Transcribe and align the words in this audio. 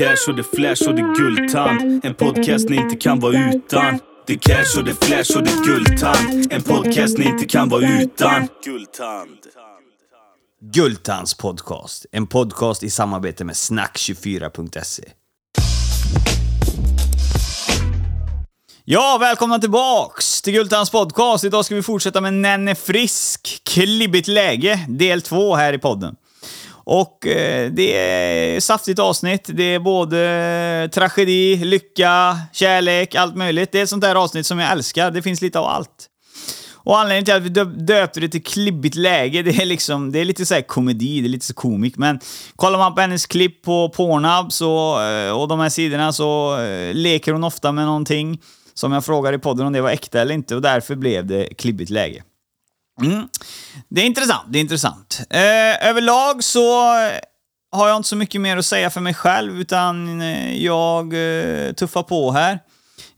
cash 0.00 0.28
och 0.28 0.36
det 0.36 0.42
flash 0.42 0.88
och 0.88 0.94
det 0.94 1.14
guldtand. 1.16 2.04
En 2.04 2.14
podcast 2.14 2.68
ni 2.68 2.76
inte 2.76 2.96
kan 2.96 3.20
vara 3.20 3.50
utan. 3.54 3.98
Det 4.26 4.36
cash 4.36 4.78
och 4.78 4.84
det 4.84 5.04
flash 5.04 5.36
och 5.36 5.44
det 5.44 5.64
guldtand. 5.64 6.52
En 6.52 6.62
podcast 6.62 7.18
ni 7.18 7.24
inte 7.24 7.44
kan 7.44 7.68
vara 7.68 7.82
utan. 7.82 8.48
Guldtand. 8.64 9.38
Guldtands 10.60 11.34
podcast. 11.34 12.06
En 12.12 12.26
podcast 12.26 12.82
i 12.82 12.90
samarbete 12.90 13.44
med 13.44 13.54
snack24.se. 13.54 15.04
Ja, 18.84 19.18
välkomna 19.20 19.58
tillbaks 19.58 20.42
till 20.42 20.52
Gultans 20.52 20.90
podcast. 20.90 21.44
Idag 21.44 21.64
ska 21.64 21.74
vi 21.74 21.82
fortsätta 21.82 22.20
med 22.20 22.34
Nenne 22.34 22.74
Frisk, 22.74 23.62
klibbigt 23.64 24.28
läge, 24.28 24.86
del 24.88 25.22
två 25.22 25.54
här 25.54 25.72
i 25.72 25.78
podden. 25.78 26.16
Och 26.92 27.26
eh, 27.26 27.70
det 27.70 27.96
är 27.96 28.56
ett 28.56 28.64
saftigt 28.64 28.98
avsnitt. 28.98 29.50
Det 29.52 29.74
är 29.74 29.78
både 29.78 30.20
eh, 30.84 30.90
tragedi, 30.90 31.56
lycka, 31.56 32.38
kärlek, 32.52 33.14
allt 33.14 33.36
möjligt. 33.36 33.72
Det 33.72 33.78
är 33.78 33.82
ett 33.82 33.88
sånt 33.88 34.02
där 34.02 34.14
avsnitt 34.14 34.46
som 34.46 34.58
jag 34.58 34.72
älskar. 34.72 35.10
Det 35.10 35.22
finns 35.22 35.42
lite 35.42 35.58
av 35.58 35.66
allt. 35.66 36.06
Och 36.74 36.98
anledningen 36.98 37.24
till 37.24 37.34
att 37.34 37.42
vi 37.42 37.48
döp- 37.48 37.86
döpte 37.86 38.20
det 38.20 38.28
till 38.28 38.42
klibbigt 38.42 38.94
läge, 38.94 39.42
det 39.42 39.62
är 39.62 39.66
liksom, 39.66 40.12
det 40.12 40.18
är 40.18 40.24
lite 40.24 40.46
så 40.46 40.54
här 40.54 40.62
komedi, 40.62 41.20
det 41.20 41.26
är 41.26 41.28
lite 41.30 41.46
så 41.46 41.54
komik. 41.54 41.96
Men 41.96 42.20
kollar 42.56 42.78
man 42.78 42.94
på 42.94 43.00
hennes 43.00 43.26
klipp 43.26 43.62
på 43.62 43.88
Pornhub 43.88 44.52
så, 44.52 45.02
eh, 45.02 45.40
och 45.40 45.48
de 45.48 45.60
här 45.60 45.68
sidorna 45.68 46.12
så 46.12 46.60
eh, 46.60 46.94
leker 46.94 47.32
hon 47.32 47.44
ofta 47.44 47.72
med 47.72 47.84
någonting 47.84 48.40
som 48.74 48.92
jag 48.92 49.04
frågade 49.04 49.36
i 49.36 49.40
podden 49.40 49.66
om 49.66 49.72
det 49.72 49.80
var 49.80 49.90
äkta 49.90 50.20
eller 50.20 50.34
inte 50.34 50.54
och 50.56 50.62
därför 50.62 50.94
blev 50.94 51.26
det 51.26 51.54
klibbigt 51.58 51.90
läge. 51.90 52.22
Mm. 53.00 53.28
Det 53.88 54.00
är 54.00 54.06
intressant, 54.06 54.44
det 54.48 54.58
är 54.58 54.60
intressant. 54.60 55.20
Eh, 55.30 55.88
överlag 55.88 56.44
så 56.44 56.84
har 57.72 57.88
jag 57.88 57.96
inte 57.96 58.08
så 58.08 58.16
mycket 58.16 58.40
mer 58.40 58.56
att 58.56 58.66
säga 58.66 58.90
för 58.90 59.00
mig 59.00 59.14
själv, 59.14 59.60
utan 59.60 60.20
eh, 60.20 60.56
jag 60.64 61.04
eh, 61.14 61.72
tuffar 61.72 62.02
på 62.02 62.32
här. 62.32 62.58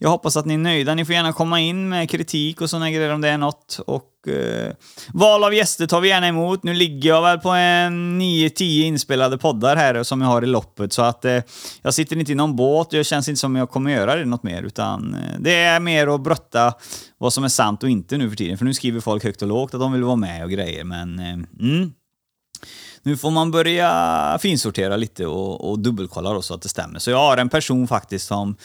Jag 0.02 0.10
hoppas 0.10 0.36
att 0.36 0.46
ni 0.46 0.54
är 0.54 0.58
nöjda. 0.58 0.94
Ni 0.94 1.04
får 1.04 1.14
gärna 1.14 1.32
komma 1.32 1.60
in 1.60 1.88
med 1.88 2.10
kritik 2.10 2.60
och 2.60 2.70
såna 2.70 2.90
grejer 2.90 3.14
om 3.14 3.20
det 3.20 3.28
är 3.28 3.38
något. 3.38 3.80
Och 3.86 4.28
eh, 4.28 4.72
val 5.12 5.44
av 5.44 5.54
gäster 5.54 5.86
tar 5.86 6.00
vi 6.00 6.08
gärna 6.08 6.28
emot. 6.28 6.62
Nu 6.62 6.74
ligger 6.74 7.08
jag 7.08 7.22
väl 7.22 7.38
på 7.38 7.48
en 7.48 8.22
9-10 8.22 8.82
inspelade 8.82 9.38
poddar 9.38 9.76
här 9.76 10.02
som 10.02 10.20
jag 10.20 10.28
har 10.28 10.42
i 10.42 10.46
loppet, 10.46 10.92
så 10.92 11.02
att 11.02 11.24
eh, 11.24 11.38
jag 11.82 11.94
sitter 11.94 12.16
inte 12.16 12.32
i 12.32 12.34
någon 12.34 12.56
båt 12.56 12.88
och 12.88 12.94
jag 12.94 13.06
känns 13.06 13.28
inte 13.28 13.40
som 13.40 13.56
jag 13.56 13.70
kommer 13.70 13.90
göra 13.90 14.16
det 14.16 14.24
något 14.24 14.42
mer, 14.42 14.62
utan 14.62 15.14
eh, 15.14 15.40
det 15.40 15.54
är 15.54 15.80
mer 15.80 16.14
att 16.14 16.20
brotta 16.20 16.74
vad 17.18 17.32
som 17.32 17.44
är 17.44 17.48
sant 17.48 17.82
och 17.82 17.90
inte 17.90 18.16
nu 18.16 18.28
för 18.28 18.36
tiden. 18.36 18.58
För 18.58 18.64
nu 18.64 18.74
skriver 18.74 19.00
folk 19.00 19.24
högt 19.24 19.42
och 19.42 19.48
lågt 19.48 19.74
att 19.74 19.80
de 19.80 19.92
vill 19.92 20.02
vara 20.02 20.16
med 20.16 20.44
och 20.44 20.50
grejer, 20.50 20.84
men 20.84 21.18
eh, 21.18 21.66
mm. 21.66 21.92
Nu 23.02 23.16
får 23.16 23.30
man 23.30 23.50
börja 23.50 24.38
finsortera 24.40 24.96
lite 24.96 25.26
och, 25.26 25.70
och 25.70 25.78
dubbelkolla 25.78 26.32
då 26.32 26.42
så 26.42 26.54
att 26.54 26.62
det 26.62 26.68
stämmer. 26.68 26.98
Så 26.98 27.10
jag 27.10 27.18
har 27.18 27.36
en 27.36 27.48
person 27.48 27.88
faktiskt 27.88 28.26
som, 28.26 28.56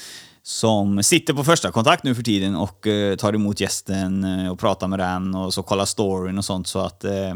som 0.47 1.03
sitter 1.03 1.33
på 1.33 1.43
första 1.43 1.71
kontakt 1.71 2.03
nu 2.03 2.15
för 2.15 2.23
tiden 2.23 2.55
och 2.55 2.87
eh, 2.87 3.15
tar 3.15 3.33
emot 3.33 3.59
gästen 3.59 4.23
eh, 4.23 4.51
och 4.51 4.59
pratar 4.59 4.87
med 4.87 4.99
den 4.99 5.35
och 5.35 5.53
så 5.53 5.63
kollar 5.63 5.85
storyn 5.85 6.37
och 6.37 6.45
sånt 6.45 6.67
så 6.67 6.79
att 6.79 7.03
eh, 7.03 7.29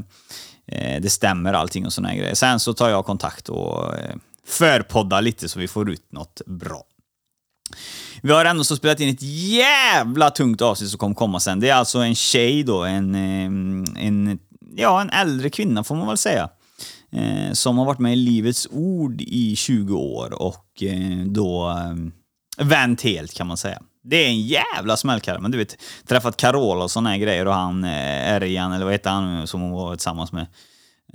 eh 0.68 1.02
det 1.02 1.10
stämmer 1.10 1.54
allting 1.54 1.86
och 1.86 1.94
såna 1.94 2.16
grejer. 2.16 2.36
Sen 2.36 2.60
så 2.60 2.74
tar 2.74 2.90
jag 2.90 3.06
kontakt 3.06 3.50
och 3.50 3.98
eh, 3.98 4.16
förpoddar 4.48 5.22
lite 5.22 5.50
så 5.50 5.60
vi 5.60 5.68
får 5.68 5.92
ut 5.92 6.12
något 6.12 6.42
bra. 6.46 6.84
Vi 8.22 8.32
har 8.32 8.46
ändå 8.46 8.64
så 8.64 8.76
spelat 8.76 9.00
in 9.00 9.10
ett 9.10 9.22
jävla 9.52 10.30
tungt 10.30 10.62
avsnitt 10.62 10.90
som 10.90 11.00
kommer 11.00 11.16
komma 11.16 11.40
sen. 11.40 11.60
Det 11.60 11.70
är 11.70 11.76
alltså 11.76 12.00
en 12.00 12.16
tjej 12.16 12.64
då, 12.64 12.84
en, 12.84 13.16
eh, 13.16 14.06
en, 14.06 14.40
ja, 14.76 15.02
en 15.02 15.10
äldre 15.10 15.50
kvinna 15.50 15.84
får 15.84 15.96
man 15.96 16.08
väl 16.08 16.18
säga. 16.18 16.50
Eh, 17.12 17.54
som 17.54 17.78
har 17.78 17.86
varit 17.86 18.00
med 18.00 18.14
i 18.14 18.16
Livets 18.16 18.68
Ord 18.72 19.22
i 19.22 19.56
20 19.56 19.98
år 19.98 20.42
och 20.42 20.84
eh, 20.84 21.26
då 21.26 21.70
eh, 21.70 22.21
vänt 22.64 23.02
helt 23.02 23.34
kan 23.34 23.48
man 23.48 23.58
säga. 23.58 23.82
Det 24.04 24.16
är 24.16 24.28
en 24.28 24.42
jävla 24.42 24.98
smällkalle, 24.98 25.40
men 25.40 25.52
du 25.52 25.58
vet, 25.58 25.78
träffat 26.08 26.38
Carola 26.38 26.84
och 26.84 26.92
såna 26.92 27.10
här 27.10 27.18
grejer 27.18 27.46
och 27.46 27.54
han 27.54 27.84
eh, 27.84 28.34
Erjan, 28.34 28.74
eller 28.74 28.86
vad 28.86 28.94
heter 28.94 29.10
han 29.10 29.48
som 29.48 29.62
hon 29.62 29.72
var 29.72 29.96
tillsammans 29.96 30.32
med? 30.32 30.48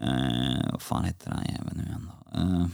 Eh, 0.02 0.70
vad 0.72 0.82
fan 0.82 1.04
heter 1.04 1.30
han 1.30 1.44
jäveln 1.44 1.76
nu 1.76 1.82
igen 1.82 2.10
då? 2.32 2.38
Eh, 2.38 2.66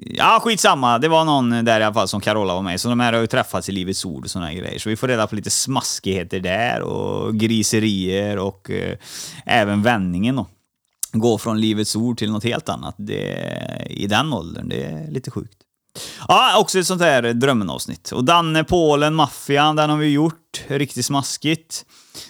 Ja, 0.00 0.40
skitsamma. 0.42 0.98
Det 0.98 1.08
var 1.08 1.24
någon 1.24 1.50
där 1.64 1.80
i 1.80 1.84
alla 1.84 1.94
fall 1.94 2.08
som 2.08 2.20
Carola 2.20 2.54
var 2.54 2.62
med 2.62 2.80
Så 2.80 2.88
de 2.88 3.00
här 3.00 3.12
har 3.12 3.20
ju 3.20 3.26
träffats 3.26 3.68
i 3.68 3.72
Livets 3.72 4.04
Ord 4.04 4.24
och 4.24 4.30
såna 4.30 4.46
här 4.46 4.54
grejer. 4.54 4.78
Så 4.78 4.88
vi 4.88 4.96
får 4.96 5.08
reda 5.08 5.26
på 5.26 5.34
lite 5.34 5.50
smaskigheter 5.50 6.40
där 6.40 6.80
och 6.82 7.34
griserier 7.34 8.38
och 8.38 8.70
eh, 8.70 8.98
även 9.46 9.82
vändningen 9.82 10.36
då. 10.36 10.46
Gå 11.12 11.38
från 11.38 11.60
Livets 11.60 11.96
Ord 11.96 12.18
till 12.18 12.30
något 12.30 12.44
helt 12.44 12.68
annat. 12.68 12.94
Det, 12.98 13.86
I 13.90 14.06
den 14.06 14.32
åldern, 14.32 14.68
det 14.68 14.84
är 14.84 15.10
lite 15.10 15.30
sjukt. 15.30 15.58
Ja, 16.28 16.58
också 16.58 16.78
ett 16.78 16.86
sånt 16.86 17.02
här 17.02 17.22
drömmenavsnitt. 17.22 18.12
Och 18.12 18.24
Danne, 18.24 18.64
Polen, 18.64 19.14
Maffian, 19.14 19.76
den 19.76 19.90
har 19.90 19.96
vi 19.96 20.08
gjort. 20.08 20.64
Riktigt 20.68 21.06
smaskigt. 21.06 21.84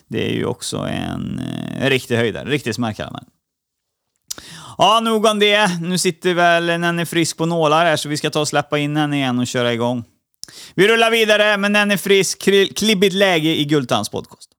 Det 0.09 0.31
är 0.31 0.35
ju 0.35 0.45
också 0.45 0.77
en, 0.77 1.39
eh, 1.39 1.83
en 1.83 1.91
riktig 1.91 2.17
höjdare, 2.17 2.51
riktigt 2.51 2.79
men. 2.79 2.95
Ja, 4.79 5.01
nog 5.01 5.27
om 5.27 5.39
det. 5.39 5.81
Nu 5.81 5.99
sitter 5.99 6.35
väl 6.35 6.81
Nenny 6.81 7.07
Frisk 7.07 7.37
på 7.37 7.47
nålar 7.47 7.85
här, 7.85 7.97
så 7.97 8.09
vi 8.09 8.17
ska 8.17 8.31
ta 8.31 8.41
och 8.41 8.49
släppa 8.49 8.79
in 8.79 8.97
henne 8.97 9.17
igen 9.17 9.39
och 9.39 9.47
köra 9.47 9.73
igång. 9.73 10.05
Vi 10.75 10.89
rullar 10.89 11.11
vidare 11.11 11.57
med 11.57 11.71
Nenny 11.71 11.97
Frisk, 11.97 12.43
klibbigt 12.77 13.15
läge 13.15 13.57
i 13.57 13.65
Gultans 13.65 14.09
podcast. 14.09 14.51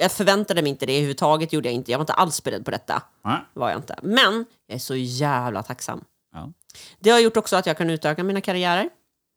Jag 0.00 0.12
förväntade 0.12 0.62
mig 0.62 0.70
inte 0.70 0.86
det 0.86 0.92
överhuvudtaget, 0.92 1.52
gjorde 1.52 1.68
jag 1.68 1.74
inte. 1.74 1.90
Jag 1.90 1.98
var 1.98 2.02
inte 2.02 2.12
alls 2.12 2.42
beredd 2.42 2.64
på 2.64 2.70
detta. 2.70 3.02
Nej. 3.24 3.38
Var 3.54 3.70
jag 3.70 3.78
inte. 3.78 3.98
Men 4.02 4.44
jag 4.66 4.74
är 4.74 4.78
så 4.78 4.94
jävla 4.96 5.62
tacksam. 5.62 6.04
Ja. 6.34 6.52
Det 6.98 7.10
har 7.10 7.20
gjort 7.20 7.36
också 7.36 7.56
att 7.56 7.66
jag 7.66 7.78
kan 7.78 7.90
utöka 7.90 8.24
mina 8.24 8.40
karriärer 8.40 8.88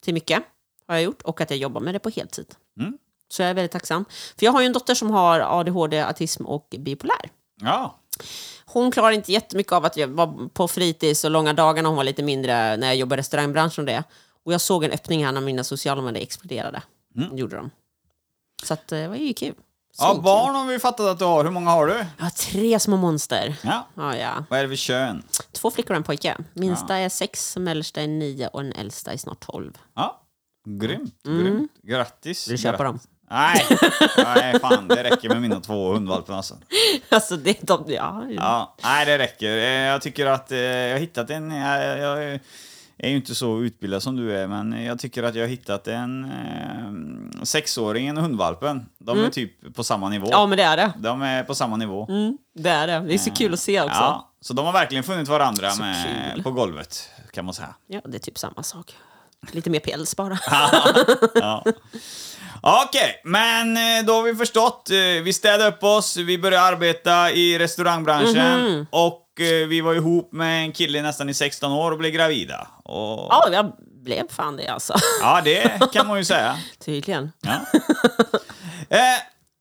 till 0.03 0.13
mycket. 0.13 0.43
Har 0.87 0.95
jag 0.95 1.03
gjort. 1.03 1.21
Och 1.21 1.41
att 1.41 1.49
jag 1.49 1.59
jobbar 1.59 1.81
med 1.81 1.95
det 1.95 1.99
på 1.99 2.09
heltid. 2.09 2.55
Mm. 2.79 2.97
Så 3.29 3.41
jag 3.41 3.49
är 3.49 3.53
väldigt 3.53 3.71
tacksam. 3.71 4.05
För 4.37 4.45
jag 4.45 4.51
har 4.51 4.61
ju 4.61 4.65
en 4.65 4.73
dotter 4.73 4.95
som 4.95 5.11
har 5.11 5.39
ADHD, 5.39 6.01
autism 6.01 6.45
och 6.45 6.75
bipolär. 6.79 7.29
Ja. 7.61 7.99
Hon 8.65 8.91
klarar 8.91 9.11
inte 9.11 9.31
jättemycket 9.31 9.73
av 9.73 9.85
att 9.85 9.97
jag 9.97 10.07
var 10.07 10.49
på 10.49 10.67
fritids 10.67 11.23
och 11.23 11.31
långa 11.31 11.53
dagar 11.53 11.83
när 11.83 11.89
hon 11.89 11.97
var 11.97 12.03
lite 12.03 12.23
mindre, 12.23 12.77
när 12.77 12.87
jag 12.87 12.95
jobbade 12.95 13.19
i 13.19 13.21
restaurangbranschen 13.21 13.81
och 13.81 13.85
det. 13.85 14.03
Och 14.43 14.53
jag 14.53 14.61
såg 14.61 14.83
en 14.83 14.91
öppning 14.91 15.25
här 15.25 15.31
när 15.31 15.41
mina 15.41 15.63
sociala 15.63 16.01
medier 16.01 16.23
exploderade. 16.23 16.81
Gjorde 17.33 17.55
de. 17.55 17.71
Så 18.63 18.73
att, 18.73 18.91
eh, 18.91 18.99
det 18.99 19.07
var 19.07 19.15
ju 19.15 19.33
kul. 19.33 19.53
Ja, 19.99 20.19
barn 20.23 20.55
har 20.55 20.65
vi 20.65 20.79
fattat 20.79 21.05
att 21.05 21.19
du 21.19 21.25
har. 21.25 21.43
Hur 21.43 21.51
många 21.51 21.69
har 21.71 21.87
du? 21.87 21.93
Jag 22.17 22.23
har 22.25 22.29
tre 22.29 22.79
små 22.79 22.97
monster. 22.97 23.55
Ja. 23.63 23.87
Ja, 23.95 24.15
ja. 24.17 24.43
Vad 24.49 24.59
är 24.59 24.63
det 24.63 24.69
för 24.69 24.75
kön? 24.75 25.23
Två 25.51 25.71
flickor 25.71 25.91
och 25.93 25.97
en 25.97 26.03
pojke. 26.03 26.37
Minsta 26.53 26.97
är 26.97 27.09
sex, 27.09 27.57
mellersta 27.57 28.01
är 28.01 28.07
nio 28.07 28.47
och 28.47 28.63
den 28.63 28.71
äldsta 28.73 29.11
är 29.13 29.17
snart 29.17 29.39
tolv. 29.39 29.77
Ja. 29.95 30.21
Grymt, 30.69 31.23
grymt. 31.25 31.71
Grattis. 31.83 32.47
Vill 32.47 32.57
du 32.57 32.61
köpa 32.61 32.83
dem? 32.83 32.99
Nej, 33.29 33.65
nej, 34.17 34.59
fan 34.59 34.87
det 34.87 35.03
räcker 35.03 35.29
med 35.29 35.41
mina 35.41 35.59
två 35.59 35.93
hundvalpar 35.93 36.33
alltså. 36.33 36.55
Alltså 37.09 37.37
det 37.37 37.49
är 37.49 37.65
de, 37.65 37.83
ja. 37.87 38.25
Ja, 38.29 38.75
nej 38.83 39.05
det 39.05 39.17
räcker. 39.17 39.57
Eh, 39.57 39.63
Jag 39.63 40.01
tycker 40.01 40.25
att 40.25 40.51
eh, 40.51 40.57
jag 40.57 40.91
har 40.93 40.99
hittat 40.99 41.29
en, 41.29 41.51
jag, 41.51 41.97
jag 41.99 42.39
är 42.97 43.09
ju 43.09 43.15
inte 43.15 43.35
så 43.35 43.61
utbildad 43.61 44.03
som 44.03 44.15
du 44.15 44.37
är, 44.37 44.47
men 44.47 44.83
jag 44.85 44.99
tycker 44.99 45.23
att 45.23 45.35
jag 45.35 45.43
har 45.43 45.49
hittat 45.49 45.87
en 45.87 46.23
eh, 46.25 47.43
sexåringen 47.43 48.17
och 48.17 48.23
hundvalpen. 48.23 48.85
De 48.99 49.23
är 49.23 49.29
typ 49.29 49.75
på 49.75 49.83
samma 49.83 50.09
nivå. 50.09 50.27
Ja, 50.31 50.45
men 50.45 50.57
det 50.57 50.63
är 50.63 50.77
det. 50.77 50.93
De 50.97 51.21
är 51.21 51.43
på 51.43 51.55
samma 51.55 51.77
nivå. 51.77 52.05
Mm, 52.09 52.37
det 52.55 52.69
är 52.69 52.87
det. 52.87 52.99
Det 53.07 53.13
är 53.13 53.17
så 53.17 53.31
kul 53.31 53.53
att 53.53 53.59
se 53.59 53.81
också. 53.81 53.93
Ja, 53.95 53.99
Ja, 54.01 54.31
så 54.41 54.53
de 54.53 54.65
har 54.65 54.73
verkligen 54.73 55.03
funnit 55.03 55.27
varandra 55.27 55.71
med, 55.79 56.43
på 56.43 56.51
golvet, 56.51 57.09
kan 57.33 57.45
man 57.45 57.53
säga. 57.53 57.75
det 57.87 58.15
är 58.15 58.19
typ 58.19 58.37
samma 58.37 58.63
sak. 58.63 58.95
Lite 59.51 59.69
mer 59.69 59.79
päls 59.79 60.15
bara. 60.15 60.37
Ja. 61.35 61.63
Okej, 62.61 63.21
men 63.23 63.77
eh, 63.77 64.05
då 64.05 64.13
har 64.13 64.23
vi 64.23 64.35
förstått. 64.35 64.89
Eh, 64.89 65.23
Vi 65.23 65.33
städade 65.33 65.67
upp 65.69 65.83
oss, 65.83 66.17
vi 66.17 66.37
började 66.37 66.65
arbeta 66.65 67.31
i 67.31 67.59
restaurangbranschen 67.59 68.61
Mhm. 68.63 68.85
och 68.89 69.13
eh, 69.13 69.26
vi 69.39 69.81
var 69.81 69.93
ihop 69.93 70.31
med 70.33 70.63
en 70.63 70.71
kille 70.71 71.01
nästan 71.01 71.29
i 71.29 71.33
16 71.33 71.71
år 71.71 71.91
och 71.91 71.97
blev 71.97 72.11
gravida. 72.11 72.67
Och, 72.83 73.27
Ja, 73.29 73.49
jag 73.51 73.71
blev 74.03 74.23
fan 74.29 74.57
det 74.57 74.67
alltså. 74.67 74.93
Ja, 75.21 75.41
det 75.43 75.79
kan 75.93 76.07
man 76.07 76.17
ju 76.17 76.25
säga. 76.33 76.57
Tydligen. 76.85 77.31
Ja. 77.41 77.53
Eh, 78.89 78.99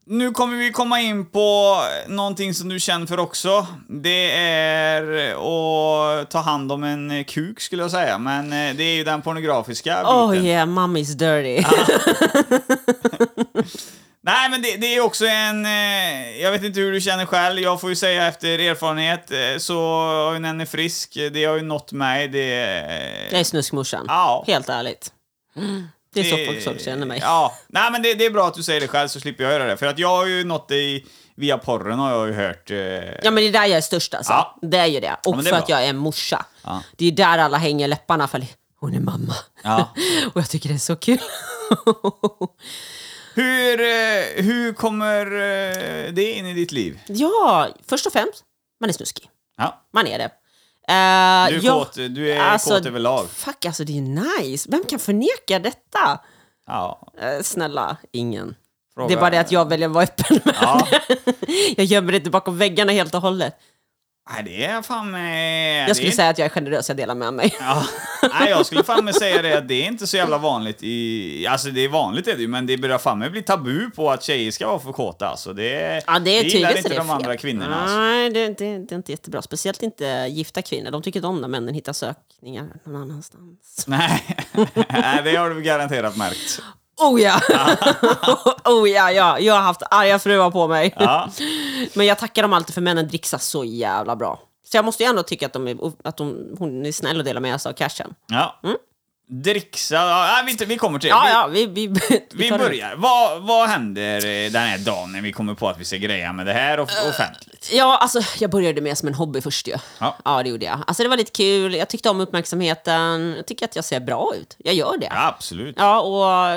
nu 0.08 0.30
kommer 0.30 0.56
vi 0.56 0.72
komma 0.72 1.00
in 1.00 1.26
på 1.30 1.76
någonting 2.08 2.54
som 2.54 2.68
du 2.68 2.80
känner 2.80 3.06
för 3.06 3.18
också. 3.18 3.66
Det 3.88 4.32
är 4.38 5.02
att 5.34 6.30
ta 6.30 6.38
hand 6.38 6.72
om 6.72 6.84
en 6.84 7.24
kuk 7.24 7.60
skulle 7.60 7.82
jag 7.82 7.90
säga, 7.90 8.18
men 8.18 8.52
eh, 8.52 8.76
det 8.76 8.84
är 8.84 8.94
ju 8.94 9.04
den 9.04 9.22
pornografiska 9.22 9.90
biten. 9.90 10.06
Oh 10.06 10.36
yeah, 10.46 10.68
mommy's 10.68 11.14
dirty. 11.14 11.64
Nej, 14.26 14.50
men 14.50 14.62
det, 14.62 14.76
det 14.76 14.94
är 14.96 15.00
också 15.00 15.26
en... 15.26 15.66
Eh, 15.66 16.42
jag 16.42 16.50
vet 16.52 16.64
inte 16.64 16.80
hur 16.80 16.92
du 16.92 17.00
känner 17.00 17.26
själv. 17.26 17.60
Jag 17.60 17.80
får 17.80 17.90
ju 17.90 17.96
säga 17.96 18.26
efter 18.26 18.58
erfarenhet 18.58 19.30
eh, 19.30 19.58
så 19.58 19.80
har 20.24 20.32
ju 20.32 20.38
Nenne 20.38 20.66
Frisk, 20.66 21.16
eh, 21.16 21.30
det 21.30 21.44
har 21.44 21.56
ju 21.56 21.62
nått 21.62 21.92
mig. 21.92 22.28
Det... 22.28 22.46
Jag 23.30 23.40
är 23.40 23.44
snuskmorsan. 23.44 24.04
Ja. 24.08 24.44
Helt 24.46 24.68
ärligt. 24.68 25.12
Det 26.14 26.20
är 26.20 26.54
så 26.54 26.62
folk 26.64 26.80
känner 26.80 27.06
mig. 27.06 27.18
Ja, 27.22 27.56
nej 27.68 27.90
men 27.90 28.02
det, 28.02 28.14
det 28.14 28.26
är 28.26 28.30
bra 28.30 28.46
att 28.46 28.54
du 28.54 28.62
säger 28.62 28.80
det 28.80 28.88
själv 28.88 29.08
så 29.08 29.20
slipper 29.20 29.44
jag 29.44 29.52
göra 29.52 29.64
det. 29.64 29.76
För 29.76 29.86
att 29.86 29.98
jag 29.98 30.08
har 30.08 30.26
ju 30.26 30.44
nått 30.44 30.68
det 30.68 30.76
i, 30.76 31.06
via 31.34 31.58
porren 31.58 31.98
har 31.98 32.10
jag 32.10 32.26
ju 32.26 32.34
hört. 32.34 32.70
Eh, 32.70 32.76
Ja 33.22 33.30
men 33.30 33.34
det 33.34 33.48
är 33.48 33.52
där 33.52 33.66
jag 33.66 33.76
är 33.76 33.80
störst 33.80 34.14
alltså. 34.14 34.32
Ja. 34.32 34.58
Det 34.62 34.78
är 34.78 34.86
ju 34.86 35.00
det. 35.00 35.16
Och 35.26 35.36
men 35.36 35.44
det 35.44 35.50
för 35.50 35.56
att 35.56 35.66
bra. 35.66 35.80
jag 35.80 35.88
är 35.88 35.92
morsa. 35.92 36.44
Ja. 36.64 36.82
Det 36.96 37.06
är 37.06 37.12
där 37.12 37.38
alla 37.38 37.58
hänger 37.58 37.88
läpparna 37.88 38.28
för 38.28 38.46
hon 38.80 38.94
är 38.94 39.00
mamma. 39.00 39.34
Ja. 39.64 39.94
och 40.34 40.40
jag 40.40 40.50
tycker 40.50 40.68
det 40.68 40.74
är 40.74 40.78
så 40.78 40.96
kul. 40.96 41.18
hur, 43.36 43.80
eh, 43.80 44.44
hhur 44.44 44.72
kommer 44.72 45.26
eh, 45.26 46.12
det 46.12 46.32
in 46.32 46.46
i 46.46 46.54
ditt 46.54 46.72
liv? 46.72 47.00
ja, 47.06 47.68
först 47.86 48.06
och 48.06 48.12
främst, 48.12 48.44
man 48.80 48.88
är 48.90 48.94
snuskig. 48.94 49.30
Ja. 49.56 49.82
Man 49.92 50.06
är 50.06 50.18
det. 50.18 50.24
Eh, 50.24 51.60
Du 51.60 51.68
är 51.68 51.72
kåt, 51.78 51.94
du 51.94 52.32
är 52.32 52.58
kåt 52.58 52.86
överlag. 52.86 53.28
Fuck 53.30 53.64
alltså 53.64 53.84
det 53.84 53.98
är 53.98 54.02
nice. 54.42 54.68
Vem 54.70 54.84
kan 54.84 54.98
förneka 54.98 55.58
detta? 55.58 56.20
Ja. 56.66 57.12
Eh, 57.20 57.42
snälla, 57.42 57.96
ingen. 58.12 58.54
Fråga- 58.94 59.08
Det 59.08 59.14
är 59.14 59.20
bara 59.20 59.30
det 59.30 59.40
att 59.40 59.52
jag 59.52 59.68
väljer 59.68 59.88
att 59.88 59.94
vara 59.94 60.04
öppen 60.04 60.40
med 60.44 60.54
Ja. 60.60 60.88
Jag 61.76 61.84
gömmer 61.86 62.12
inte 62.12 62.30
bakom 62.30 62.58
väggarna 62.58 62.92
helt 62.92 63.14
och 63.14 63.20
hållet. 63.20 63.56
Nej, 64.30 64.42
det 64.44 64.64
är 64.64 64.82
fan... 64.82 65.14
Eh, 65.14 65.20
Jag 65.88 65.96
skulle 65.96 66.10
det 66.10 66.16
säga 66.16 66.28
att 66.28 66.38
jag 66.38 66.46
är 66.46 66.48
generös, 66.50 66.88
jag 66.88 66.96
delar 66.96 67.14
med 67.14 67.34
mig. 67.34 67.56
Ja, 67.60 67.84
nej, 68.22 68.50
jag 68.50 68.66
skulle 68.66 68.82
fan 68.84 69.04
med 69.04 69.14
säga 69.14 69.42
det 69.42 69.58
att 69.58 69.68
det 69.68 69.74
är 69.74 69.86
inte 69.86 70.06
så 70.06 70.16
jävla 70.16 70.38
vanligt 70.38 70.78
i... 70.82 71.46
Alltså 71.46 71.68
det 71.68 71.80
är 71.80 71.88
vanligt 71.88 72.28
är 72.28 72.34
det 72.34 72.40
ju, 72.42 72.48
men 72.48 72.66
det 72.66 72.76
börjar 72.76 72.98
fan 72.98 73.18
med 73.18 73.30
bli 73.32 73.42
tabu 73.42 73.90
på 73.90 74.10
att 74.10 74.22
tjejer 74.22 74.50
ska 74.50 74.66
vara 74.66 74.78
för 74.78 74.92
kåta 74.92 75.28
alltså. 75.28 75.52
Det, 75.52 76.02
Ja, 76.06 76.18
det 76.18 76.30
är 76.38 76.42
gillar 76.44 76.68
tydligt 76.68 76.72
så 76.72 76.78
inte 76.78 76.88
det 76.88 76.94
de 76.94 77.06
fel. 77.06 77.16
andra 77.16 77.36
kvinnorna 77.36 77.76
alltså. 77.82 77.96
Nej, 77.98 78.30
det, 78.30 78.46
det, 78.48 78.78
det 78.78 78.94
är 78.94 78.96
inte 78.96 79.12
jättebra. 79.12 79.42
Speciellt 79.42 79.82
inte 79.82 80.26
gifta 80.30 80.62
kvinnor. 80.62 80.90
De 80.90 81.02
tycker 81.02 81.18
inte 81.18 81.26
om 81.26 81.40
när 81.40 81.48
männen 81.48 81.74
hittar 81.74 81.92
sökningar 81.92 82.66
någon 82.84 83.02
annanstans. 83.02 83.84
Nej, 83.86 84.22
nej, 84.88 85.20
det 85.24 85.36
har 85.36 85.50
du 85.50 85.62
garanterat 85.62 86.16
märkt. 86.16 86.62
Oh 87.02 87.20
ja! 87.20 87.40
oh 88.64 88.88
ja, 88.90 89.12
ja, 89.12 89.38
jag 89.38 89.54
har 89.54 89.60
haft 89.60 89.82
arga 89.90 90.18
fruar 90.18 90.50
på 90.50 90.68
mig. 90.68 90.94
Ja, 90.98 91.30
Men 91.94 92.06
jag 92.06 92.18
tackar 92.18 92.42
dem 92.42 92.52
alltid 92.52 92.74
för 92.74 92.80
männen 92.80 93.08
dricksar 93.08 93.38
så 93.38 93.64
jävla 93.64 94.16
bra. 94.16 94.40
Så 94.70 94.76
jag 94.76 94.84
måste 94.84 95.02
ju 95.02 95.08
ändå 95.08 95.22
tycka 95.22 95.46
att, 95.46 95.52
de 95.52 95.68
är, 95.68 95.76
att 96.04 96.16
de, 96.16 96.54
hon 96.58 96.86
är 96.86 96.92
snäll 96.92 97.18
och 97.18 97.24
delar 97.24 97.40
med 97.40 97.60
sig 97.60 97.70
av 97.70 97.74
cashen. 97.74 98.14
ja. 98.26 98.60
Dricksa, 99.28 99.94
ja, 99.94 100.42
vi, 100.46 100.64
vi 100.64 100.76
kommer 100.76 100.98
till 100.98 101.08
Ja, 101.08 101.22
vi, 101.26 101.62
ja, 101.62 101.66
vi, 101.66 101.86
vi, 101.86 102.00
vi 102.34 102.50
det. 102.50 102.58
börjar. 102.58 102.94
Vad, 102.96 103.42
vad 103.42 103.68
händer 103.68 104.16
eh, 104.16 104.50
den 104.52 104.62
här 104.62 104.78
dagen 104.78 105.12
när 105.12 105.20
vi 105.20 105.32
kommer 105.32 105.54
på 105.54 105.68
att 105.68 105.80
vi 105.80 105.84
ska 105.84 105.96
greja 105.96 106.32
med 106.32 106.46
det 106.46 106.52
här 106.52 106.80
och, 106.80 106.88
offentligt? 107.08 107.70
Ja, 107.72 107.98
alltså 107.98 108.20
jag 108.38 108.50
började 108.50 108.80
med 108.80 108.98
som 108.98 109.08
en 109.08 109.14
hobby 109.14 109.40
först 109.40 109.68
ju. 109.68 109.74
Ja. 109.98 110.16
ja, 110.24 110.42
det 110.42 110.48
gjorde 110.48 110.66
jag. 110.66 110.78
Alltså 110.86 111.02
det 111.02 111.08
var 111.08 111.16
lite 111.16 111.30
kul, 111.32 111.74
jag 111.74 111.88
tyckte 111.88 112.10
om 112.10 112.20
uppmärksamheten. 112.20 113.34
Jag 113.36 113.46
tycker 113.46 113.64
att 113.64 113.76
jag 113.76 113.84
ser 113.84 114.00
bra 114.00 114.32
ut. 114.40 114.56
Jag 114.58 114.74
gör 114.74 114.98
det. 114.98 115.08
Ja, 115.10 115.26
absolut. 115.26 115.74
Ja, 115.78 116.00
och 116.00 116.56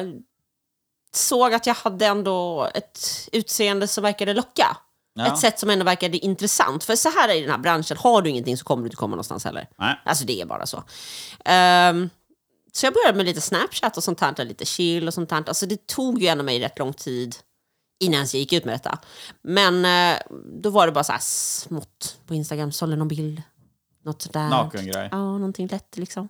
såg 1.14 1.54
att 1.54 1.66
jag 1.66 1.74
hade 1.74 2.06
ändå 2.06 2.70
ett 2.74 3.30
utseende 3.32 3.88
som 3.88 4.04
verkade 4.04 4.34
locka. 4.34 4.78
Ja. 5.14 5.34
Ett 5.34 5.40
sätt 5.40 5.60
som 5.60 5.70
ändå 5.70 5.86
verkade 5.86 6.18
intressant. 6.18 6.84
För 6.84 6.96
så 6.96 7.10
här 7.10 7.30
är 7.30 7.34
i 7.34 7.42
den 7.42 7.50
här 7.50 7.58
branschen, 7.58 7.98
har 7.98 8.22
du 8.22 8.30
ingenting 8.30 8.58
så 8.58 8.66
kommer 8.66 8.84
du 8.84 8.88
inte 8.88 8.96
komma 8.96 9.12
någonstans 9.12 9.46
heller. 9.46 9.68
Nej. 9.78 10.02
Alltså 10.06 10.26
det 10.26 10.42
är 10.42 10.46
bara 10.46 10.66
så. 10.66 10.84
Ehm, 11.46 12.10
så 12.74 12.86
jag 12.86 12.94
började 12.94 13.18
med 13.18 13.26
lite 13.26 13.42
Snapchat 13.42 13.98
och 13.98 14.04
sånt 14.04 14.22
här, 14.22 14.46
lite 14.46 14.66
chill 14.66 15.08
och 15.08 15.14
sånt 15.14 15.32
här. 15.32 15.44
Alltså 15.48 15.66
det 15.66 15.88
tog 15.88 16.22
ju 16.22 16.28
ändå 16.28 16.44
mig 16.44 16.60
rätt 16.60 16.80
lång 16.80 16.94
tid 16.94 17.36
innan 18.00 18.20
jag 18.20 18.34
gick 18.34 18.54
ut 18.54 18.66
med 18.66 18.74
detta. 18.74 19.00
Men 19.42 19.86
eh, 19.86 20.20
då 20.62 20.70
var 20.70 20.86
det 20.86 20.92
bara 20.92 21.04
så 21.04 21.12
här 21.12 21.20
smått 21.22 22.18
på 22.26 22.36
Instagram, 22.36 22.72
sålde 22.72 22.96
någon 22.96 23.08
bild. 23.08 23.42
Något 24.04 24.22
sådär. 24.22 24.50
Nakengrej. 24.50 25.10
Ja, 25.12 25.18
någonting 25.18 25.68
lätt 25.68 25.98
liksom. 25.98 26.30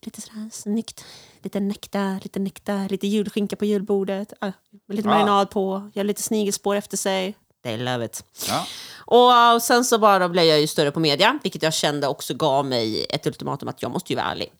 Lite 0.00 0.20
sådär 0.20 0.50
snyggt. 0.52 1.04
Lite 1.42 1.60
nektar, 1.60 2.20
lite 2.22 2.38
nektar, 2.38 2.88
lite 2.88 3.06
julskinka 3.06 3.56
på 3.56 3.64
julbordet. 3.64 4.32
Med 4.40 4.52
lite 4.88 5.08
Ja. 5.08 5.14
marinad 5.14 5.50
på, 5.50 5.90
gör 5.94 6.04
lite 6.04 6.22
snigelspår 6.22 6.74
efter 6.76 6.96
sig. 6.96 7.36
They 7.64 7.76
love 7.76 8.04
it. 8.04 8.24
Ja. 8.48 8.66
Och, 8.96 9.54
och 9.54 9.62
sen 9.62 9.84
så 9.84 9.98
bara 9.98 10.28
blev 10.28 10.44
jag 10.44 10.60
ju 10.60 10.66
större 10.66 10.90
på 10.90 11.00
media, 11.00 11.38
vilket 11.42 11.62
jag 11.62 11.74
kände 11.74 12.06
också 12.06 12.34
gav 12.34 12.66
mig 12.66 13.06
ett 13.10 13.26
ultimatum 13.26 13.68
att 13.68 13.82
jag 13.82 13.90
måste 13.90 14.12
ju 14.12 14.16
vara 14.16 14.26
ärlig. 14.26 14.52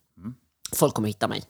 Folk 0.75 0.95
kommer 0.95 1.09
hitta 1.09 1.29
mig. 1.29 1.43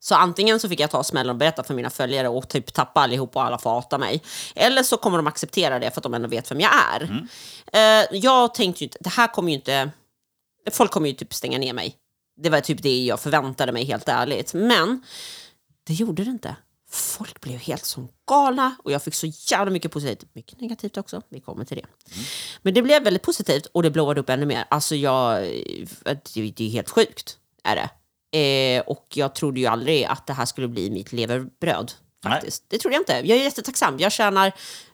Så 0.00 0.14
antingen 0.14 0.60
så 0.60 0.68
fick 0.68 0.80
jag 0.80 0.90
ta 0.90 1.04
smällen 1.04 1.30
och 1.30 1.36
berätta 1.36 1.62
för 1.62 1.74
mina 1.74 1.90
följare 1.90 2.28
och 2.28 2.48
typ 2.48 2.72
tappa 2.74 3.00
allihop 3.00 3.36
och 3.36 3.44
alla 3.44 3.58
får 3.58 3.70
hata 3.70 3.98
mig. 3.98 4.22
Eller 4.54 4.82
så 4.82 4.96
kommer 4.96 5.16
de 5.18 5.26
acceptera 5.26 5.78
det 5.78 5.90
för 5.90 6.00
att 6.00 6.02
de 6.02 6.14
ändå 6.14 6.28
vet 6.28 6.50
vem 6.50 6.60
jag 6.60 6.70
är. 6.94 7.26
Eh, 7.72 8.06
jag 8.12 8.54
tänkte 8.54 8.84
ju 8.84 8.86
inte, 8.86 8.98
det 9.00 9.10
här 9.10 9.26
kommer 9.28 9.48
ju 9.50 9.54
inte, 9.54 9.90
folk 10.72 10.90
kommer 10.90 11.08
ju 11.08 11.14
typ 11.14 11.34
stänga 11.34 11.58
ner 11.58 11.72
mig. 11.72 11.96
Det 12.36 12.50
var 12.50 12.60
typ 12.60 12.82
det 12.82 13.04
jag 13.04 13.20
förväntade 13.20 13.72
mig 13.72 13.84
helt 13.84 14.08
ärligt. 14.08 14.54
Men 14.54 15.02
det 15.86 15.92
gjorde 15.92 16.24
det 16.24 16.30
inte. 16.30 16.56
Folk 16.90 17.40
blev 17.40 17.58
helt 17.58 17.84
som 17.84 18.08
galna 18.28 18.76
och 18.84 18.92
jag 18.92 19.02
fick 19.02 19.14
så 19.14 19.26
jävla 19.26 19.70
mycket 19.70 19.92
positivt. 19.92 20.34
Mycket 20.34 20.60
negativt 20.60 20.96
också, 20.96 21.22
vi 21.28 21.40
kommer 21.40 21.64
till 21.64 21.76
det. 21.76 21.86
Men 22.62 22.74
det 22.74 22.82
blev 22.82 23.04
väldigt 23.04 23.22
positivt 23.22 23.66
och 23.66 23.82
det 23.82 23.90
blåade 23.90 24.20
upp 24.20 24.30
ännu 24.30 24.46
mer. 24.46 24.64
Alltså 24.70 24.96
jag, 24.96 25.42
det, 26.34 26.52
det 26.56 26.64
är 26.64 26.70
helt 26.70 26.90
sjukt, 26.90 27.38
är 27.64 27.76
det. 27.76 27.90
Eh, 28.38 28.80
och 28.80 29.06
jag 29.14 29.34
trodde 29.34 29.60
ju 29.60 29.66
aldrig 29.66 30.04
att 30.04 30.26
det 30.26 30.32
här 30.32 30.46
skulle 30.46 30.68
bli 30.68 30.90
mitt 30.90 31.12
leverbröd. 31.12 31.92
Faktiskt. 32.22 32.64
Det 32.68 32.78
trodde 32.78 32.94
jag 32.94 33.00
inte. 33.00 33.12
Jag 33.12 33.38
är 33.38 33.42
jättetacksam. 33.42 33.98
Jag 33.98 34.12
tjänar 34.12 34.52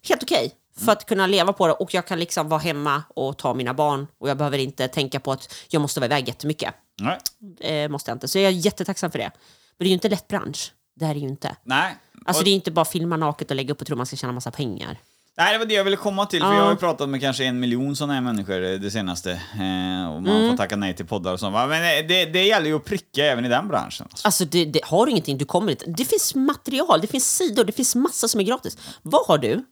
helt 0.08 0.22
okej 0.22 0.54
för 0.78 0.92
att 0.92 1.06
kunna 1.06 1.26
leva 1.26 1.52
på 1.52 1.66
det 1.66 1.72
och 1.72 1.94
jag 1.94 2.06
kan 2.06 2.18
liksom 2.18 2.48
vara 2.48 2.60
hemma 2.60 3.02
och 3.08 3.38
ta 3.38 3.54
mina 3.54 3.74
barn 3.74 4.06
och 4.18 4.28
jag 4.28 4.36
behöver 4.36 4.58
inte 4.58 4.88
tänka 4.88 5.20
på 5.20 5.32
att 5.32 5.54
jag 5.68 5.82
måste 5.82 6.00
vara 6.00 6.06
iväg 6.06 6.28
jättemycket. 6.28 6.74
Nej. 6.98 7.18
Eh, 7.60 7.88
måste 7.88 8.10
jag 8.10 8.16
inte. 8.16 8.28
Så 8.28 8.38
jag 8.38 8.46
är 8.46 8.50
jättetacksam 8.50 9.10
för 9.10 9.18
det. 9.18 9.30
Men 9.78 9.78
det 9.78 9.84
är 9.84 9.88
ju 9.88 9.94
inte 9.94 10.08
lätt 10.08 10.28
bransch. 10.28 10.72
Det 10.96 11.04
här 11.06 11.14
är 11.14 11.18
ju 11.18 11.28
inte. 11.28 11.56
Nej. 11.64 11.96
Alltså 12.26 12.40
Och- 12.40 12.44
det 12.44 12.50
är 12.50 12.54
inte 12.54 12.70
bara 12.70 12.84
filma 12.84 13.16
naket 13.16 13.50
och 13.50 13.56
lägga 13.56 13.72
upp 13.72 13.80
och 13.80 13.86
tro 13.86 13.96
man 13.96 14.06
ska 14.06 14.16
tjäna 14.16 14.32
massa 14.32 14.50
pengar. 14.50 14.98
Nej, 15.36 15.52
det 15.52 15.58
var 15.58 15.66
det 15.66 15.74
jag 15.74 15.84
ville 15.84 15.96
komma 15.96 16.26
till, 16.26 16.40
för 16.40 16.48
Ja. 16.48 16.54
jag 16.56 16.62
har 16.64 16.70
ju 16.70 16.76
pratat 16.76 17.08
med 17.08 17.20
kanske 17.20 17.44
en 17.44 17.60
miljon 17.60 17.96
sådana 17.96 18.12
här 18.14 18.20
människor 18.20 18.64
eh, 18.64 18.72
det 18.78 18.90
senaste. 18.90 19.30
Eh, 19.32 20.14
och 20.14 20.22
man 20.22 20.26
Mm. 20.26 20.50
får 20.50 20.56
tacka 20.56 20.76
nej 20.76 20.96
till 20.96 21.06
poddar 21.06 21.32
och 21.32 21.40
sånt. 21.40 21.54
Men 21.54 21.70
eh, 21.72 22.06
det, 22.08 22.24
det 22.24 22.44
gäller 22.46 22.66
ju 22.66 22.76
att 22.76 22.84
pricka 22.84 23.24
även 23.26 23.44
i 23.44 23.48
den 23.48 23.68
branschen. 23.68 24.06
Alltså. 24.10 24.26
Alltså 24.28 24.44
det, 24.44 24.64
det, 24.64 24.80
har 24.84 25.06
du 25.06 25.10
ingenting, 25.12 25.38
du 25.38 25.44
kommer 25.44 25.70
inte. 25.70 25.84
Det 25.90 26.04
finns 26.04 26.34
material, 26.34 27.00
det 27.00 27.06
finns 27.06 27.36
sidor, 27.36 27.64
det 27.64 27.72
finns 27.72 27.94
massa 27.94 28.28
som 28.28 28.40
är 28.40 28.44
gratis. 28.44 28.78
Vad 29.02 29.26
har 29.26 29.38
du? 29.38 29.64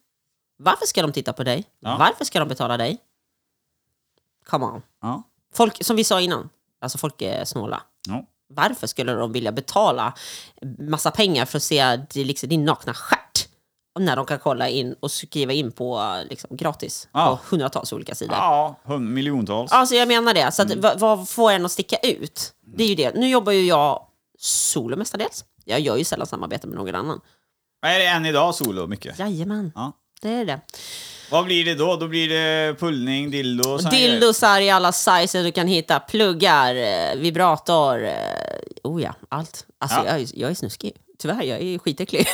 Varför 0.59 0.87
ska 0.87 1.03
de 1.03 1.13
titta 1.13 1.33
på 1.33 1.45
dig? 1.45 1.65
Ja. 1.81 1.97
Varför 1.99 2.25
ska 2.25 2.39
de 2.39 2.49
betala 2.49 2.77
dig? 2.77 2.99
Come 4.47 4.65
on. 4.67 4.83
Ja. 5.03 5.23
Folk, 5.55 5.85
som 5.85 5.97
vi 5.97 6.05
sa 6.05 6.21
innan, 6.21 6.49
alltså 6.87 6.99
folk 6.99 7.23
är 7.23 7.45
snåla. 7.45 7.83
Ja. 8.09 8.25
Varför 8.55 8.87
skulle 8.87 9.13
de 9.13 9.33
vilja 9.33 9.53
betala 9.53 10.13
massa 10.79 11.11
pengar 11.11 11.45
för 11.45 11.57
att 11.57 11.63
se 11.63 12.01
liksom, 12.15 12.49
din 12.49 12.65
nakna 12.65 12.95
stjärt? 12.95 13.49
När 13.99 14.17
de 14.17 14.27
kan 14.27 14.39
kolla 14.39 14.69
in 14.69 14.95
och 15.01 15.11
skriva 15.11 15.53
in 15.53 15.73
på 15.73 16.17
liksom, 16.31 16.57
gratis 16.57 17.09
Ja. 17.13 17.27
på 17.27 17.55
hundratals 17.55 17.93
olika 17.93 18.15
sidor. 18.15 18.35
Ja, 18.37 18.81
hund, 18.85 19.11
miljontals. 19.11 19.73
Alltså 19.73 19.95
jag 19.95 20.09
menar 20.09 20.35
det. 20.35 20.53
Så 20.53 20.63
att, 20.63 20.69
Mm. 20.71 20.81
vad, 20.81 20.99
vad 21.01 21.29
får 21.29 21.51
en 21.53 21.65
att 21.65 21.73
sticka 21.73 21.97
ut? 21.97 22.53
Det 22.77 22.85
är 22.85 22.89
ju 22.89 22.95
det. 22.95 23.15
Nu 23.15 23.29
jobbar 23.29 23.53
ju 23.53 23.67
jag 23.67 24.07
solo 24.39 24.97
mestadels. 24.97 25.45
Jag 25.65 25.81
gör 25.81 25.97
ju 25.97 26.05
sällan 26.05 26.27
samarbete 26.27 26.67
med 26.67 26.77
någon 26.77 26.95
annan. 26.95 27.21
Är 27.87 27.99
det 27.99 28.07
än 28.07 28.27
idag 28.27 28.55
solo 28.55 28.87
mycket? 28.87 29.19
Jajamän, 29.19 29.73
Ja. 29.75 29.93
det 30.23 30.29
är 30.31 30.45
det. 30.45 30.61
Vad 31.31 31.45
blir 31.45 31.65
det 31.65 31.75
då? 31.75 31.97
Då 31.97 32.09
blir 32.09 32.29
det 32.29 32.75
pullning, 32.79 33.31
dildo. 33.31 33.79
Dildosar 33.79 34.61
i 34.61 34.71
alla 34.71 34.93
sizer 34.93 35.45
du 35.45 35.53
kan 35.53 35.67
hitta. 35.69 36.01
Pluggar, 36.01 36.75
eh, 36.75 37.17
vibrator. 37.17 38.05
eh, 38.05 38.13
Oh 38.83 39.03
ja, 39.03 39.15
allt. 39.29 39.67
Alltså 39.81 39.99
Ja. 39.99 40.07
jag, 40.07 40.21
är, 40.21 40.27
jag 40.35 40.51
är 40.51 40.55
snuskig. 40.55 40.93
Tyvärr, 41.19 41.43
jag 41.43 41.61
är 41.61 41.79
skitäcklig. 41.79 42.27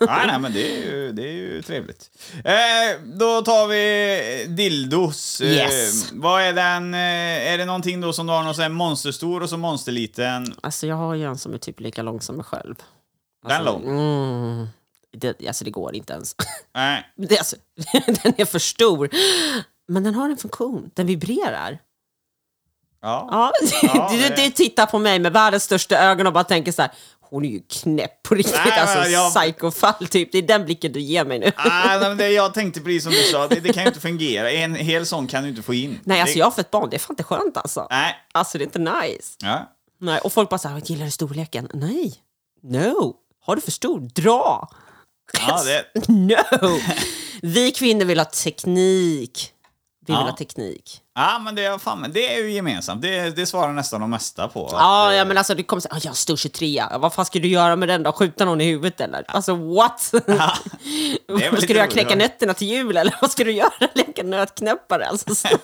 nej, 0.00 0.26
nej, 0.26 0.38
men 0.40 0.52
det 0.52 0.72
är 0.76 0.82
ju, 0.92 1.12
det 1.12 1.22
är 1.22 1.32
ju 1.32 1.62
trevligt. 1.62 2.10
Eh, 2.44 3.00
då 3.04 3.42
tar 3.42 3.66
vi 3.66 4.46
dildos. 4.48 5.40
Eh, 5.40 5.48
Yes. 5.52 6.12
vad 6.12 6.42
är 6.42 6.52
den? 6.52 6.94
Eh, 6.94 7.52
är 7.52 7.58
det 7.58 7.64
någonting 7.64 8.00
då 8.00 8.12
som 8.12 8.26
du 8.26 8.32
har 8.32 8.42
någon 8.42 8.54
sån 8.54 8.62
här 8.62 8.68
monsterstor 8.68 9.42
och 9.42 9.48
så 9.50 9.56
monsterliten? 9.56 10.54
alltså 10.62 10.86
jag 10.86 10.96
har 10.96 11.14
ju 11.14 11.24
en 11.24 11.38
som 11.38 11.54
är 11.54 11.58
typ 11.58 11.80
lika 11.80 12.02
lång 12.02 12.20
som 12.20 12.36
mig 12.36 12.44
själv. 12.44 12.74
Den 13.46 13.52
Alltså, 13.52 13.72
lång? 13.72 13.82
Mm, 13.88 14.68
det, 15.14 15.46
alltså 15.48 15.64
det 15.64 15.70
går 15.70 15.94
inte 15.94 16.12
ens. 16.12 16.34
Nej. 16.74 17.12
Det, 17.16 17.38
alltså, 17.38 17.56
den 18.22 18.34
är 18.36 18.44
för 18.44 18.58
stor. 18.58 19.08
Men 19.88 20.04
den 20.04 20.14
har 20.14 20.30
en 20.30 20.36
funktion. 20.36 20.90
Den 20.94 21.06
vibrerar. 21.06 21.78
Ja. 23.02 23.28
Ja, 23.30 23.52
Ja, 23.94 24.08
du, 24.12 24.18
det- 24.18 24.36
du 24.36 24.50
tittar 24.50 24.86
på 24.86 24.98
mig 24.98 25.18
med 25.18 25.32
världens 25.32 25.62
största 25.64 25.98
ögon 25.98 26.26
och 26.26 26.32
bara 26.32 26.44
tänker 26.44 26.72
så 26.72 26.82
här. 26.82 26.90
Hon 27.20 27.44
är 27.44 27.48
ju 27.48 27.60
knäpp 27.68 28.22
på 28.22 28.34
riktigt. 28.34 28.60
Nej, 28.66 28.80
alltså 28.80 29.10
jag- 29.10 29.34
psykofall 29.34 30.06
typ. 30.08 30.32
Det 30.32 30.38
är 30.38 30.42
den 30.42 30.64
blicken 30.64 30.92
du 30.92 31.00
ger 31.00 31.24
mig 31.24 31.38
nu. 31.38 31.52
Ah, 31.56 31.86
nej, 31.86 32.00
men 32.08 32.16
det, 32.16 32.28
jag 32.30 32.54
tänkte 32.54 32.80
precis 32.80 33.02
som 33.02 33.12
du 33.12 33.22
sa, 33.22 33.48
det, 33.48 33.60
det 33.60 33.72
kan 33.72 33.82
ju 33.82 33.88
inte 33.88 34.00
fungera. 34.00 34.50
En 34.50 34.74
hel 34.74 35.06
sån 35.06 35.26
kan 35.26 35.42
du 35.42 35.48
inte 35.48 35.62
få 35.62 35.74
in. 35.74 36.00
Nej, 36.04 36.20
alltså 36.20 36.34
det, 36.34 36.38
jag 36.38 36.46
har 36.46 36.50
fått 36.50 36.70
barn. 36.70 36.90
Det 36.90 36.96
är 36.96 36.98
fan 36.98 37.12
inte 37.12 37.22
skönt 37.24 37.56
alltså. 37.56 37.86
Nej. 37.90 38.14
Alltså 38.32 38.58
det 38.58 38.64
är 38.64 38.66
inte 38.66 38.78
nice. 38.78 39.36
Ja. 39.42 39.70
Nej, 40.00 40.20
och 40.20 40.32
folk 40.32 40.50
bara 40.50 40.58
så 40.58 40.68
här, 40.68 40.82
gillar 40.84 41.04
du 41.04 41.10
storleken? 41.10 41.68
Nej. 41.74 42.14
No. 42.62 43.16
Har 43.44 43.56
du 43.56 43.62
för 43.62 43.70
stor? 43.70 44.00
Dra. 44.00 44.68
Ja, 45.46 45.62
det, 45.64 46.08
No! 46.08 46.80
Vi 47.42 47.70
kvinnor 47.72 48.04
vill 48.04 48.18
ha 48.18 48.24
teknik. 48.24 49.50
Vi 50.06 50.12
vill 50.12 50.20
Ja. 50.20 50.30
ha 50.30 50.36
teknik. 50.36 51.00
Ja, 51.14 51.38
men 51.38 51.54
det 51.54 51.64
är, 51.64 51.78
fan, 51.78 52.10
det 52.14 52.34
är 52.34 52.38
ju 52.42 52.50
gemensamt. 52.52 53.02
Det, 53.02 53.36
det 53.36 53.46
svarar 53.46 53.72
nästan 53.72 54.00
de 54.00 54.10
mesta 54.10 54.48
på. 54.48 54.68
Ja, 54.72 55.06
Att, 55.08 55.14
ja 55.14 55.20
eh, 55.20 55.26
men 55.28 55.38
alltså 55.38 55.54
det 55.54 55.62
kommer 55.62 55.82
"Ah, 55.90 55.98
jag 56.02 56.10
har 56.10 56.14
stor 56.14 56.36
23 56.36 56.66
ja, 56.90 56.98
vad 56.98 57.14
fan 57.14 57.24
ska 57.26 57.38
du 57.38 57.48
göra 57.48 57.76
med 57.76 57.88
den 57.88 58.02
då? 58.02 58.12
Skjuta 58.12 58.44
någon 58.44 58.60
i 58.60 58.64
huvudet 58.64 59.00
eller? 59.00 59.24
Alltså 59.28 59.54
what? 59.54 60.10
väl 61.28 61.62
ska 61.62 61.66
du 61.72 61.74
göra? 61.74 61.86
Knäcka 61.86 62.14
nötterna 62.16 62.54
till 62.54 62.66
jul 62.68 62.96
eller 62.96 63.14
vad 63.20 63.30
ska 63.30 63.44
du 63.44 63.52
göra? 63.52 63.72
Leka 63.94 64.22
nötknäppare? 64.22 65.06
Alltså 65.06 65.34
snälla. 65.34 65.58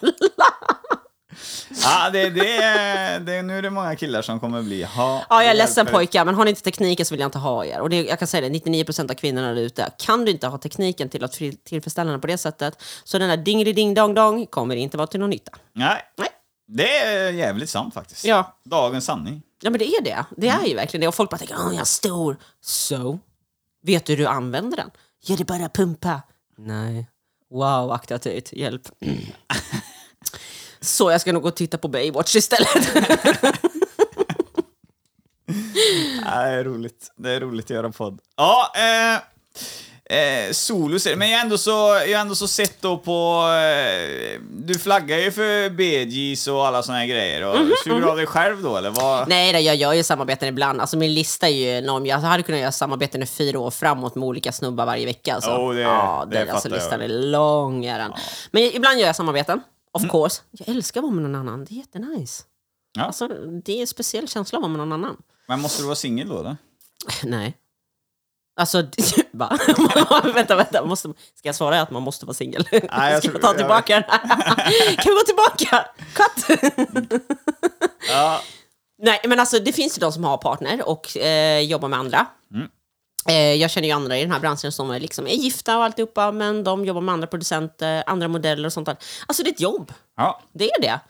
Ja, 1.82 2.10
det, 2.10 2.30
det, 2.30 2.56
är- 2.56 3.20
det, 3.20 3.42
nu 3.42 3.58
är 3.58 3.62
det 3.62 3.70
många 3.70 3.96
killar 3.96 4.22
som 4.22 4.40
kommer 4.40 4.62
bli... 4.62 4.82
Ha, 4.82 5.24
Ja, 5.30 5.42
jag 5.42 5.50
är 5.50 5.54
ledsen 5.54 5.86
pojkar, 5.86 6.24
men 6.24 6.34
har 6.34 6.44
ni 6.44 6.50
inte 6.50 6.62
tekniken 6.62 7.06
så 7.06 7.14
vill 7.14 7.20
jag 7.20 7.28
inte 7.28 7.38
ha 7.38 7.64
er. 7.64 7.80
Och 7.80 7.90
det, 7.90 8.02
jag 8.04 8.18
kan 8.18 8.28
säga 8.28 8.48
det, 8.48 8.58
99% 8.58 9.10
av 9.10 9.14
kvinnorna 9.14 9.48
där 9.54 9.62
ute, 9.62 9.90
kan 9.98 10.24
du 10.24 10.30
inte 10.30 10.46
ha 10.46 10.58
tekniken 10.58 11.08
till 11.08 11.24
att 11.24 11.32
till- 11.32 11.56
tillfredsställa 11.56 12.10
den 12.10 12.20
på 12.20 12.26
det 12.26 12.38
sättet, 12.38 12.82
så 13.04 13.18
den 13.18 13.28
där 13.28 13.36
dingeli 13.36 13.72
ding 13.72 13.94
dong 13.94 14.14
dong 14.14 14.46
kommer 14.46 14.76
inte 14.76 14.96
vara 14.96 15.06
till 15.06 15.20
någon 15.20 15.30
nytta. 15.30 15.52
Nej, 15.72 16.02
Nej. 16.18 16.28
det 16.68 16.96
är 16.98 17.30
jävligt 17.30 17.70
sant 17.70 17.94
faktiskt. 17.94 18.24
Ja. 18.24 18.56
Dagens 18.64 19.04
sanning. 19.04 19.42
Ja, 19.62 19.70
men 19.70 19.78
det 19.78 19.86
är 19.88 20.02
det. 20.04 20.24
Det 20.36 20.48
är 20.48 20.64
ju 20.66 20.74
verkligen 20.74 21.00
det. 21.00 21.08
Och 21.08 21.14
folk 21.14 21.30
bara 21.30 21.36
tänker, 21.38 21.54
åh, 21.58 21.72
jag 21.72 21.80
är 21.80 21.84
stor. 21.84 22.36
Så? 22.60 23.18
Vet 23.82 24.04
du 24.06 24.12
hur 24.12 24.16
du 24.18 24.26
använder 24.26 24.76
den? 24.76 24.90
Ja, 25.26 25.36
det 25.36 25.42
är 25.42 25.58
bara 25.58 25.68
pumpa. 25.68 26.22
Nej. 26.58 27.08
Wow, 27.50 27.92
akta. 27.92 28.18
Hjälp. 28.52 28.82
Så 30.82 31.10
jag 31.10 31.20
ska 31.20 31.32
nog 31.32 31.42
gå 31.42 31.48
och 31.48 31.56
titta 31.56 31.78
på 31.78 31.88
Baywatch 31.88 32.36
istället. 32.36 32.68
Ja, 36.24 36.42
det 36.42 36.48
är 36.50 36.64
roligt. 36.64 37.12
Det 37.16 37.30
är 37.30 37.40
roligt 37.40 37.64
att 37.64 37.70
göra 37.70 37.90
podd. 37.90 38.18
Ja, 38.36 38.72
eh, 38.76 39.14
eh, 40.18 40.52
solo 40.52 40.98
Men 41.16 41.30
jag 41.30 41.38
har 41.38 41.44
ändå 41.44 41.58
så, 41.58 41.70
jag 42.06 42.18
har 42.18 42.20
ändå 42.20 42.34
så 42.34 42.48
sett 42.48 42.82
då 42.82 42.98
på... 42.98 43.46
Eh, 43.52 44.40
du 44.50 44.78
flaggar 44.78 45.18
ju 45.18 45.30
för 45.32 45.70
BGs 45.70 46.46
och 46.48 46.66
alla 46.66 46.82
såna 46.82 46.98
här 46.98 47.06
grejer. 47.06 47.44
Och 47.46 47.56
Suger 47.84 48.00
du 48.00 48.10
av 48.10 48.16
dig 48.16 48.26
själv 48.26 48.62
då, 48.62 48.76
eller 48.76 48.90
vad? 48.90 49.28
Nej, 49.28 49.52
nej, 49.52 49.64
jag 49.64 49.76
gör 49.76 49.92
ju 49.92 50.02
samarbeten 50.02 50.48
ibland. 50.48 50.80
Alltså 50.80 50.96
min 50.96 51.14
lista 51.14 51.48
är 51.48 51.52
ju 51.52 51.78
enorm. 51.78 52.06
Jag 52.06 52.18
hade 52.18 52.42
kunnat 52.42 52.60
göra 52.60 52.72
samarbeten 52.72 53.22
i 53.22 53.26
fyra 53.26 53.58
år 53.58 53.70
framåt 53.70 54.14
med 54.14 54.24
olika 54.26 54.52
snubbar 54.52 54.86
varje 54.86 55.06
vecka. 55.06 55.34
Alltså. 55.34 55.50
Jo, 55.58 55.72
det- 55.72 55.80
ja, 55.80 56.26
det 56.30 56.38
den, 56.38 56.50
alltså, 56.50 56.68
jag. 56.68 56.74
listan 56.74 57.00
är 57.00 57.08
lång. 57.08 57.84
Är 57.84 57.98
den. 57.98 58.12
Men 58.50 58.62
ibland 58.62 58.98
gör 58.98 59.06
jag 59.06 59.16
samarbeten. 59.16 59.60
Of 59.92 60.10
course. 60.10 60.42
Jag 60.50 60.68
älskar 60.68 61.00
att 61.00 61.04
vara 61.04 61.12
med 61.14 61.22
någon 61.22 61.34
annan. 61.34 61.64
Det 61.64 61.74
är 61.74 61.76
jättenice. 61.76 62.44
Ja. 62.92 63.02
Alltså, 63.02 63.28
det 63.64 63.72
är 63.72 63.80
en 63.80 63.86
speciell 63.86 64.28
känsla 64.28 64.58
att 64.58 64.62
vara 64.62 64.72
med 64.72 64.78
någon 64.78 64.92
annan. 64.92 65.16
Men 65.48 65.60
måste 65.60 65.82
du 65.82 65.86
vara 65.86 65.96
singel 65.96 66.28
då? 66.28 66.38
eller? 66.38 66.56
Nej. 67.24 67.56
Alltså, 68.60 68.86
va? 69.30 69.58
vänta, 70.34 70.56
vänta. 70.56 70.84
Måste, 70.84 71.08
ska 71.08 71.48
jag 71.48 71.54
svara 71.54 71.80
att 71.80 71.90
man 71.90 72.02
måste 72.02 72.26
vara 72.26 72.34
singel? 72.34 72.68
jag 72.72 73.22
ska 73.22 73.32
jag 73.32 73.42
ta 73.42 73.52
tillbaka 73.54 73.94
den? 73.94 74.02
kan 74.96 75.04
vi 75.04 75.14
gå 75.14 75.24
tillbaka? 75.26 75.86
Cut! 76.14 76.60
Ja. 78.08 78.40
Nej, 79.02 79.20
men 79.28 79.40
alltså 79.40 79.58
det 79.58 79.72
finns 79.72 79.98
ju 79.98 80.00
de 80.00 80.12
som 80.12 80.24
har 80.24 80.36
partner 80.36 80.88
och 80.88 81.16
eh, 81.16 81.60
jobbar 81.60 81.88
med 81.88 81.98
andra. 81.98 82.26
Eh, 83.28 83.54
jag 83.54 83.70
känner 83.70 83.88
ju 83.88 83.94
andra 83.94 84.18
i 84.18 84.22
den 84.22 84.32
här 84.32 84.40
branschen 84.40 84.72
som 84.72 84.90
är, 84.90 85.00
liksom, 85.00 85.26
är 85.26 85.34
gifta 85.34 85.76
och 85.78 85.84
alltihopa, 85.84 86.32
men 86.32 86.64
de 86.64 86.84
jobbar 86.84 87.00
med 87.00 87.12
andra 87.12 87.26
producenter, 87.26 88.04
andra 88.06 88.28
modeller 88.28 88.66
och 88.66 88.72
sånt 88.72 88.86
där. 88.86 88.96
Alltså 89.26 89.42
det 89.42 89.50
är 89.50 89.52
ett 89.52 89.60
jobb. 89.60 89.92
ja. 90.16 90.40
Det 90.52 90.70
är 90.70 90.80
det. 90.80 91.00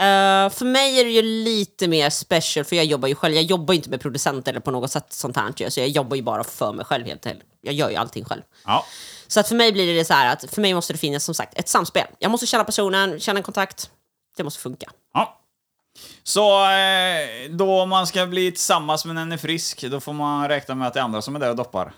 Eh, 0.00 0.50
för 0.50 0.64
mig 0.64 1.00
är 1.00 1.04
det 1.04 1.10
ju 1.10 1.22
lite 1.22 1.88
mer 1.88 2.10
special, 2.10 2.64
för 2.64 2.76
jag 2.76 2.84
jobbar 2.84 3.08
ju 3.08 3.14
själv. 3.14 3.34
Jag 3.34 3.44
jobbar 3.44 3.74
ju 3.74 3.76
inte 3.76 3.90
med 3.90 4.00
producenter 4.00 4.52
eller 4.52 4.60
på 4.60 4.70
något 4.70 4.90
sätt 4.90 5.12
sånt 5.12 5.36
här. 5.36 5.70
Så 5.70 5.80
jag 5.80 5.88
jobbar 5.88 6.16
ju 6.16 6.22
bara 6.22 6.44
för 6.44 6.72
mig 6.72 6.84
själv 6.84 7.06
helt 7.06 7.26
enkelt. 7.26 7.44
Jag 7.60 7.74
gör 7.74 7.90
ju 7.90 7.96
allting 7.96 8.24
själv. 8.24 8.42
Ja. 8.66 8.84
Så 9.26 9.40
att 9.40 9.48
för 9.48 9.54
mig 9.54 9.72
blir 9.72 9.94
det 9.94 10.04
så 10.04 10.14
här 10.14 10.32
att 10.32 10.50
för 10.54 10.60
mig 10.60 10.74
måste 10.74 10.92
det 10.92 10.98
finnas 10.98 11.24
som 11.24 11.34
sagt 11.34 11.58
ett 11.58 11.68
samspel. 11.68 12.06
Jag 12.18 12.30
måste 12.30 12.46
känna 12.46 12.64
personen, 12.64 13.20
känna 13.20 13.38
en 13.38 13.42
kontakt. 13.42 13.90
Det 14.36 14.44
måste 14.44 14.60
funka. 14.60 14.90
Så 16.22 16.70
eh, 16.70 17.50
då 17.50 17.86
man 17.86 18.06
ska 18.06 18.26
bli 18.26 18.50
tillsammans 18.52 19.04
med 19.04 19.18
en 19.18 19.32
är 19.32 19.36
frisk, 19.36 19.84
då 19.90 20.00
får 20.00 20.12
man 20.12 20.48
räkna 20.48 20.74
med 20.74 20.88
att 20.88 20.94
det 20.94 21.00
är 21.00 21.04
andra 21.04 21.22
som 21.22 21.36
är 21.36 21.40
där 21.40 21.50
och 21.50 21.56
doppar. 21.56 21.92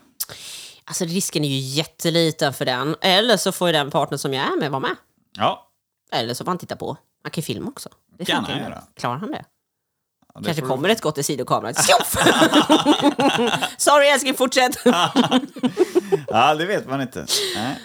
Alltså 0.84 1.04
risken 1.04 1.44
är 1.44 1.48
ju 1.48 1.58
jätteliten 1.58 2.52
för 2.54 2.64
den. 2.64 2.96
Eller 3.00 3.36
så 3.36 3.52
får 3.52 3.68
ju 3.68 3.72
den 3.72 3.90
partner 3.90 4.18
som 4.18 4.34
jag 4.34 4.44
är 4.52 4.56
med 4.60 4.70
vara 4.70 4.80
med. 4.80 4.96
Ja. 5.36 5.66
Eller 6.12 6.34
så 6.34 6.44
får 6.44 6.50
han 6.50 6.58
titta 6.58 6.76
på. 6.76 6.96
Han 7.22 7.30
kan 7.30 7.40
ju 7.42 7.44
filma 7.44 7.68
också. 7.68 7.88
Det 8.18 8.24
Kan 8.24 8.44
han 8.44 8.58
göra. 8.58 8.82
Klarar 8.96 9.16
han 9.18 9.30
det? 9.30 9.44
Ja, 10.34 10.40
det 10.40 10.44
Kanske 10.44 10.60
får 10.62 10.66
du- 10.68 10.70
kommer 10.74 10.88
ett 10.88 10.98
skott 10.98 11.18
i 11.18 11.22
sidokameran. 11.22 11.74
Tjoff! 11.74 12.16
Sorry 13.78 14.06
älskling, 14.08 14.34
fortsätt! 14.34 14.76
Ja, 16.28 16.54
det 16.54 16.66
vet 16.66 16.88
man 16.88 17.00
inte. 17.00 17.26
Nej. 17.56 17.78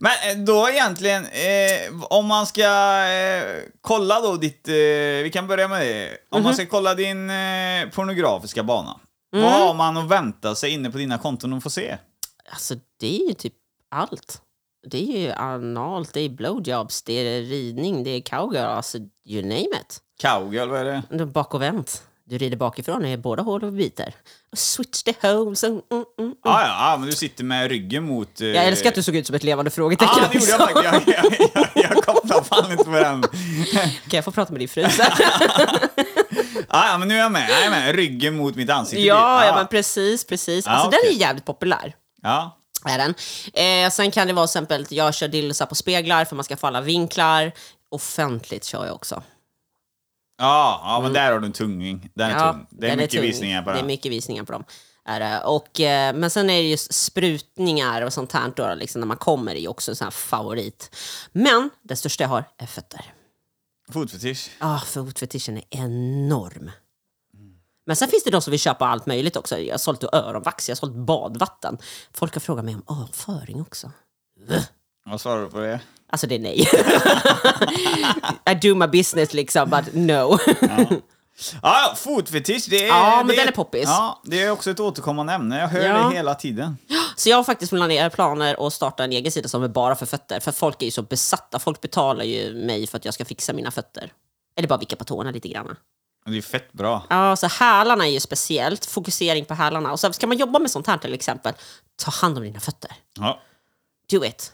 Men 0.00 0.12
eh, 0.30 0.44
då 0.44 0.68
egentligen, 0.70 1.24
eh, 1.26 2.02
om 2.10 2.26
man 2.26 2.46
ska 2.46 2.62
eh, 3.06 3.56
kolla 3.80 4.20
då 4.20 4.36
ditt... 4.36 4.68
Eh, 4.68 4.74
vi 5.22 5.30
kan 5.32 5.46
börja 5.46 5.68
med 5.68 5.80
det. 5.86 6.08
Om 6.30 6.38
Mhm. 6.38 6.44
man 6.44 6.54
ska 6.54 6.66
kolla 6.66 6.94
din 6.94 7.30
eh, 7.30 7.88
pornografiska 7.94 8.62
bana. 8.62 9.00
Mm. 9.34 9.44
Vad 9.44 9.52
har 9.54 9.74
man 9.74 9.96
att 9.96 10.08
vänta 10.08 10.54
sig 10.54 10.70
inne 10.70 10.90
på 10.90 10.98
dina 10.98 11.18
konton 11.18 11.52
och 11.52 11.62
få 11.62 11.70
se? 11.70 11.98
Alltså 12.50 12.74
det 13.00 13.16
är 13.22 13.28
ju 13.28 13.34
typ 13.34 13.54
allt. 13.90 14.42
Det 14.86 14.98
är 15.16 15.18
ju 15.20 15.32
analt, 15.32 16.12
det 16.14 16.20
är 16.20 16.28
blowjobs, 16.28 17.02
det 17.02 17.12
är 17.12 17.42
ridning, 17.42 18.04
det 18.04 18.10
är 18.10 18.20
cowgirl, 18.20 18.64
alltså 18.64 18.98
you 19.28 19.42
name 19.42 19.60
it. 19.80 19.98
Cowgirl, 20.22 20.68
vad 20.68 20.80
är 20.86 21.02
det? 21.18 21.26
Bak 21.26 21.54
och 21.54 21.62
vänt. 21.62 22.02
Du 22.30 22.38
rider 22.38 22.56
bakifrån 22.56 23.06
i 23.06 23.16
båda 23.16 23.42
hål 23.42 23.64
och 23.64 23.72
biter. 23.72 24.14
Switch 24.56 25.02
the 25.02 25.14
holes. 25.28 25.64
Mm, 25.64 25.80
mm, 25.92 26.04
mm. 26.18 26.34
Ja, 26.44 26.62
ja, 26.66 26.96
men 26.98 27.06
du 27.08 27.14
sitter 27.14 27.44
med 27.44 27.68
ryggen 27.70 28.04
mot... 28.04 28.40
Eh, 28.40 28.46
Jag 28.48 28.64
älskar 28.64 28.88
att 28.88 28.94
du 28.94 29.02
såg 29.02 29.16
ut 29.16 29.26
som 29.26 29.36
ett 29.36 29.42
levande 29.42 29.70
frågetecken. 29.70 30.14
Ja, 30.22 30.28
det 30.32 30.38
gjorde 30.38 30.50
jag 30.50 30.60
faktiskt. 30.60 31.16
Jag, 31.16 31.24
jag, 31.54 31.68
jag, 31.74 31.94
jag 31.94 32.04
kopplade 32.04 32.44
fan 32.44 32.72
inte 32.72 32.84
på 32.84 32.90
den. 32.90 33.22
Kan 33.22 34.10
jag 34.10 34.24
få 34.24 34.30
prata 34.30 34.52
med 34.52 34.60
din 34.60 34.68
fru 34.68 34.86
sen? 34.90 35.06
Ja, 36.72 36.88
ja, 36.88 36.98
men 36.98 37.08
nu 37.08 37.14
är 37.14 37.18
jag 37.18 37.32
med. 37.32 37.50
Jag 37.50 37.64
är 37.64 37.70
med. 37.70 37.94
Ryggen 37.94 38.36
mot 38.36 38.56
mitt 38.56 38.70
ansikte. 38.70 39.02
ja, 39.06 39.46
ja, 39.46 39.54
men 39.54 39.66
precis, 39.66 40.24
precis. 40.26 40.66
Alltså 40.66 40.88
okej. 40.88 41.00
den 41.04 41.12
är 41.16 41.20
jävligt 41.20 41.44
populär. 41.44 41.94
Ja. 42.22 42.56
Är 42.84 42.98
den. 42.98 43.14
Eh, 43.84 43.90
sen 43.90 44.10
kan 44.10 44.26
det 44.26 44.32
vara 44.32 44.44
exempel 44.44 44.82
att 44.82 44.92
jag 44.92 45.14
kör 45.14 45.28
dillosar 45.28 45.66
på 45.66 45.74
speglar 45.74 46.24
för 46.24 46.36
man 46.36 46.44
ska 46.44 46.56
få 46.56 46.66
alla 46.66 46.80
vinklar. 46.80 47.52
Offentligt 47.90 48.64
kör 48.64 48.86
jag 48.86 48.94
också. 48.94 49.22
Ja, 50.40 50.80
ja, 50.84 51.00
men 51.02 51.12
där 51.12 51.32
har 51.32 51.40
du 51.40 51.46
en 51.46 51.52
tungning. 51.52 52.10
Den 52.14 52.30
är 52.30 52.52
tung. 52.52 52.66
Det 52.70 52.86
är 52.86 52.90
den 52.90 52.98
mycket 52.98 53.10
tung. 53.12 53.22
visningar 53.22 53.62
på 53.62 53.70
Det 53.70 53.76
är 53.76 53.78
den. 53.78 53.86
mycket 53.86 54.12
visningar 54.12 54.44
på 54.44 54.52
dem. 54.52 54.64
Är 55.04 55.20
det. 55.20 55.40
Och, 55.44 55.80
eh, 55.80 56.14
men 56.14 56.30
sen 56.30 56.50
är 56.50 56.62
det 56.62 56.68
just 56.68 56.94
sprutningar 56.94 58.02
och 58.02 58.12
sånt 58.12 58.32
här 58.32 58.52
då, 58.56 58.74
liksom, 58.74 59.00
när 59.00 59.06
man 59.06 59.16
kommer 59.16 59.54
är 59.54 59.60
ju 59.60 59.68
också 59.68 59.90
en 59.92 59.96
sån 59.96 60.04
här 60.04 60.10
favorit. 60.10 60.96
Men 61.32 61.70
det 61.82 61.96
största 61.96 62.24
jag 62.24 62.28
har 62.28 62.44
är 62.56 62.66
fötter. 62.66 63.14
Fotfetisch. 63.92 64.50
Ah, 64.58 64.78
fotfetischen 64.78 65.56
är 65.56 65.64
enorm. 65.70 66.70
Men 67.86 67.96
sen 67.96 68.08
finns 68.08 68.24
det 68.24 68.30
de 68.30 68.42
som 68.42 68.50
vill 68.50 68.60
köpa 68.60 68.86
allt 68.86 69.06
möjligt 69.06 69.36
också. 69.36 69.58
Jag 69.58 69.72
har 69.74 69.78
sålt 69.78 70.04
öronvax, 70.04 70.68
jag 70.68 70.76
har 70.76 70.78
sålt 70.78 70.94
badvatten. 70.94 71.78
Folk 72.12 72.34
har 72.34 72.40
frågat 72.40 72.64
mig 72.64 72.74
om 72.74 72.82
avföring 72.86 73.60
också. 73.60 73.90
Vad 75.04 75.20
svarar 75.20 75.42
du 75.42 75.48
på 75.50 75.58
det? 75.60 75.80
Alltså 76.10 76.26
det 76.26 76.34
är 76.34 76.38
nej. 76.38 76.68
I 78.50 78.54
do 78.68 78.74
my 78.74 78.86
business 78.86 79.32
liksom, 79.34 79.70
but 79.70 79.94
no. 79.94 80.38
Ja, 81.62 81.94
fotfetisch, 81.96 82.66
det 82.70 82.84
är... 82.84 82.88
Ja, 82.88 83.16
men 83.16 83.26
det 83.26 83.34
den 83.36 83.48
är 83.48 83.52
poppis. 83.52 83.84
Ja, 83.84 84.20
det 84.24 84.42
är 84.42 84.50
också 84.50 84.70
ett 84.70 84.80
återkommande 84.80 85.32
ämne. 85.32 85.58
Jag 85.60 85.68
hör 85.68 85.80
Ja. 85.86 86.08
det 86.08 86.14
hela 86.16 86.34
tiden. 86.34 86.78
Så 87.16 87.28
jag 87.28 87.36
har 87.36 87.44
faktiskt 87.44 87.70
planerat 87.72 88.14
planer 88.14 88.66
att 88.66 88.72
starta 88.72 89.04
en 89.04 89.12
egen 89.12 89.32
sida 89.32 89.48
som 89.48 89.62
är 89.62 89.68
bara 89.68 89.94
för 89.96 90.06
fötter. 90.06 90.40
För 90.40 90.52
folk 90.52 90.82
är 90.82 90.86
ju 90.86 90.90
så 90.90 91.02
besatta. 91.02 91.58
Folk 91.58 91.80
betalar 91.80 92.24
ju 92.24 92.54
mig 92.54 92.86
för 92.86 92.96
att 92.98 93.04
jag 93.04 93.14
ska 93.14 93.24
fixa 93.24 93.52
mina 93.52 93.70
fötter. 93.70 94.12
Eller 94.56 94.68
bara 94.68 94.78
vicka 94.78 94.96
på 94.96 95.04
tårna 95.04 95.30
lite 95.30 95.48
grann. 95.48 95.76
Det 96.26 96.36
är 96.38 96.42
fett 96.42 96.72
bra. 96.72 97.06
Ja, 97.10 97.36
så 97.36 97.46
hälarna 97.46 98.06
är 98.06 98.10
ju 98.10 98.20
speciellt. 98.20 98.86
Fokusering 98.86 99.44
på 99.44 99.54
hälarna. 99.54 99.92
Och 99.92 100.00
så 100.00 100.12
ska 100.12 100.26
man 100.26 100.38
jobba 100.38 100.58
med 100.58 100.70
sånt 100.70 100.86
här 100.86 100.98
till 100.98 101.14
exempel, 101.14 101.54
ta 102.04 102.10
hand 102.10 102.36
om 102.38 102.44
dina 102.44 102.60
fötter. 102.60 102.90
Ja. 103.18 103.40
Do 104.10 104.24
it. 104.24 104.52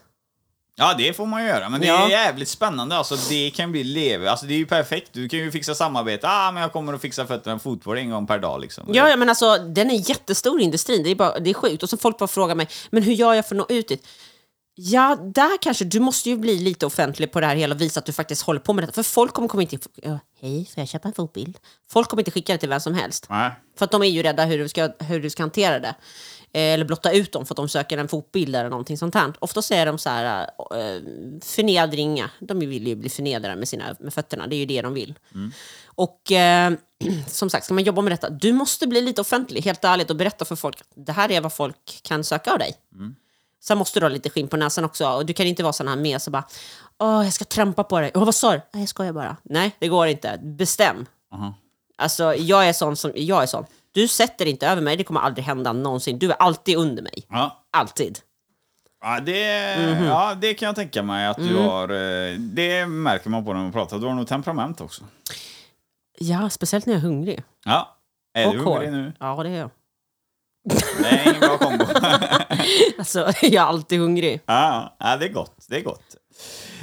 Ja, 0.78 0.94
det 0.98 1.12
får 1.12 1.26
man 1.26 1.44
göra. 1.44 1.68
Men 1.68 1.80
det 1.80 1.86
Ja. 1.86 2.06
är 2.06 2.10
jävligt 2.10 2.48
spännande. 2.48 2.96
Alltså, 2.96 3.16
det 3.28 3.50
kan 3.50 3.72
bli 3.72 3.84
leve. 3.84 4.30
Alltså, 4.30 4.46
det 4.46 4.54
är 4.54 4.58
ju 4.58 4.66
perfekt. 4.66 5.08
Du 5.12 5.28
kan 5.28 5.38
ju 5.38 5.50
fixa 5.50 5.74
samarbete. 5.74 6.26
Ah, 6.28 6.52
men 6.52 6.62
jag 6.62 6.72
kommer 6.72 6.92
att 6.92 7.00
fixa 7.00 7.26
fötterna 7.26 7.58
fotboll 7.58 7.98
en 7.98 8.10
gång 8.10 8.26
per 8.26 8.38
dag. 8.38 8.60
Liksom. 8.60 8.84
Ja, 8.92 9.08
ja, 9.08 9.16
men 9.16 9.28
alltså 9.28 9.58
den 9.58 9.90
är 9.90 10.08
jättestor 10.10 10.60
industrin. 10.60 11.02
Det 11.02 11.10
är, 11.10 11.14
bara, 11.14 11.38
det 11.38 11.50
är 11.50 11.54
sjukt. 11.54 11.82
Och 11.82 11.90
så 11.90 11.96
folk 11.96 12.18
bara 12.18 12.26
frågar 12.28 12.54
mig, 12.54 12.68
men 12.90 13.02
hur 13.02 13.12
gör 13.12 13.34
jag 13.34 13.48
för 13.48 13.54
att 13.54 13.68
nå 13.70 13.76
ut 13.76 13.88
dit? 13.88 14.06
Ja, 14.78 15.16
där 15.22 15.58
kanske, 15.62 15.84
du 15.84 16.00
måste 16.00 16.30
ju 16.30 16.36
bli 16.36 16.58
lite 16.58 16.86
offentlig 16.86 17.32
på 17.32 17.40
det 17.40 17.46
här 17.46 17.56
hela 17.56 17.74
och 17.74 17.80
visa 17.80 18.00
att 18.00 18.06
du 18.06 18.12
faktiskt 18.12 18.42
håller 18.42 18.60
på 18.60 18.72
med 18.72 18.82
detta. 18.84 18.92
För 18.92 19.02
folk 19.02 19.32
kommer 19.32 19.48
komma 19.48 19.62
in 19.62 19.68
till, 19.68 19.78
ja, 19.94 20.18
hej, 20.40 20.64
får 20.74 20.80
jag 20.80 20.88
köpa 20.88 21.08
en 21.08 21.14
fotbild? 21.14 21.58
Folk 21.90 22.08
kommer 22.08 22.20
inte 22.20 22.30
skicka 22.30 22.52
det 22.52 22.58
till 22.58 22.68
vem 22.68 22.80
som 22.80 22.94
helst. 22.94 23.26
Nej. 23.30 23.50
För 23.78 23.84
att 23.84 23.90
de 23.90 24.02
är 24.02 24.06
ju 24.06 24.22
rädda 24.22 24.44
hur 24.44 24.58
du 24.58 24.68
ska, 24.68 24.88
hur 24.98 25.20
du 25.20 25.30
ska 25.30 25.42
hantera 25.42 25.78
det. 25.78 25.94
Eh, 26.52 26.60
Eller 26.74 26.84
blotta 26.84 27.12
ut 27.12 27.32
dem 27.32 27.46
för 27.46 27.52
att 27.54 27.56
de 27.56 27.68
söker 27.68 27.98
en 27.98 28.08
fotbild 28.08 28.56
eller 28.56 28.70
någonting 28.70 28.98
sånt 28.98 29.14
här. 29.14 29.32
Oftast 29.38 29.70
är 29.70 29.86
de 29.86 29.98
så 29.98 30.08
här 30.10 30.42
eh, 30.58 31.02
förnedringa. 31.42 32.30
De 32.40 32.58
vill 32.58 32.86
ju 32.86 32.94
bli 32.96 33.08
förnedrade 33.08 33.56
med, 33.56 33.68
sina, 33.68 33.96
med 34.00 34.14
fötterna. 34.14 34.46
Det 34.46 34.56
är 34.56 34.58
ju 34.58 34.66
det 34.66 34.82
de 34.82 34.94
vill. 34.94 35.14
Och 35.86 36.32
eh, 36.32 36.72
som 37.26 37.50
sagt, 37.50 37.64
ska 37.64 37.74
man 37.74 37.84
jobba 37.84 38.02
med 38.02 38.12
detta, 38.12 38.30
du 38.30 38.52
måste 38.52 38.86
bli 38.86 39.00
lite 39.00 39.20
offentlig, 39.20 39.62
helt 39.62 39.84
ärligt, 39.84 40.10
och 40.10 40.16
berätta 40.16 40.44
för 40.44 40.56
folk. 40.56 40.78
Det 40.94 41.12
här 41.12 41.30
är 41.30 41.40
vad 41.40 41.52
folk 41.52 42.00
kan 42.02 42.24
söka 42.24 42.52
av 42.52 42.58
dig. 42.58 42.74
Sen 43.62 43.78
måste 43.78 44.00
du 44.00 44.04
ha 44.06 44.10
lite 44.10 44.30
skinn 44.30 44.48
på 44.48 44.56
näsan 44.56 44.84
också. 44.84 45.08
Och 45.08 45.26
du 45.26 45.32
kan 45.32 45.46
inte 45.46 45.62
vara 45.62 45.72
sån 45.72 45.88
här 45.88 45.96
med 45.96 46.22
så 46.22 46.30
bara, 46.30 46.44
åh 46.98 47.24
jag 47.24 47.32
ska 47.32 47.44
trampa 47.44 47.84
på 47.84 48.00
dig. 48.00 48.10
Åh 48.14 48.24
vad 48.24 48.34
sa 48.34 48.52
du? 48.52 48.60
Nej 48.72 48.82
jag 48.82 48.88
skojar 48.88 49.12
bara. 49.12 49.36
Nej 49.42 49.76
det 49.78 49.88
går 49.88 50.06
inte. 50.06 50.38
Bestäm. 50.42 51.06
Aha. 51.32 51.54
Alltså 51.96 52.34
jag 52.34 52.68
är 52.68 52.72
sån 52.72 52.96
som, 52.96 53.12
jag 53.14 53.42
är 53.42 53.46
sån. 53.46 53.64
Du 53.96 54.08
sätter 54.08 54.46
inte 54.46 54.66
över 54.68 54.82
mig, 54.82 54.96
det 54.96 55.04
kommer 55.04 55.20
aldrig 55.20 55.44
hända 55.44 55.72
någonsin. 55.72 56.18
Du 56.18 56.30
är 56.30 56.36
alltid 56.36 56.76
under 56.76 57.02
mig. 57.02 57.26
Ja. 57.30 57.64
Alltid. 57.72 58.18
Ja 59.02 59.20
det, 59.20 59.76
Mhm. 59.78 60.04
ja, 60.04 60.34
det 60.40 60.54
kan 60.54 60.66
jag 60.66 60.74
tänka 60.76 61.02
mig 61.02 61.26
att 61.26 61.38
Mm. 61.38 61.52
du 61.52 61.58
har. 61.58 61.88
eh, 61.88 62.34
Det 62.38 62.86
märker 62.86 63.30
man 63.30 63.44
på 63.44 63.52
när 63.52 63.60
man 63.62 63.72
pratar. 63.72 63.98
Du 63.98 64.06
har 64.06 64.14
nog 64.14 64.28
temperament 64.28 64.80
också. 64.80 65.04
Ja, 66.18 66.50
speciellt 66.50 66.86
när 66.86 66.94
jag 66.94 66.98
är 67.02 67.06
hungrig. 67.06 67.42
Ja. 67.64 67.96
Är 68.34 68.46
och 68.46 68.52
du 68.52 68.58
hungrig 68.58 68.92
nu? 68.92 69.12
Ja, 69.20 69.42
det 69.42 69.48
är 69.48 69.54
jag. 69.58 69.70
Det 70.98 71.06
är 71.08 71.22
ingen 71.28 71.40
bra 71.40 71.58
kombo. 71.58 71.84
Alltså, 72.98 73.32
jag 73.42 73.52
är 73.54 73.60
alltid 73.60 73.98
hungrig. 74.00 74.40
ja, 74.46 74.96
ja, 75.00 75.16
det 75.16 75.24
är 75.26 75.32
gott. 75.32 75.64
Det 75.68 75.76
är 75.76 75.82
gott. 75.82 76.16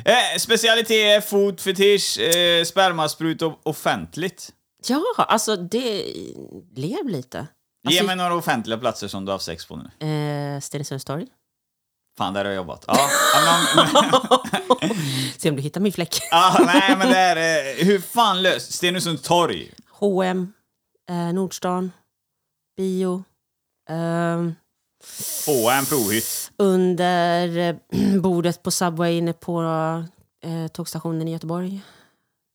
Eh, 0.06 0.38
specialitet, 0.40 1.30
fot, 1.30 1.62
fetisch, 1.62 2.20
eh, 2.20 2.64
spermasprut 2.64 3.42
och 3.42 3.60
offentligt. 3.64 4.50
Ja, 4.88 5.04
alltså 5.18 5.56
det... 5.56 6.14
Lev 6.76 7.08
lite. 7.08 7.38
Ge 7.38 7.88
Alltså, 7.90 8.04
mig 8.06 8.16
några 8.16 8.36
offentliga 8.36 8.78
platser 8.78 9.08
som 9.08 9.26
du 9.26 9.30
har 9.32 9.36
haft 9.36 9.46
sex 9.46 9.66
på 9.66 9.76
nu. 9.76 10.08
eh, 10.08 10.60
Stenungsunds 10.60 11.06
torg. 11.06 11.28
Fan, 12.18 12.34
där 12.34 12.46
har 12.46 12.52
jag 12.52 12.56
jobbat. 12.56 12.84
Ja, 12.88 12.96
ja, 13.46 13.60
men, 13.76 14.90
Se 15.38 15.50
om 15.50 15.56
du 15.56 15.62
hittar 15.62 15.82
min 15.82 15.92
fläck. 15.94 16.16
ja, 16.32 16.56
nej, 16.66 16.98
men 16.98 17.08
det 17.10 17.18
är... 17.18 17.36
eh, 17.80 17.86
Hur 17.86 18.00
fan 18.00 18.42
löst? 18.42 18.74
Stenungsunds 18.74 19.22
torg. 19.22 19.72
H&M, 19.90 20.54
eh, 21.10 21.16
Nordstan, 21.34 21.92
bio. 22.78 23.24
ehm, 23.90 24.56
H&M 25.46 25.86
provhytt. 25.86 26.52
under 26.58 27.58
eh, 27.58 27.76
bordet 28.22 28.64
på 28.64 28.72
Subway 28.72 29.14
inne 29.18 29.34
på 29.34 29.62
eh, 30.44 30.68
tågstationen 30.68 31.28
i 31.28 31.32
Göteborg. 31.32 31.82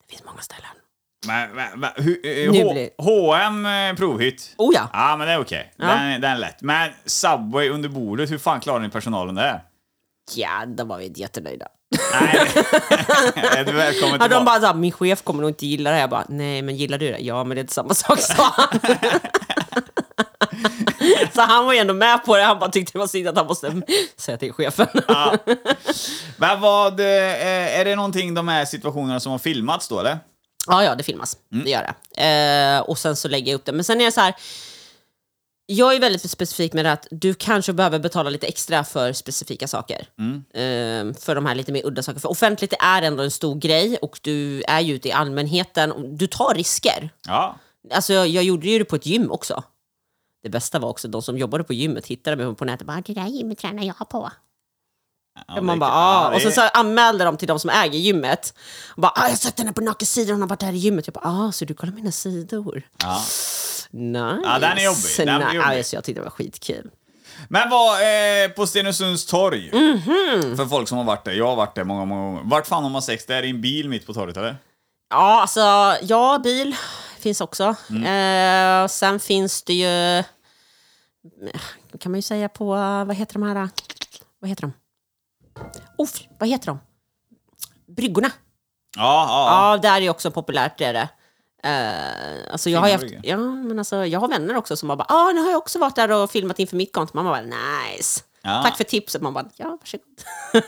Det 0.02 0.10
finns 0.10 0.24
många 0.24 0.40
ställen. 0.40 0.70
Men, 1.26 1.50
men, 1.50 1.80
men, 1.80 1.90
hur- 1.96 2.26
eh, 2.26 2.52
Nu 2.52 2.62
H- 2.64 2.72
blir- 2.72 2.90
H&M 2.98 3.66
eh, 3.66 3.96
provhytt. 3.96 4.54
Oh 4.58 4.74
ja! 4.74 4.88
Ja, 4.92 5.16
men 5.16 5.26
det 5.26 5.32
är 5.32 5.40
okej. 5.40 5.72
Ja. 5.76 5.86
Den, 5.86 5.98
är- 5.98 6.18
den 6.18 6.30
är 6.30 6.36
lätt. 6.38 6.62
Men 6.62 6.90
Subway 7.06 7.68
under 7.70 7.88
bordet, 7.88 8.30
hur 8.30 8.38
fan 8.38 8.60
klarar 8.60 8.80
ni 8.80 8.88
personalen 8.88 9.34
det? 9.34 9.60
Ja, 10.34 10.66
de 10.66 10.88
var 10.88 10.98
vi 10.98 11.06
inte 11.06 11.20
jättenöjda. 11.20 11.66
Nej, 12.20 12.38
är 13.56 13.64
du 13.64 13.72
välkommen 13.72 14.12
Ja, 14.12 14.18
de 14.18 14.22
tillbaka. 14.28 14.44
bara 14.44 14.60
såhär, 14.60 14.74
min 14.74 14.92
chef 14.92 15.22
kommer 15.22 15.40
nog 15.40 15.50
inte 15.50 15.66
gilla 15.66 15.90
det 15.90 15.94
här. 15.96 16.00
Jag 16.02 16.10
bara, 16.10 16.24
nej 16.28 16.62
men 16.62 16.76
gillar 16.76 16.98
du 16.98 17.10
det? 17.12 17.18
Ja, 17.18 17.44
men 17.44 17.54
det 17.54 17.58
är 17.58 17.62
inte 17.62 17.74
samma 17.74 17.94
sak, 17.94 18.18
sa 18.20 18.42
han. 18.56 18.80
Så 21.34 21.40
han 21.40 21.66
var 21.66 21.72
ju 21.72 21.78
ändå 21.78 21.94
med 21.94 22.24
på 22.24 22.36
det. 22.36 22.42
Han 22.42 22.58
bara 22.58 22.70
tyckte 22.70 22.92
det 22.92 22.98
var 22.98 23.06
synd 23.06 23.28
att 23.28 23.36
han 23.36 23.46
måste 23.46 23.82
säga 24.16 24.36
till 24.38 24.52
chefen. 24.52 24.86
Ja. 25.08 25.34
Men 26.36 26.60
vad, 26.60 27.00
eh, 27.00 27.78
är 27.80 27.84
det 27.84 27.96
någonting, 27.96 28.34
de 28.34 28.48
här 28.48 28.64
situationerna 28.64 29.20
som 29.20 29.32
har 29.32 29.38
filmats 29.38 29.88
då, 29.88 30.00
eller? 30.00 30.18
Ja, 30.68 30.84
ja, 30.84 30.94
det 30.94 31.02
filmas. 31.02 31.36
Det 31.64 31.70
gör 31.70 31.94
det. 32.16 32.22
Eh, 32.24 32.80
och 32.80 32.98
sen 32.98 33.16
så 33.16 33.28
lägger 33.28 33.52
jag 33.52 33.58
upp 33.58 33.64
det. 33.64 33.72
Men 33.72 33.84
sen 33.84 34.00
är 34.00 34.04
det 34.04 34.12
så 34.12 34.20
här. 34.20 34.34
Jag 35.70 35.94
är 35.94 36.00
väldigt 36.00 36.30
specifik 36.30 36.72
med 36.72 36.84
det 36.84 36.92
att 36.92 37.06
du 37.10 37.34
kanske 37.34 37.72
behöver 37.72 37.98
betala 37.98 38.30
lite 38.30 38.46
extra 38.46 38.84
för 38.84 39.12
specifika 39.12 39.68
saker. 39.68 40.06
Eh, 40.54 41.14
för 41.20 41.34
de 41.34 41.46
här 41.46 41.54
lite 41.54 41.72
mer 41.72 41.86
udda 41.86 42.02
sakerna. 42.02 42.20
För 42.20 42.30
offentligt 42.30 42.74
är 42.80 43.02
ändå 43.02 43.22
en 43.22 43.30
stor 43.30 43.54
grej 43.54 43.96
och 43.96 44.18
du 44.22 44.62
är 44.62 44.80
ju 44.80 44.94
ute 44.94 45.08
i 45.08 45.12
allmänheten. 45.12 46.16
Du 46.16 46.26
tar 46.26 46.54
risker. 46.54 47.10
Ja. 47.26 47.56
Alltså 47.92 48.12
jag, 48.12 48.28
jag 48.28 48.44
gjorde 48.44 48.68
ju 48.68 48.78
det 48.78 48.84
på 48.84 48.96
ett 48.96 49.06
gym 49.06 49.30
också. 49.30 49.62
Det 50.42 50.48
bästa 50.48 50.78
var 50.78 50.88
också 50.88 51.08
de 51.08 51.22
som 51.22 51.38
jobbade 51.38 51.64
på 51.64 51.72
gymmet 51.72 52.06
hittade 52.06 52.36
mig 52.36 52.54
på 52.54 52.64
nätet. 52.64 52.86
Bara, 52.86 53.00
det 53.00 53.14
där 53.14 53.26
gymmet 53.26 53.58
tränar 53.58 53.84
jag 53.84 54.08
på. 54.08 54.30
Ja 55.48 55.60
man 55.60 55.78
bara, 55.78 55.90
ah. 55.92 56.28
Och 56.28 56.40
är- 56.40 56.50
så 56.50 56.60
anmälde 56.62 57.24
de 57.24 57.36
till 57.36 57.48
de 57.48 57.58
som 57.58 57.70
äger 57.70 57.98
gymmet. 57.98 58.54
Och 58.88 59.02
bara, 59.02 59.12
ah, 59.14 59.22
jag 59.22 59.28
har 59.30 59.36
sett 59.36 59.58
henne 59.58 59.72
på 59.72 59.80
Nakensidan, 59.80 60.34
hon 60.34 60.40
har 60.42 60.48
varit 60.48 60.60
där 60.60 60.72
i 60.72 60.76
gymmet. 60.76 61.06
Jag 61.06 61.14
bara, 61.14 61.28
ah, 61.46 61.52
så 61.52 61.64
du 61.64 61.74
kollar 61.74 61.92
mina 61.92 62.12
sidor? 62.12 62.82
Ja. 63.02 63.22
Nice. 63.90 64.40
Ja, 64.44 64.58
den 64.58 64.78
är 64.78 64.84
jobbig. 64.84 65.02
Den 65.16 65.28
är 65.42 65.54
jobbig. 65.54 65.78
Alltså, 65.78 65.96
jag 65.96 66.04
tyckte 66.04 66.20
det 66.20 66.24
var 66.24 66.30
skitkul. 66.30 66.90
Men 67.48 67.70
vad, 67.70 67.94
eh, 68.00 68.48
på 68.50 68.66
Stenungsunds 68.66 69.26
torg, 69.26 69.70
Mhm. 69.72 70.56
för 70.56 70.66
folk 70.66 70.88
som 70.88 70.98
har 70.98 71.04
varit 71.04 71.24
där, 71.24 71.32
jag 71.32 71.46
har 71.46 71.56
varit 71.56 71.74
där 71.74 71.84
många, 71.84 72.04
många 72.04 72.22
gånger. 72.22 72.42
Vart 72.44 72.66
fan 72.66 72.82
har 72.82 72.90
man 72.90 73.02
sex? 73.02 73.26
Det 73.26 73.34
är 73.34 73.42
i 73.42 73.50
en 73.50 73.60
bil 73.60 73.88
mitt 73.88 74.06
på 74.06 74.14
torget, 74.14 74.36
eller? 74.36 74.56
Ja, 75.10 75.40
alltså, 75.40 75.60
ja, 76.02 76.40
bil 76.44 76.76
finns 77.18 77.40
också. 77.40 77.74
Mm. 77.90 78.82
Eh, 78.84 78.88
sen 78.88 79.20
finns 79.20 79.62
det 79.62 79.72
ju, 79.74 80.22
kan 82.00 82.12
man 82.12 82.18
ju 82.18 82.22
säga 82.22 82.48
på, 82.48 82.64
vad 83.06 83.14
heter 83.16 83.32
de 83.34 83.42
här, 83.42 83.68
vad 84.40 84.48
heter 84.50 84.62
de? 84.62 84.72
Uff, 85.98 86.22
vad 86.38 86.48
heter 86.48 86.66
de? 86.66 86.78
Bryggorna. 87.86 88.30
Ja, 88.96 89.26
ja. 89.28 89.72
Ja, 89.72 89.78
där 89.78 90.00
är 90.00 90.10
också 90.10 90.30
populärt, 90.30 90.78
det 90.78 90.84
är 90.84 90.92
det. 90.92 91.08
Eh, 91.64 92.52
alltså 92.52 92.70
jag 92.70 92.80
har 92.80 92.90
haft, 92.90 93.04
ja, 93.22 93.36
men 93.36 93.78
alltså, 93.78 94.06
jag 94.06 94.20
har 94.20 94.28
vänner 94.28 94.56
också 94.56 94.76
som 94.76 94.90
har 94.90 94.96
bara, 94.96 95.06
ah, 95.08 95.32
nu 95.32 95.40
har 95.40 95.50
jag 95.50 95.58
också 95.58 95.78
varit 95.78 95.96
där 95.96 96.10
och 96.10 96.30
filmat 96.30 96.58
inför 96.58 96.76
mitt 96.76 96.92
konto. 96.92 97.12
Man 97.16 97.24
bara, 97.24 97.40
nice. 97.40 98.20
Ja. 98.48 98.62
Tack 98.62 98.76
för 98.76 98.84
tipset. 98.84 99.22
Man 99.22 99.34
bara, 99.34 99.44
ja, 99.56 99.78
varsågod. 99.80 100.06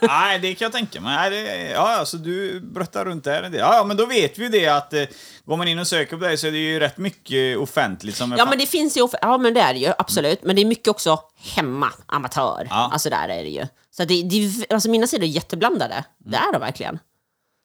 Nej, 0.09 0.39
det 0.39 0.55
kan 0.55 0.65
jag 0.65 0.73
tänka 0.73 1.01
mig. 1.01 1.17
Nej, 1.17 1.31
det, 1.31 1.71
ja, 1.71 1.97
alltså 1.97 2.17
du 2.17 2.61
bröttar 2.61 3.05
runt 3.05 3.25
där 3.25 3.43
en 3.43 3.53
del. 3.53 3.61
Ja, 3.61 3.75
ja, 3.75 3.85
men 3.85 3.97
då 3.97 4.07
vet 4.07 4.39
vi 4.39 4.43
ju 4.43 4.49
det 4.49 4.69
att 4.69 4.93
eh, 4.93 5.05
går 5.45 5.57
man 5.57 5.69
in 5.69 5.79
och 5.79 5.87
söker 5.87 6.17
på 6.17 6.25
dig 6.25 6.37
så 6.37 6.47
är 6.47 6.53
det 6.53 6.59
ju 6.59 6.81
rätt 6.81 6.99
mycket 6.99 7.59
offentligt 7.59 8.17
som 8.17 8.33
är 8.33 8.39
Ja 8.39 8.47
men 8.47 8.59
det 8.59 8.67
finns 8.67 8.97
ju, 8.97 9.09
ja 9.23 9.39
men 9.39 9.55
det 9.55 9.61
är 9.61 9.75
det 9.75 9.81
ju 9.81 9.93
absolut. 9.99 10.43
Men 10.43 10.57
det 10.57 10.63
är 10.63 10.67
mycket 10.67 10.89
också 10.89 11.19
hemma, 11.37 11.93
amatör. 12.07 12.67
Ja. 12.71 12.91
Alltså 12.93 13.11
där 13.11 13.29
är 13.29 13.43
det 13.43 13.51
ju. 13.51 13.67
Så 13.91 14.05
det, 14.05 14.23
det, 14.23 14.73
alltså 14.73 14.91
mina 14.91 15.07
sidor 15.07 15.25
är 15.25 15.29
jätteblandade. 15.29 16.05
Det 16.19 16.37
är 16.37 16.53
de 16.53 16.59
verkligen. 16.61 16.99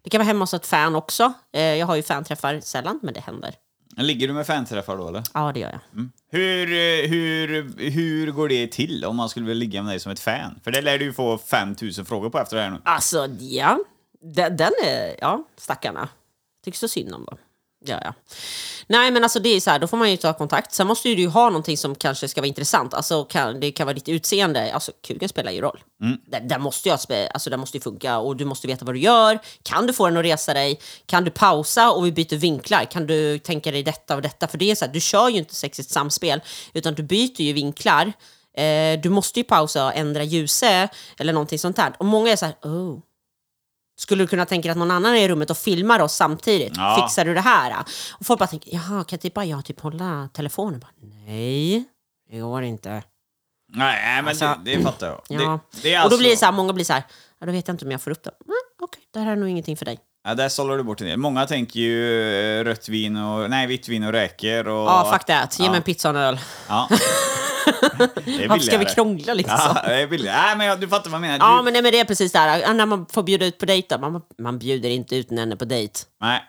Det 0.04 0.10
kan 0.10 0.20
vara 0.20 0.28
hemma 0.28 0.44
hos 0.44 0.54
ett 0.54 0.68
fan 0.68 0.96
också. 0.96 1.34
Eh, 1.54 1.62
jag 1.62 1.88
har 1.88 1.96
ju 1.96 2.04
fanträffar 2.04 2.60
sällan, 2.60 3.00
men 3.04 3.14
det 3.14 3.20
händer. 3.20 3.56
Ligger 3.98 4.28
du 4.28 4.34
med 4.34 4.48
fanträffar 4.48 4.98
då, 4.98 5.08
eller? 5.08 5.24
Ja, 5.34 5.52
det 5.54 5.60
gör 5.60 5.72
jag. 5.72 6.10
Hur, 6.32 6.70
eh, 6.72 7.10
hur, 7.10 7.80
hur 7.90 8.32
går 8.32 8.50
det 8.50 8.68
till 8.68 9.06
om 9.06 9.16
man 9.16 9.30
skulle 9.30 9.46
vilja 9.46 9.60
ligga 9.60 9.84
med 9.84 9.92
dig 9.92 10.00
som 10.00 10.12
ett 10.12 10.20
fan? 10.20 10.60
För 10.64 10.72
det 10.72 10.82
lär 10.82 10.98
du 11.00 11.06
ju 11.06 11.14
få 11.14 11.38
5000 11.38 12.06
frågor 12.06 12.30
på 12.30 12.40
efter 12.40 12.58
det 12.58 12.64
här 12.64 12.70
nu. 12.70 12.82
Alltså, 12.84 13.28
ja. 13.40 13.80
Den, 14.22 14.58
den 14.58 14.72
är, 14.86 15.16
ja, 15.22 15.44
stackarna. 15.58 16.10
Tycker 16.66 16.78
så 16.78 16.88
synd 16.88 17.14
om 17.14 17.26
dem. 17.26 17.38
Ja, 17.86 18.00
ja. 18.04 18.14
Nej, 18.88 19.12
men 19.12 19.24
alltså 19.24 19.40
det 19.40 19.50
är 19.50 19.60
så 19.60 19.70
här, 19.70 19.80
då 19.80 19.88
får 19.88 19.98
man 19.98 20.12
ju 20.12 20.18
ta 20.18 20.34
kontakt. 20.34 20.74
Sen 20.74 20.88
måste 20.88 21.10
ju 21.10 21.16
du 21.16 21.28
ha 21.28 21.50
någonting 21.50 21.78
som 21.78 21.96
kanske 21.96 22.28
ska 22.28 22.42
vara 22.42 22.48
intressant. 22.48 22.94
Alltså 22.94 23.24
kan, 23.24 23.60
det 23.60 23.72
kan 23.72 23.86
vara 23.86 23.94
ditt 23.94 24.10
utseende. 24.10 24.74
Alltså 24.74 24.92
kuken 25.08 25.30
spelar 25.30 25.52
ju 25.52 25.62
roll. 25.62 25.80
Där, 26.28 26.40
där 26.40 26.60
måste 26.60 26.90
jag 26.90 27.00
spe, 27.00 27.28
alltså 27.28 27.50
det 27.50 27.58
måste 27.58 27.78
ju 27.78 27.82
funka 27.82 28.18
och 28.18 28.36
du 28.36 28.46
måste 28.46 28.68
veta 28.68 28.86
vad 28.86 28.96
du 28.96 29.00
gör. 29.00 29.40
Kan 29.64 29.88
du 29.88 29.94
få 29.94 30.08
den 30.08 30.18
att 30.18 30.26
resa 30.26 30.54
dig? 30.54 30.80
Kan 31.06 31.24
du 31.24 31.32
pausa 31.32 31.92
och 31.92 32.06
vi 32.06 32.12
byter 32.12 32.38
vinklar? 32.38 32.86
Kan 32.86 33.08
du 33.08 33.40
tänka 33.40 33.72
dig 33.72 33.84
detta 33.84 34.16
och 34.16 34.22
detta? 34.22 34.48
För 34.48 34.58
det 34.58 34.72
är 34.72 34.76
så 34.76 34.86
här, 34.86 34.94
du 34.94 35.00
kör 35.00 35.30
ju 35.30 35.38
inte 35.38 35.56
sexigt 35.56 35.90
samspel 35.90 36.42
utan 36.74 36.94
du 36.94 37.04
byter 37.04 37.42
ju 37.42 37.54
vinklar. 37.54 38.14
Eh, 38.58 39.00
du 39.00 39.10
måste 39.10 39.40
ju 39.40 39.44
pausa 39.44 39.86
och 39.86 39.96
ändra 39.96 40.24
ljuse 40.24 40.90
eller 41.18 41.34
någonting 41.34 41.60
sånt 41.60 41.76
där. 41.76 41.94
Och 42.00 42.06
många 42.06 42.32
är 42.32 42.36
så 42.36 42.46
här, 42.46 42.56
oh. 42.62 43.00
Skulle 43.98 44.24
du 44.24 44.28
kunna 44.28 44.46
tänka 44.46 44.62
dig 44.68 44.72
att 44.72 44.78
någon 44.78 44.92
annan 44.92 45.16
är 45.16 45.20
i 45.20 45.28
rummet 45.28 45.50
och 45.50 45.58
filmar 45.58 46.00
oss 46.00 46.14
samtidigt? 46.16 46.74
Ja. 46.78 47.02
Fixar 47.02 47.26
du 47.26 47.34
det 47.34 47.42
här? 47.42 47.76
Och 48.20 48.26
folk 48.26 48.40
bara 48.40 48.48
tänker, 48.48 48.74
jaha, 48.74 49.04
kan 49.04 49.20
typ 49.20 49.34
bara 49.34 49.46
jag 49.46 49.66
typ 49.66 49.80
hålla 49.80 50.30
telefonen? 50.34 50.80
Bara, 50.80 50.90
Nej, 51.26 51.84
det 52.32 52.40
går 52.40 52.64
inte. 52.64 53.04
Nej, 53.74 54.16
men 54.16 54.28
Alltså, 54.28 54.56
det, 54.66 54.76
det 54.76 54.84
fattar 54.84 55.08
jag. 55.08 55.22
Ja. 55.28 55.60
Det, 55.72 55.82
det 55.82 55.94
är 55.94 55.98
Och 56.00 56.04
alltså, 56.04 56.18
då 56.18 56.22
blir 56.22 56.30
det 56.30 56.38
så 56.38 56.46
här, 56.46 56.52
många 56.52 56.74
blir 56.74 56.86
så 56.86 56.94
här, 56.94 57.04
ja, 57.40 57.46
då 57.46 57.52
vet 57.52 57.68
jag 57.68 57.74
inte 57.74 57.86
om 57.86 57.92
jag 57.92 58.02
får 58.02 58.12
upp 58.12 58.24
det. 58.24 58.32
Mm, 58.46 58.56
Okej, 58.82 59.02
det 59.14 59.20
här 59.20 59.32
är 59.32 59.36
nog 59.36 59.50
ingenting 59.50 59.78
för 59.78 59.86
dig. 59.86 60.00
Ja, 60.28 60.34
där 60.36 60.50
sållar 60.50 60.78
du 60.78 60.84
bort 60.84 61.02
en 61.02 61.08
del. 61.08 61.18
Många 61.18 61.46
tänker 61.46 61.80
ju 61.80 62.32
eh, 62.60 62.64
rött 62.64 62.90
vin 62.90 63.18
och... 63.18 63.50
Nej, 63.50 63.68
vitt 63.68 63.88
vin 63.88 64.04
och 64.04 64.12
räkor 64.12 64.68
och... 64.68 64.88
Ja, 64.88 65.10
fuck 65.14 65.26
that. 65.26 65.60
Ge 65.60 65.66
Ja. 65.66 65.72
mig 65.72 65.78
en 65.78 65.84
pizza 65.84 66.10
och 66.10 66.16
en 66.16 66.22
öl. 66.22 66.40
Ja. 66.68 66.90
Det 68.26 68.48
Varför 68.48 68.66
ska 68.66 68.78
vi 68.78 68.86
krångla 68.86 69.34
liksom? 69.34 69.58
Ja, 69.76 69.82
det 69.86 70.02
är 70.02 70.08
billigare. 70.08 70.38
Nej, 70.38 70.58
men 70.58 70.68
jag, 70.68 70.80
du 70.80 70.88
fattar 70.88 71.10
vad 71.10 71.18
jag 71.18 71.22
menar. 71.22 71.38
Ja, 71.38 71.58
Du, 71.58 71.64
men, 71.64 71.74
nej, 71.74 71.82
men 71.82 71.92
det 71.92 72.00
är 72.00 72.06
precis 72.06 72.32
där. 72.32 72.58
Ja, 72.58 72.74
När 72.74 72.86
man 72.86 73.06
får 73.06 73.24
bjuda 73.24 73.46
ut 73.46 73.58
på 73.58 73.66
dejt, 73.66 73.96
då, 73.98 74.02
man, 74.12 74.22
man 74.38 74.60
bjuder 74.60 74.90
inte 74.90 75.16
ut 75.16 75.32
en 75.32 75.58
på 75.58 75.66
dejt. 75.66 76.00
Nej, 76.22 76.44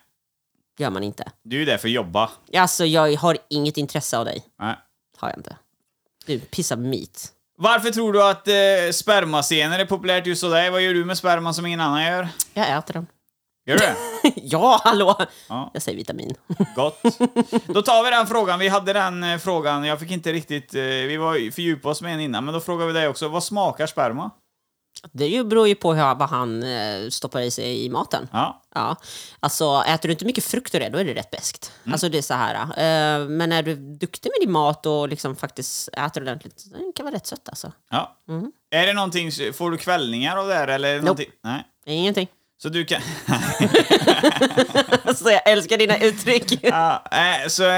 gör 0.79 0.91
man 0.91 1.03
inte. 1.03 1.25
du 1.45 1.63
är 1.63 1.67
där 1.67 1.79
för 1.79 1.89
att 1.89 1.93
jobba. 1.93 2.31
Alltså, 2.57 2.85
jag 2.85 3.17
har 3.17 3.39
inget 3.51 3.77
intresse 3.77 4.19
av 4.19 4.25
dig. 4.25 4.45
Nej. 4.61 4.77
Har 5.19 5.29
jag 5.29 5.39
inte. 5.39 5.57
Du 6.27 6.39
pissar 6.39 6.77
meat. 6.77 7.33
Varför 7.59 7.91
tror 7.91 8.13
du 8.13 8.23
att 8.23 8.49
eh, 8.49 8.55
spermascener 8.93 9.79
är 9.79 9.85
populärt 9.85 10.27
just 10.27 10.43
hos 10.43 10.53
dig? 10.53 10.71
Vad 10.71 10.83
gör 10.83 10.95
du 10.95 11.05
med 11.05 11.19
sperman 11.19 11.55
som 11.55 11.67
ingen 11.67 11.81
annan 11.81 12.03
gör? 12.05 12.29
Jag 12.55 12.71
äter 12.79 12.93
den. 12.95 13.07
Gör 13.67 13.77
du 13.77 13.85
det? 13.85 13.97
ja, 14.43 14.81
hallå! 14.85 15.17
Ja. 15.49 15.71
Jag 15.73 15.83
säger 15.83 15.99
vitamin. 15.99 16.35
Gott. 16.77 17.03
Då 17.67 17.83
tar 17.83 18.05
vi 18.05 18.11
den 18.11 18.27
frågan. 18.27 18.59
Vi 18.59 18.69
hade 18.69 18.93
den 18.93 19.23
eh, 19.25 19.39
frågan, 19.39 19.85
jag 19.85 20.01
fick 20.01 20.11
inte 20.11 20.33
riktigt... 20.33 20.75
Eh, 20.75 20.81
vi 20.83 21.17
var 21.17 21.51
fördjupade 21.51 21.93
oss 21.93 22.03
med 22.03 22.15
en 22.15 22.21
innan, 22.21 22.45
men 22.45 22.55
då 22.55 22.61
frågar 22.61 22.87
vi 22.87 22.93
dig 22.93 23.09
också. 23.09 23.29
Vad 23.29 23.45
smakar 23.45 23.87
sperma? 23.87 24.31
Det 25.13 25.27
ju- 25.27 25.45
beror 25.45 25.69
ju 25.69 25.75
på 25.75 25.95
hur, 25.95 26.15
vad 26.15 26.29
han 26.29 26.63
eh, 26.63 27.09
stoppar 27.11 27.41
i 27.41 27.51
sig 27.51 27.85
i 27.85 27.89
maten. 27.91 28.29
Ja. 28.33 28.63
Ja. 28.75 28.97
Alltså, 29.41 29.83
äter 29.89 30.09
du 30.09 30.13
inte 30.13 30.25
mycket 30.25 30.45
frukt 30.45 30.75
och 30.75 30.81
det, 30.81 30.89
då 30.89 30.99
är 30.99 31.05
det 31.05 31.15
rätt 31.15 31.31
beskt. 31.31 31.73
Alltså 31.93 32.09
det 32.09 32.19
är 32.19 32.23
så 32.23 32.35
här. 32.35 32.55
eh, 32.63 33.29
men 33.29 33.53
är 33.53 33.63
du 33.63 33.75
duktig 33.77 34.31
med 34.31 34.47
din 34.47 34.53
mat 34.53 34.87
och 34.87 35.09
liksom 35.09 35.37
faktiskt 35.37 35.89
äter 35.93 36.23
ordentligt, 36.23 36.65
det 36.73 36.93
kan 36.97 37.05
vara 37.07 37.15
rätt 37.15 37.27
sött 37.27 37.49
alltså. 37.49 37.73
ja. 37.91 38.17
Är 38.71 38.87
det 38.87 38.93
någonting, 38.93 39.31
får 39.55 39.71
du 39.71 39.77
kvällningar 39.77 40.37
av 40.37 40.49
det 40.49 40.55
här 40.55 40.69
eller? 40.69 40.89
är 40.89 40.95
det 40.95 41.01
någonting? 41.01 41.31
Nej. 41.45 41.65
Ingenting. 41.87 42.29
Så 42.63 42.69
du 42.69 42.85
kan... 42.85 43.01
Alltså 45.05 45.31
jag 45.31 45.49
älskar 45.51 45.79
dina 45.79 45.99
uttryck. 45.99 46.45
Ja, 46.63 47.03
äh, 47.13 47.49
så, 47.49 47.65
äh, 47.65 47.71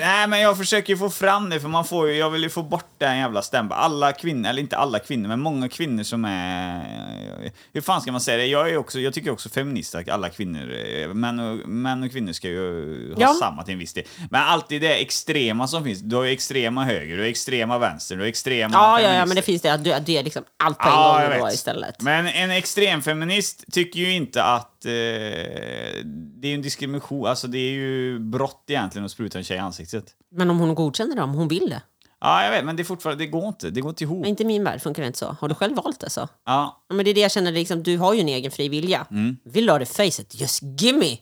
nej, 0.00 0.26
men 0.28 0.40
jag 0.40 0.58
försöker 0.58 0.92
ju 0.92 0.96
få 0.98 1.10
fram 1.10 1.50
det, 1.50 1.60
för 1.60 1.68
man 1.68 1.84
får 1.84 2.08
ju, 2.08 2.16
jag 2.16 2.30
vill 2.30 2.42
ju 2.42 2.48
få 2.48 2.62
bort 2.62 2.86
den 2.98 3.18
jävla 3.18 3.42
stämpeln. 3.42 3.80
Alla 3.80 4.12
kvinnor, 4.12 4.48
eller 4.48 4.60
inte 4.62 4.76
alla 4.76 4.98
kvinnor, 4.98 5.28
men 5.28 5.40
många 5.40 5.68
kvinnor 5.68 6.02
som 6.02 6.24
är... 6.24 7.50
Hur 7.72 7.80
fan 7.80 8.00
ska 8.00 8.12
man 8.12 8.20
säga 8.20 8.36
det? 8.36 8.46
Jag, 8.46 8.70
är 8.70 8.76
också, 8.76 9.00
jag 9.00 9.14
tycker 9.14 9.30
också 9.30 9.48
feminist 9.48 9.94
att 9.94 10.08
alla 10.08 10.28
kvinnor, 10.28 10.74
eh, 11.02 11.08
män 11.08 11.38
och, 11.38 11.68
män 11.68 12.02
och 12.02 12.10
kvinnor 12.10 12.32
ska 12.32 12.48
ju 12.48 13.14
ha 13.14 13.20
Ja. 13.20 13.34
samma 13.40 13.62
till 13.62 13.72
en 13.72 13.78
viss 13.78 13.92
del. 13.92 14.04
Men 14.30 14.42
alltid 14.42 14.82
det 14.82 14.94
extrema 14.94 15.66
som 15.68 15.84
finns. 15.84 16.00
Du 16.00 16.16
har 16.16 16.24
ju 16.24 16.30
extrema 16.32 16.84
höger, 16.84 17.16
du 17.16 17.22
har 17.22 17.28
extrema 17.28 17.78
vänster, 17.78 18.16
du 18.16 18.22
har 18.22 18.28
extrema 18.28 18.74
Ja, 18.74 19.00
ja, 19.00 19.02
ja, 19.02 19.08
feminister. 19.08 19.26
men 19.26 19.36
det 19.36 19.42
finns 19.42 19.62
det. 19.62 19.74
att 19.74 19.84
du- 20.06 20.14
är 20.16 20.22
liksom 20.22 20.44
allt 20.64 20.78
på 20.78 20.88
en 20.88 20.94
Ja, 21.32 21.38
gång 21.38 21.48
istället. 21.48 22.02
Men 22.02 22.26
en 22.26 22.50
extremfeminist 22.50 23.64
tycker 23.72 23.99
ju 24.00 24.12
inte 24.12 24.44
att 24.44 24.84
eh, 24.84 24.90
det 24.90 26.46
är 26.46 26.48
ju 26.48 26.54
en 26.54 26.62
diskrimination, 26.62 27.26
alltså 27.26 27.46
det 27.48 27.58
är 27.58 27.70
ju 27.72 28.18
brott 28.18 28.64
egentligen 28.68 29.04
att 29.04 29.10
spruta 29.10 29.38
en 29.38 29.44
tjej 29.44 29.56
i 29.56 29.60
ansiktet. 29.60 30.04
Men 30.30 30.50
om 30.50 30.58
hon 30.58 30.74
godkänner 30.74 31.16
det, 31.16 31.22
om 31.22 31.34
hon 31.34 31.48
vill 31.48 31.70
det. 31.70 31.82
Ja, 32.20 32.44
jag 32.44 32.50
vet, 32.50 32.64
men 32.64 32.76
det 32.76 32.82
är 32.82 32.84
fortfarande, 32.84 33.24
det 33.24 33.30
går 33.30 33.48
inte, 33.48 33.70
det 33.70 33.80
går 33.80 33.88
inte 33.88 34.04
ihop. 34.04 34.20
Men 34.20 34.28
inte 34.30 34.42
i 34.42 34.46
min 34.46 34.64
värld 34.64 34.82
funkar 34.82 35.02
det 35.02 35.06
inte 35.06 35.18
så. 35.18 35.36
Har 35.40 35.48
du 35.48 35.54
själv 35.54 35.76
valt 35.76 36.00
det 36.00 36.10
så? 36.10 36.20
Ja, 36.20 36.84
Ja, 36.88 36.94
men 36.94 37.04
det 37.04 37.10
är 37.10 37.14
det 37.14 37.20
jag 37.20 37.30
känner, 37.30 37.52
liksom, 37.52 37.82
du 37.82 37.98
har 37.98 38.14
ju 38.14 38.20
en 38.20 38.28
egen 38.28 38.50
fri 38.50 38.68
vilja. 38.68 39.06
Mm. 39.10 39.36
Vill 39.44 39.66
du 39.66 39.72
ha 39.72 39.78
det 39.78 39.86
facet, 39.86 40.40
just 40.40 40.62
gimme! 40.62 41.18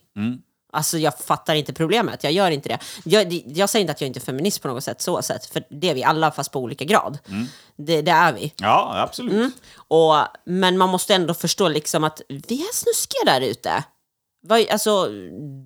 Alltså 0.73 0.99
jag 0.99 1.19
fattar 1.19 1.55
inte 1.55 1.73
problemet, 1.73 2.25
jag 2.25 2.33
gör 2.33 2.51
inte 2.51 2.69
det. 2.69 2.79
Jag, 3.05 3.33
jag 3.33 3.69
säger 3.69 3.81
inte 3.81 3.93
att 3.93 4.01
jag 4.01 4.09
inte 4.09 4.19
är 4.19 4.25
feminist 4.25 4.63
på 4.63 4.69
något 4.69 4.85
sätt, 4.85 5.01
så 5.01 5.23
sätt, 5.23 5.47
för 5.47 5.63
det 5.71 5.91
är 5.91 5.95
vi 5.95 6.05
alla 6.05 6.31
fast 6.31 6.53
på 6.53 6.61
olika 6.61 6.85
grad. 6.85 7.19
Mm. 7.29 7.47
Det, 7.77 8.03
det 8.03 8.11
är 8.11 8.33
vi. 8.33 8.53
ja 8.57 8.95
absolut. 8.97 9.33
Mm. 9.33 9.53
Och, 9.75 10.17
men 10.45 10.79
man 10.79 10.89
måste 10.89 11.15
ändå 11.15 11.35
förstå 11.35 11.69
liksom 11.69 12.05
att 12.05 12.21
vi 12.29 12.61
är 12.61 12.75
snuskiga 12.75 13.25
där 13.25 13.41
ute. 13.41 13.85
Vad- 14.41 14.67
Alltså, 14.71 15.09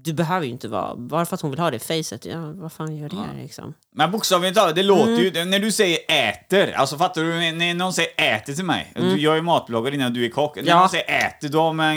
du 0.04 0.12
behöver 0.12 0.46
ju 0.46 0.52
inte 0.52 0.68
vara... 0.68 0.96
Bara 0.96 1.26
för 1.26 1.34
att 1.34 1.40
hon 1.40 1.50
vill 1.50 1.60
ha 1.60 1.70
det 1.70 1.78
facet, 1.78 2.24
ja, 2.24 2.52
vad 2.54 2.72
fan 2.72 2.96
gör 2.96 3.08
det 3.08 3.42
liksom? 3.42 3.74
Men 3.94 4.10
bokstavligt 4.10 4.56
talat, 4.56 4.74
det 4.76 4.82
låter 4.82 5.12
Mm. 5.12 5.34
ju, 5.34 5.44
när 5.44 5.58
du 5.58 5.72
säger 5.72 5.98
äter, 6.08 6.72
alltså 6.72 6.98
fattar 6.98 7.22
du, 7.22 7.52
när 7.52 7.74
någon 7.74 7.92
säger 7.92 8.10
äter 8.36 8.52
till 8.52 8.64
mig, 8.64 8.92
du, 8.96 9.16
jag 9.20 9.36
är 9.36 9.42
matbloggare 9.42 9.94
innan 9.94 10.12
du 10.14 10.24
är 10.24 10.28
kock, 10.30 10.56
när 10.56 10.62
Mm. 10.62 10.70
Ja. 10.74 10.80
någon 10.80 10.88
säger 10.88 11.26
äter, 11.26 11.48
då 11.48 11.60
har 11.62 11.72
man 11.72 11.96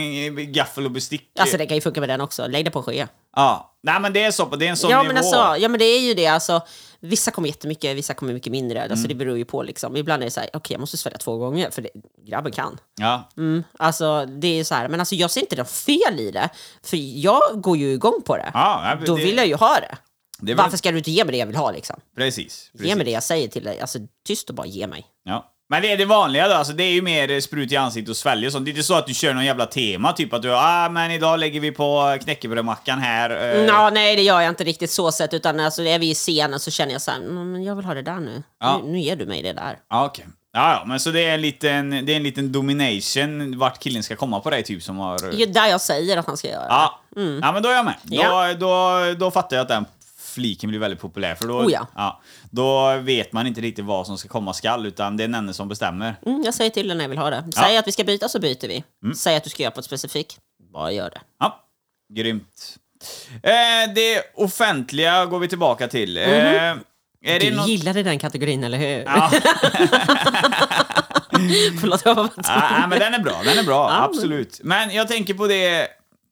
gaffel 0.54 0.86
och 0.86 0.92
bestick. 0.92 1.32
Alltså 1.40 1.58
det 1.58 1.66
kan 1.66 1.78
ju 1.78 1.82
funka 1.82 2.00
med 2.00 2.10
den 2.10 2.22
också, 2.22 2.48
lägg 2.48 2.66
det 2.66 2.72
på 2.72 2.80
en 2.80 2.84
sked. 2.86 3.08
Ja, 3.36 3.76
nej 3.84 4.00
men 4.00 4.14
det 4.14 4.24
är 4.24 4.32
så, 4.32 4.46
det 4.56 4.66
är 4.66 4.70
en 4.70 4.78
sån 4.78 4.90
Ja 4.92 4.98
nivå. 5.02 5.08
men, 5.08 5.18
alltså, 5.18 5.56
ja 5.60 5.70
men 5.70 5.80
det 5.80 5.86
är 5.86 6.00
ju 6.00 6.14
det, 6.14 6.28
alltså, 6.28 6.62
vissa 7.06 7.32
kommer 7.32 7.48
jättemycket, 7.50 7.98
vissa 7.98 8.14
kommer 8.14 8.34
mycket 8.34 8.52
mindre. 8.52 8.80
Mm. 8.80 8.92
Alltså, 8.92 9.08
det 9.08 9.16
beror 9.16 9.38
ju 9.38 9.46
på. 9.46 9.64
Liksom. 9.64 9.96
Ibland 9.96 10.24
är 10.24 10.26
det 10.26 10.32
så 10.32 10.40
här, 10.40 10.50
okej 10.54 10.74
jag 10.74 10.80
måste 10.80 10.98
svälja 10.98 11.18
två 11.18 11.38
gånger, 11.38 11.70
för 11.72 11.82
det, 11.82 11.90
grabben 12.28 12.52
kan. 12.52 12.78
Ja. 13.00 13.30
Mm, 13.38 13.64
alltså, 13.80 14.26
det 14.26 14.48
är 14.60 14.64
så 14.64 14.76
här, 14.76 14.90
men 14.90 15.00
alltså, 15.00 15.16
jag 15.16 15.32
ser 15.32 15.42
inte 15.42 15.56
något 15.56 15.72
fel 15.72 16.20
i 16.20 16.32
det, 16.32 16.50
för 16.84 16.98
jag 17.20 17.42
går 17.62 17.78
ju 17.78 17.94
igång 17.94 18.22
på 18.26 18.38
det. 18.38 18.52
Ja, 18.54 18.96
men 18.98 19.06
Då 19.06 19.16
det- 19.18 19.24
vill 19.24 19.38
jag 19.38 19.48
ju 19.48 19.56
ha 19.56 19.76
det. 19.80 19.98
Det 20.40 20.56
Varför 20.56 20.78
ska 20.78 20.92
du 20.92 20.98
inte 20.98 21.12
ge 21.12 21.24
mig 21.26 21.32
det 21.32 21.38
jag 21.38 21.46
vill 21.48 21.56
ha 21.56 21.72
liksom? 21.72 22.00
Precis. 22.16 22.70
precis. 22.72 22.88
Ge 22.88 22.96
mig 22.96 23.06
det 23.06 23.12
jag 23.12 23.24
säger 23.24 23.48
till 23.48 23.64
dig. 23.64 23.80
Alltså 23.80 24.00
tyst 24.28 24.50
och 24.50 24.56
bara 24.56 24.68
ge 24.68 24.88
mig. 24.88 25.06
Ja. 25.24 25.52
Men 25.70 25.82
det 25.82 25.92
är 25.92 25.98
det 25.98 26.06
vanliga 26.06 26.48
då, 26.48 26.54
alltså 26.54 26.74
det 26.74 26.84
är 26.84 26.92
ju 26.92 27.02
mer 27.02 27.40
sprut 27.40 27.72
i 27.72 27.76
ansiktet 27.78 28.10
och 28.10 28.18
svälja 28.18 28.48
och 28.48 28.52
sånt. 28.54 28.66
Det 28.66 28.70
är 28.70 28.74
inte 28.74 28.84
så 28.84 28.94
att 28.94 29.08
du 29.08 29.14
kör 29.14 29.34
någon 29.34 29.46
jävla 29.46 29.66
tema, 29.66 30.14
typ 30.14 30.34
att 30.34 30.42
du 30.42 30.54
ah 30.56 30.90
men 30.90 31.12
idag 31.12 31.40
lägger 31.40 31.60
vi 31.60 31.72
på 31.72 32.18
knäckebrödmackan 32.24 33.00
här. 33.00 33.30
eh, 33.30 33.66
Ja, 33.66 33.90
nej, 33.94 34.16
det 34.16 34.22
gör 34.22 34.42
jag 34.42 34.50
inte 34.50 34.64
riktigt 34.64 34.92
så 34.92 35.12
sett, 35.12 35.34
utan 35.34 35.60
alltså, 35.60 35.84
är 35.84 36.00
vi 36.00 36.10
i 36.10 36.14
scenen 36.16 36.60
så 36.60 36.72
känner 36.72 36.92
jag 36.92 37.02
så 37.02 37.12
här, 37.12 37.18
"Mm, 37.18 37.52
men 37.52 37.64
jag 37.64 37.76
vill 37.76 37.86
ha 37.86 37.94
det 37.94 38.02
där 38.02 38.20
nu. 38.20 38.44
Ja. 38.60 38.82
Nu, 38.84 38.92
nu 38.92 39.00
ger 39.00 39.16
du 39.16 39.26
mig 39.26 39.42
det 39.44 39.54
där. 39.54 39.78
Ja, 39.90 40.06
okej. 40.06 40.26
Ja, 40.54 40.72
ja, 40.72 40.84
men 40.86 41.00
så 41.00 41.12
det 41.12 41.26
är 41.26 41.34
en 41.34 41.42
liten, 41.42 41.90
det 42.06 42.12
är 42.12 42.16
en 42.18 42.24
liten 42.24 42.52
domination 42.52 43.58
vart 43.60 43.80
killen 43.80 44.04
ska 44.04 44.16
komma 44.16 44.40
på 44.40 44.50
dig 44.50 44.64
typ 44.64 44.84
som 44.84 44.98
har... 44.98 45.20
Det 45.38 45.44
är 45.44 45.48
där 45.48 45.68
jag 45.68 45.82
säger 45.82 46.18
att 46.18 46.26
han 46.28 46.38
ska 46.38 46.48
göra. 46.48 46.66
Ja, 46.70 47.00
ja 47.42 47.52
men 47.52 47.64
då 47.64 47.70
är 47.70 47.74
jag 47.76 47.86
med. 47.86 47.96
Då, 48.04 48.16
Ja. 48.22 48.54
då, 48.54 49.00
då 49.20 49.32
fattar 49.32 49.56
jag 49.58 49.62
att 49.64 49.68
den 49.70 49.86
fliken 50.36 50.70
blir 50.70 50.80
väldigt 50.80 51.00
populär. 51.00 51.36
För 51.36 51.48
då, 51.48 51.54
Oh 51.60 51.72
ja. 51.96 52.22
då 52.52 52.98
vet 52.98 53.34
man 53.34 53.48
inte 53.48 53.62
riktigt 53.62 53.86
vad 53.86 54.08
som 54.08 54.18
ska 54.18 54.30
komma 54.30 54.54
skall, 54.54 54.86
utan 54.86 55.18
det 55.18 55.24
är 55.24 55.28
Nenne 55.28 55.54
som 55.54 55.68
bestämmer. 55.68 56.16
Mm, 56.26 56.42
jag 56.46 56.54
säger 56.54 56.70
till 56.72 56.88
dig 56.88 56.98
när 56.98 57.04
jag 57.04 57.10
vill 57.10 57.18
ha 57.18 57.30
det. 57.30 57.44
Ja. 57.56 57.62
Säg 57.64 57.78
att 57.78 57.88
vi 57.88 57.92
ska 57.92 58.04
byta 58.04 58.30
så 58.30 58.40
byter 58.40 58.68
vi. 58.68 58.84
Säg 59.16 59.36
att 59.36 59.44
du 59.44 59.50
ska 59.50 59.64
göra 59.64 59.72
på 59.72 59.80
ett 59.80 59.86
specifikt. 59.86 60.38
Bara 60.74 60.92
gör 60.92 61.10
det. 61.10 61.22
Ja, 61.40 61.66
grymt. 62.14 62.78
Eh, 63.44 63.94
det 63.96 64.22
offentliga 64.36 65.26
går 65.26 65.40
vi 65.40 65.48
tillbaka 65.48 65.88
till. 65.88 66.18
Eh, 66.18 66.24
är 66.28 66.80
det 67.24 67.40
Du 67.40 67.56
något... 67.56 67.68
gillade 67.68 68.04
den 68.04 68.20
kategorin, 68.20 68.64
eller 68.64 68.78
hur? 68.78 69.04
Ja. 69.06 69.32
Förlåt, 71.82 72.02
jag 72.06 72.16
var 72.16 72.24
Ja, 72.36 72.68
ja, 72.82 72.88
men 72.88 73.00
den 73.00 73.14
är 73.14 73.20
bra, 73.20 73.42
den 73.46 73.58
är 73.58 73.64
bra, 73.64 73.90
Ja, 73.90 74.04
absolut. 74.04 74.60
Men 74.64 74.90
jag 74.96 75.08
tänker 75.08 75.34
på 75.34 75.48
det, 75.48 75.88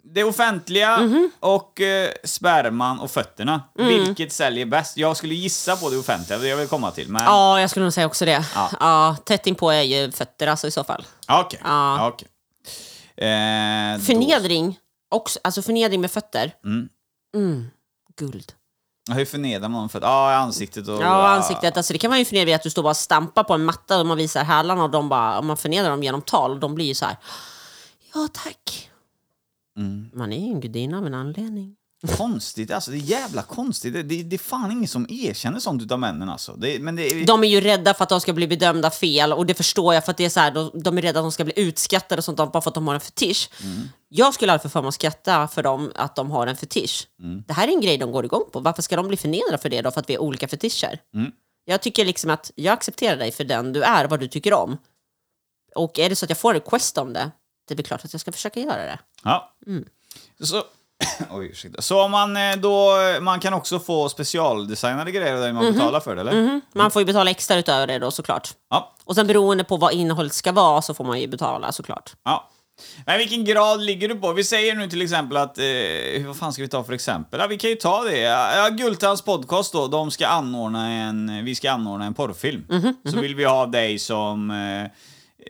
det 0.06 0.24
offentliga 0.24 0.98
Mhm. 0.98 1.32
och 1.40 1.82
eh, 1.82 2.12
sperman 2.24 3.00
och 3.00 3.12
fötterna. 3.12 3.62
Mm. 3.80 3.88
Vilket 4.04 4.34
säljer 4.34 4.66
bäst? 4.66 4.98
Jag 4.98 5.18
skulle 5.18 5.36
gissa 5.36 5.76
på 5.78 5.90
det 5.90 5.98
offentliga, 5.98 6.40
det 6.40 6.48
jag 6.48 6.58
vill 6.58 6.68
komma 6.68 6.92
till. 6.92 7.10
Men... 7.10 7.24
Ja, 7.24 7.62
jag 7.62 7.70
skulle 7.70 7.84
nog 7.86 7.94
säga 7.94 8.06
också 8.08 8.26
det. 8.26 8.46
Ja. 8.56 8.70
Ja. 8.80 9.16
tätt 9.26 9.48
inpå 9.48 9.70
är 9.72 9.82
ju 9.82 10.12
fötter 10.12 10.48
alltså 10.48 10.68
i 10.68 10.72
så 10.72 10.84
fall. 10.84 11.06
Okej. 11.28 11.60
Ja. 11.64 11.98
Ja, 11.98 12.08
okej. 12.08 12.28
Eh, 13.18 13.98
då- 13.98 14.04
Förnedring, 14.06 14.80
också, 15.12 15.40
alltså 15.44 15.62
förnedring 15.62 16.02
med 16.02 16.12
fötter. 16.12 16.54
Mm. 16.66 16.90
Mm, 17.36 17.68
guld. 18.18 18.54
Hur 19.12 19.26
förnedrar 19.26 19.70
man 19.70 19.90
för 19.90 20.02
Ja, 20.02 20.32
i 20.32 20.36
ansiktet 20.36 20.88
och... 20.88 21.02
Ja, 21.02 21.28
ansiktet. 21.28 21.78
Alltså, 21.78 21.94
det 21.94 22.00
kan 22.00 22.10
man 22.10 22.20
ju 22.20 22.26
förnedra 22.26 22.56
att 22.56 22.64
du 22.64 22.70
står 22.70 22.84
bara 22.84 22.90
och 22.90 22.98
stampar 22.98 23.44
på 23.44 23.54
en 23.54 23.66
matta 23.66 24.00
och 24.00 24.06
man 24.06 24.18
visar 24.18 24.44
hälarna 24.44 24.84
och 24.84 24.90
de 24.90 25.10
bara, 25.10 25.40
om 25.40 25.48
man 25.48 25.58
förnedrar 25.58 25.90
dem 25.90 26.04
genom 26.04 26.22
tal 26.22 26.52
och 26.52 26.60
de 26.60 26.76
blir 26.76 26.86
ju 26.86 26.96
så 26.96 27.06
här. 27.06 27.18
Ja, 28.14 28.28
tack. 28.34 28.90
Mm. 29.78 30.10
Man 30.14 30.34
är 30.34 30.40
ju 30.40 30.54
en 30.54 30.62
gudinna 30.62 30.98
av 30.98 31.08
en 31.08 31.14
anledning. 31.14 31.76
Konstigt, 32.18 32.72
alltså 32.72 32.92
det 32.92 32.98
är 32.98 33.00
jävla 33.00 33.42
konstigt. 33.42 33.94
Det, 33.94 34.04
det, 34.04 34.24
det 34.24 34.36
är 34.36 34.38
fan 34.38 34.72
ingen 34.72 34.88
som 34.88 35.06
erkänner 35.10 35.60
sånt 35.60 35.82
utav 35.82 36.00
männen 36.00 36.30
alltså. 36.30 36.56
Det, 36.56 36.80
men 36.80 36.96
det. 36.96 37.26
De 37.26 37.44
är 37.44 37.48
ju 37.48 37.62
rädda 37.62 37.94
för 37.94 38.04
att 38.04 38.10
de 38.10 38.22
ska 38.22 38.34
bli 38.34 38.48
bedömda 38.48 38.92
fel 38.92 39.34
och 39.34 39.46
det 39.46 39.54
förstår 39.54 39.94
jag 39.94 40.06
för 40.06 40.12
att 40.12 40.18
det 40.18 40.26
är 40.26 40.30
så 40.30 40.40
här, 40.40 40.52
de, 40.52 40.72
de 40.74 40.98
är 40.98 41.02
rädda 41.02 41.20
att 41.20 41.24
de 41.24 41.32
ska 41.32 41.44
bli 41.44 41.54
utskattade 41.56 42.20
och 42.20 42.24
sånt 42.24 42.38
bara 42.38 42.62
för 42.62 42.70
att 42.70 42.76
de 42.76 42.88
har 42.88 42.96
en 42.96 43.02
fetisch. 43.02 43.50
Jag 44.10 44.34
skulle 44.34 44.52
aldrig 44.52 44.64
få 44.64 44.70
för 44.70 44.82
mig 44.82 44.88
att 44.88 44.94
skratta 44.94 45.48
för 45.48 45.64
dem 45.64 45.92
att 45.96 46.16
de 46.16 46.32
har 46.32 46.48
en 46.48 46.56
fetisch. 46.56 47.08
Det 47.48 47.54
här 47.54 47.68
är 47.68 47.72
en 47.72 47.82
grej 47.82 47.98
de 47.98 48.12
går 48.12 48.26
igång 48.26 48.44
på. 48.52 48.60
Varför 48.60 48.82
ska 48.82 48.96
de 48.96 49.08
bli 49.08 49.18
förnedrade 49.18 49.58
för 49.58 49.70
det 49.70 49.82
då? 49.82 49.92
För 49.92 50.00
att 50.00 50.10
vi 50.10 50.16
har 50.16 50.22
olika 50.22 50.48
fetischer? 50.48 51.00
Jag 51.66 51.82
tycker 51.82 52.06
liksom 52.06 52.30
att 52.30 52.52
jag 52.56 52.74
accepterar 52.74 53.18
dig 53.18 53.32
för 53.32 53.44
den 53.44 53.74
du 53.74 53.84
är, 53.84 54.08
vad 54.08 54.20
du 54.20 54.28
tycker 54.28 54.54
om. 54.54 54.78
Och 55.76 56.00
är 56.00 56.10
det 56.10 56.16
så 56.16 56.26
att 56.26 56.30
jag 56.30 56.38
får 56.38 56.50
en 56.50 56.60
request 56.60 56.98
om 56.98 57.14
det, 57.14 57.32
det 57.68 57.74
är 57.74 57.76
väl 57.76 57.86
klart 57.86 58.06
att 58.06 58.14
jag 58.14 58.22
ska 58.22 58.32
försöka 58.32 58.60
göra 58.60 58.86
det. 58.86 59.00
Ja. 59.24 59.52
Mm. 59.68 59.86
Så, 60.44 60.64
oj, 61.32 61.46
ursäkta. 61.52 61.82
Så 61.82 62.02
om 62.04 62.12
man 62.12 62.38
eh, 62.38 62.56
då, 62.56 62.92
man 63.22 63.40
kan 63.40 63.54
också 63.54 63.80
få 63.80 64.10
specialdesignade 64.10 65.12
grejer 65.12 65.36
där 65.36 65.54
man 65.54 65.74
betalar 65.74 66.00
för 66.00 66.16
det, 66.16 66.22
eller? 66.22 66.42
Mhm. 66.42 66.62
Man 66.74 66.92
får 66.92 67.02
ju 67.02 67.06
betala 67.06 67.32
extra 67.32 67.58
utöver 67.58 67.88
det 67.88 68.00
då 68.00 68.12
såklart. 68.12 68.50
Ja. 68.70 68.94
Och 69.04 69.16
sen 69.16 69.28
beroende 69.28 69.64
på 69.64 69.78
vad 69.78 69.94
innehållet 69.94 70.34
ska 70.34 70.52
vara 70.52 70.82
så 70.82 70.94
får 70.94 71.04
man 71.04 71.20
ju 71.22 71.28
betala 71.28 71.72
såklart. 71.72 72.14
ja. 72.24 72.50
Men 73.06 73.18
vilken 73.18 73.46
grad 73.46 73.82
ligger 73.82 74.10
du 74.10 74.16
på? 74.16 74.34
Vi 74.34 74.44
säger 74.44 74.76
nu 74.76 74.90
till 74.90 75.02
exempel 75.02 75.38
att, 75.38 75.58
eh, 75.58 76.26
vad 76.28 76.38
fan 76.38 76.54
ska 76.54 76.62
vi 76.62 76.68
ta 76.70 76.84
för 76.84 76.94
exempel? 76.94 77.40
Ja, 77.40 77.48
vi 77.48 77.58
kan 77.58 77.70
ju 77.70 77.76
ta 77.76 78.04
det. 78.04 78.18
Ja, 78.18 78.70
Gultans 78.70 79.22
podcast 79.22 79.74
då, 79.74 79.88
de 79.88 80.12
ska 80.12 80.28
anordna 80.28 80.90
en, 80.92 81.46
vi 81.46 81.56
ska 81.56 81.72
anordna 81.72 82.06
en 82.06 82.14
porrfilm. 82.14 82.66
Mhm, 82.70 82.96
Så 83.12 83.20
vill 83.20 83.36
vi 83.36 83.46
ha 83.46 83.66
dig 83.66 84.00
som 84.00 84.52
eh, 84.52 84.92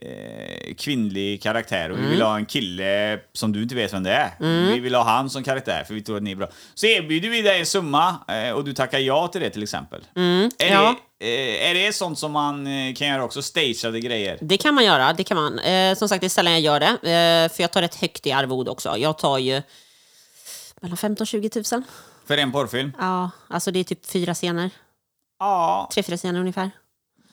eh, 0.01 0.73
kvinnlig 0.75 1.41
karaktär 1.43 1.89
och 1.89 1.95
vi 1.97 1.99
Mm. 2.01 2.11
vill 2.11 2.21
ha 2.21 2.35
en 2.37 2.45
kille 2.45 3.19
som 3.33 3.51
du 3.51 3.63
inte 3.63 3.75
vet 3.75 3.93
vem 3.93 4.03
det 4.03 4.11
är. 4.11 4.31
Vi 4.73 4.79
vill 4.79 4.95
ha 4.95 5.03
han 5.03 5.29
som 5.29 5.43
karaktär 5.43 5.83
för 5.87 5.93
vi 5.93 6.01
tror 6.01 6.17
att 6.17 6.23
ni 6.23 6.31
är 6.31 6.35
bra. 6.35 6.47
Så 6.73 6.85
erbjuder 6.85 7.29
vi 7.29 7.41
dig 7.41 7.59
en 7.59 7.65
summa 7.65 8.15
eh, 8.27 8.51
och 8.51 8.63
du 8.63 8.73
tackar 8.73 8.99
ja 8.99 9.27
till 9.27 9.41
det 9.41 9.49
till 9.49 9.63
exempel. 9.63 10.01
är, 10.15 10.19
Mm, 10.21 10.49
ja. 10.57 10.95
det, 11.19 11.59
eh, 11.63 11.69
är 11.69 11.73
det 11.73 11.93
sånt 11.95 12.19
som 12.19 12.31
man 12.31 12.67
eh, 12.67 12.93
kan 12.95 13.07
göra 13.07 13.23
också? 13.23 13.41
Stageade 13.41 13.99
grejer? 13.99 14.37
Det 14.41 14.57
kan 14.57 14.73
man 14.75 14.85
göra, 14.85 15.13
det 15.13 15.23
kan 15.23 15.37
man. 15.37 15.59
Eh, 15.59 15.95
som 15.95 16.09
sagt, 16.09 16.21
det 16.21 16.27
är 16.27 16.29
sällan 16.29 16.53
jag 16.53 16.61
gör 16.61 16.79
det. 16.79 16.87
Eh, 16.87 17.55
för 17.55 17.63
jag 17.63 17.71
tar 17.71 17.81
rätt 17.81 17.95
högt 17.95 18.27
i 18.27 18.31
arvod 18.31 18.69
också. 18.69 18.97
Jag 18.97 19.17
tar 19.17 19.37
ju 19.37 19.61
mellan 20.81 20.97
15 20.97 21.23
och 21.23 21.27
20 21.27 21.49
000. 21.71 21.83
För 22.27 22.37
en 22.37 22.51
porrfilm? 22.51 22.91
Ja, 22.99 23.29
alltså 23.47 23.71
det 23.71 23.79
är 23.79 23.83
typ 23.83 24.05
fyra 24.05 24.33
scener. 24.33 24.69
Ja, 25.39 25.89
Tre, 25.93 26.03
fyra 26.03 26.17
scener 26.17 26.39
ungefär. 26.39 26.71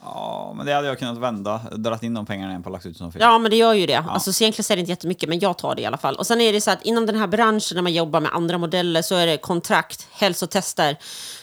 Ja, 0.03 0.53
men 0.57 0.67
det 0.67 0.73
hade 0.73 0.89
jag 0.89 0.99
kunnat 0.99 1.19
vända. 1.19 1.61
Dragit 1.77 2.03
in 2.03 2.15
de 2.15 2.27
pengarna 2.27 2.51
igen 2.51 2.63
på 2.63 2.71
lagt 2.71 2.87
ut 2.87 2.97
som 2.97 3.13
fel. 3.13 3.23
Ja, 3.23 3.39
men 3.39 3.51
det 3.51 3.57
gör 3.57 3.73
ju 3.75 3.87
det. 3.87 4.05
Alltså, 4.09 4.33
så 4.33 4.45
egentligen 4.45 4.73
är 4.73 4.77
det 4.77 4.81
inte 4.81 4.93
jättemycket, 4.93 5.29
men 5.29 5.39
jag 5.39 5.59
tar 5.59 5.75
det 5.75 5.83
i 5.83 5.87
alla 5.87 5.99
fall. 5.99 6.15
Och 6.17 6.27
sen 6.27 6.41
är 6.41 6.53
det 6.53 6.61
så 6.61 6.71
att 6.71 6.83
inom 6.83 7.07
den 7.07 7.17
här 7.17 7.27
branschen, 7.27 7.75
när 7.75 7.83
man 7.83 7.93
jobbar 7.93 8.21
med 8.21 8.33
andra 8.35 8.59
modeller, 8.59 9.03
så 9.03 9.15
är 9.15 9.27
det 9.27 9.37
kontrakt, 9.37 10.09
hälsotester. 10.13 10.97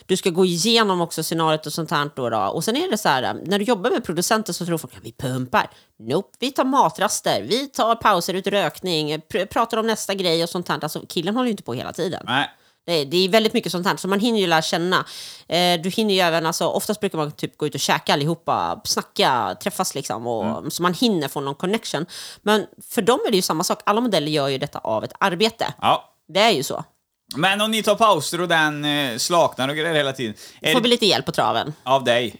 Du 0.05 0.17
ska 0.17 0.29
gå 0.29 0.45
igenom 0.45 1.01
också 1.01 1.23
scenariot 1.23 1.65
och 1.65 1.73
sånt 1.73 1.91
här. 1.91 2.09
Då, 2.15 2.29
då. 2.29 2.37
Och 2.39 2.63
sen 2.63 2.77
är 2.77 2.91
det 2.91 2.97
så 2.97 3.09
här, 3.09 3.33
när 3.45 3.59
du 3.59 3.65
jobbar 3.65 3.91
med 3.91 4.05
producenter 4.05 4.53
så 4.53 4.65
tror 4.65 4.77
folk 4.77 4.93
att 4.97 5.05
vi 5.05 5.11
pumpar. 5.11 5.69
Nope, 5.99 6.29
vi 6.39 6.51
tar 6.51 6.63
matraster, 6.65 7.41
vi 7.49 7.67
tar 7.67 7.95
pauser 7.95 8.33
ut 8.33 8.47
rökning, 8.47 9.15
pr- 9.17 9.45
pratar 9.45 9.77
om 9.77 9.87
nästa 9.87 10.13
grej 10.13 10.43
och 10.43 10.49
sånt 10.49 10.69
här. 10.69 10.79
Alltså, 10.83 11.01
killen 11.09 11.35
håller 11.35 11.45
ju 11.47 11.51
inte 11.51 11.63
på 11.63 11.73
hela 11.73 11.93
tiden. 11.93 12.23
Nej. 12.25 12.49
Det 12.87 12.93
är, 12.93 13.05
det 13.05 13.17
är 13.17 13.29
väldigt 13.29 13.53
mycket 13.53 13.71
sånt 13.71 13.87
här, 13.87 13.97
så 13.97 14.07
man 14.07 14.19
hinner 14.19 14.39
ju 14.39 14.47
lära 14.47 14.61
känna. 14.61 15.05
Eh, 15.47 15.81
du 15.81 15.89
hinner 15.89 16.13
ju 16.13 16.19
även, 16.19 16.45
alltså, 16.45 16.67
oftast 16.67 16.99
brukar 16.99 17.17
man 17.17 17.31
typ 17.31 17.57
gå 17.57 17.67
ut 17.67 17.73
och 17.75 17.79
käka 17.79 18.13
allihopa, 18.13 18.81
snacka, 18.83 19.57
träffas 19.63 19.95
liksom, 19.95 20.27
och, 20.27 20.73
så 20.73 20.83
man 20.83 20.93
hinner 20.93 21.27
få 21.27 21.39
någon 21.41 21.55
connection. 21.55 22.05
Men 22.41 22.65
för 22.89 23.01
dem 23.01 23.19
är 23.27 23.31
det 23.31 23.35
ju 23.35 23.41
samma 23.41 23.63
sak, 23.63 23.79
alla 23.85 24.01
modeller 24.01 24.31
gör 24.31 24.47
ju 24.47 24.57
detta 24.57 24.79
av 24.79 25.03
ett 25.03 25.13
arbete. 25.19 25.73
Ja. 25.81 26.13
Det 26.27 26.39
är 26.39 26.51
ju 26.51 26.63
så. 26.63 26.83
Men 27.35 27.61
om 27.61 27.71
ni 27.71 27.83
tar 27.83 27.95
pauser 27.95 28.41
och 28.41 28.47
den 28.47 28.85
eh, 28.85 29.17
slaknar 29.17 29.69
och 29.69 29.75
grejer 29.75 29.93
hela 29.95 30.13
tiden. 30.13 30.33
Är 30.61 30.73
Får 30.73 30.81
vi 30.81 30.89
lite 30.89 31.05
hjälp 31.05 31.25
på 31.25 31.31
traven. 31.31 31.73
av 31.83 32.03
dig? 32.03 32.35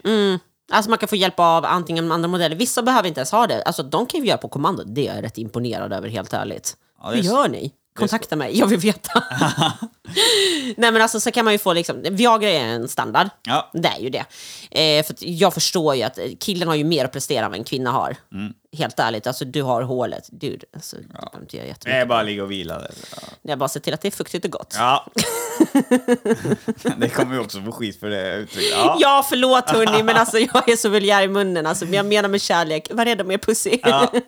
Alltså 0.72 0.90
man 0.90 1.00
kan 1.00 1.10
få 1.10 1.16
hjälp 1.16 1.40
av 1.40 1.66
antingen 1.66 2.12
andra 2.12 2.28
modeller, 2.28 2.56
vissa 2.56 2.82
behöver 2.82 3.08
inte 3.08 3.20
ens 3.20 3.32
ha 3.32 3.48
det. 3.48 3.64
Alltså 3.64 3.84
de 3.84 4.06
kan 4.06 4.20
ju 4.20 4.28
göra 4.28 4.38
på 4.38 4.50
kommando, 4.50 4.84
det 4.84 5.08
är 5.08 5.16
jag 5.16 5.24
rätt 5.24 5.38
imponerad 5.38 5.94
över 5.94 6.10
helt 6.10 6.34
ärligt. 6.34 6.78
Ja, 7.04 7.10
Hur 7.10 7.22
gör 7.22 7.48
ni? 7.48 7.72
Kontakta 7.98 8.36
mig, 8.36 8.60
jag 8.60 8.68
vill 8.68 8.80
veta. 8.80 9.24
Nej 10.78 10.92
men 10.92 11.02
alltså 11.02 11.20
så 11.20 11.32
kan 11.32 11.46
man 11.46 11.54
ju 11.54 11.58
få 11.58 11.74
liksom, 11.74 12.02
Viagra 12.12 12.50
är 12.50 12.60
en 12.66 12.88
standard. 12.88 13.30
Ja. 13.44 13.70
Det 13.74 13.88
är 13.88 14.00
ju 14.00 14.10
det. 14.10 14.26
Eh, 14.72 15.06
för 15.06 15.16
jag 15.20 15.54
förstår 15.54 15.96
ju 15.96 16.04
att 16.04 16.20
killen 16.40 16.68
har 16.68 16.76
ju 16.76 16.84
mer 16.84 17.06
att 17.06 17.12
prestera 17.12 17.46
än 17.46 17.52
vad 17.52 17.60
en 17.60 17.64
kvinna 17.66 17.92
har. 17.92 18.16
Mm. 18.34 18.54
Helt 18.78 19.00
ärligt, 19.00 19.28
alltså 19.28 19.46
du 19.46 19.62
har 19.62 19.82
hålet. 19.82 20.28
Dude, 20.32 20.66
alltså, 20.74 20.96
du 20.96 21.08
behöver 21.08 21.40
inte 21.42 21.56
göra 21.58 21.64
Det 21.66 21.70
jättemycket. 21.70 22.02
är 22.02 22.06
bara 22.06 22.24
ligga 22.24 22.44
och 22.44 22.52
vila. 22.52 22.80
där. 22.80 22.92
Ja. 23.12 23.18
Jag 23.42 23.60
bara 23.60 23.70
ser 23.70 23.80
till 23.80 23.94
att 23.94 24.02
det 24.02 24.08
är 24.08 24.12
fuktigt 24.12 24.46
och 24.46 24.52
gott. 24.52 24.76
ja. 24.78 25.08
det 26.98 27.10
kommer 27.10 27.34
ju 27.36 27.40
också 27.42 27.62
få 27.62 27.72
skit 27.72 28.00
för 28.00 28.10
det 28.10 28.34
uttrycket. 28.36 28.72
Ja. 28.72 28.98
Ja, 29.00 29.26
förlåt 29.30 29.70
hörni, 29.70 30.04
men 30.04 30.16
alltså 30.18 30.38
jag 30.40 30.70
är 30.70 30.76
så 30.76 30.90
vulgär 30.90 31.22
i 31.24 31.28
munnen. 31.28 31.66
Alltså, 31.66 31.86
men 31.86 31.94
jag 31.94 32.06
menar 32.06 32.30
med 32.30 32.42
kärlek. 32.42 32.88
Var 32.92 33.06
rädd 33.06 33.22
om 33.22 33.32
er 33.32 33.38
pussy. 33.38 33.80
Ja. 33.84 34.12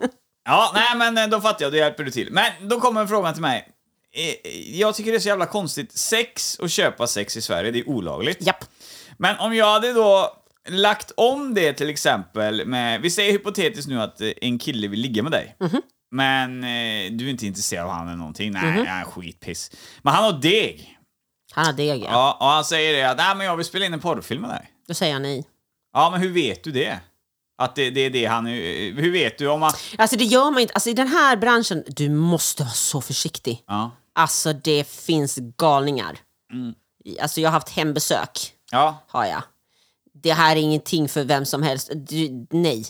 ja, 0.50 0.72
nej 0.74 0.98
men 0.98 1.18
eh, 1.18 1.28
då 1.28 1.42
fattar 1.42 1.66
jag, 1.66 1.72
då 1.72 1.78
hjälper 1.78 2.04
du 2.04 2.12
till. 2.12 2.32
Men 2.32 2.52
då 2.70 2.80
kommer 2.80 3.08
frågan 3.08 3.34
till 3.34 3.42
mig. 3.42 3.68
Eh, 4.16 4.80
Jag 4.80 4.96
tycker 4.96 5.12
det 5.12 5.18
är 5.18 5.20
så 5.20 5.28
jävla 5.28 5.46
konstigt. 5.46 5.98
Sex 5.98 6.56
och 6.60 6.70
köpa 6.70 7.08
sex 7.08 7.38
i 7.38 7.42
Sverige, 7.42 7.72
det 7.72 7.80
är 7.80 7.90
olagligt. 7.90 8.46
Japp. 8.46 8.66
Men 9.18 9.40
om 9.40 9.56
jag 9.56 9.72
hade 9.74 9.94
då 9.94 10.36
lagt 10.70 11.12
om 11.18 11.54
det 11.54 11.74
till 11.74 11.90
exempel 11.90 12.66
med, 12.66 13.02
vi 13.02 13.10
säger 13.12 13.32
hypotetiskt 13.32 13.88
nu 13.90 14.02
att 14.02 14.22
eh, 14.22 14.30
en 14.42 14.60
kille 14.60 14.88
vill 14.88 15.00
ligga 15.00 15.24
med 15.24 15.32
dig. 15.32 15.56
Mhm. 15.60 15.82
Men 16.12 16.64
eh, 16.64 17.12
du 17.12 17.26
är 17.26 17.30
inte 17.30 17.46
intresserad 17.46 17.86
av 17.86 17.92
han 17.92 18.08
eller 18.08 18.18
någonting. 18.18 18.52
Nej, 18.52 18.84
ja, 18.86 19.04
skitpiss. 19.12 19.72
Men 20.02 20.14
han 20.14 20.24
har 20.24 20.34
deg. 20.34 20.96
Han 21.54 21.66
har 21.66 21.74
deg, 21.74 22.02
ja. 22.04 22.08
Ja, 22.12 22.38
och 22.40 22.46
han 22.48 22.66
säger 22.66 22.94
det 22.94 23.10
att 23.10 23.18
nej, 23.18 23.36
men 23.36 23.46
jag 23.46 23.56
vill 23.58 23.66
spela 23.66 23.86
in 23.86 23.94
en 23.94 24.00
porrfilm 24.00 24.42
med 24.42 24.50
dig. 24.50 24.72
Då 24.88 24.94
säger 24.94 25.14
jag 25.14 25.22
nej. 25.22 25.44
Ja, 25.94 26.10
men 26.10 26.22
hur 26.22 26.30
vet 26.34 26.64
du 26.64 26.72
det? 26.72 27.00
Att 27.60 27.76
det, 27.76 27.90
det 27.90 28.02
är 28.02 28.10
det 28.10 28.26
han... 28.26 28.46
Hur 28.46 29.12
vet 29.12 29.38
du 29.38 29.48
om 29.48 29.62
han... 29.62 29.72
Alltså 29.98 30.18
det 30.18 30.24
gör 30.24 30.52
man 30.52 30.60
inte. 30.62 30.74
Alltså 30.74 30.90
i 30.90 30.94
den 30.94 31.08
här 31.08 31.38
branschen, 31.38 31.84
du 31.88 32.10
måste 32.10 32.64
vara 32.64 32.74
så 32.74 33.02
försiktig. 33.02 33.64
Ja. 33.68 33.92
Alltså 34.16 34.54
det 34.54 34.88
finns 34.88 35.38
galningar. 35.58 36.18
Mm. 36.54 36.74
Alltså 37.22 37.42
jag 37.42 37.50
har 37.50 37.54
haft 37.54 37.70
hembesök, 37.70 38.54
Ja. 38.72 39.04
har 39.08 39.26
jag. 39.26 39.42
Det 40.14 40.34
här 40.34 40.56
är 40.56 40.60
ingenting 40.60 41.10
för 41.10 41.24
vem 41.24 41.46
som 41.46 41.64
helst. 41.64 41.92
Du, 41.96 42.48
nej. 42.52 42.86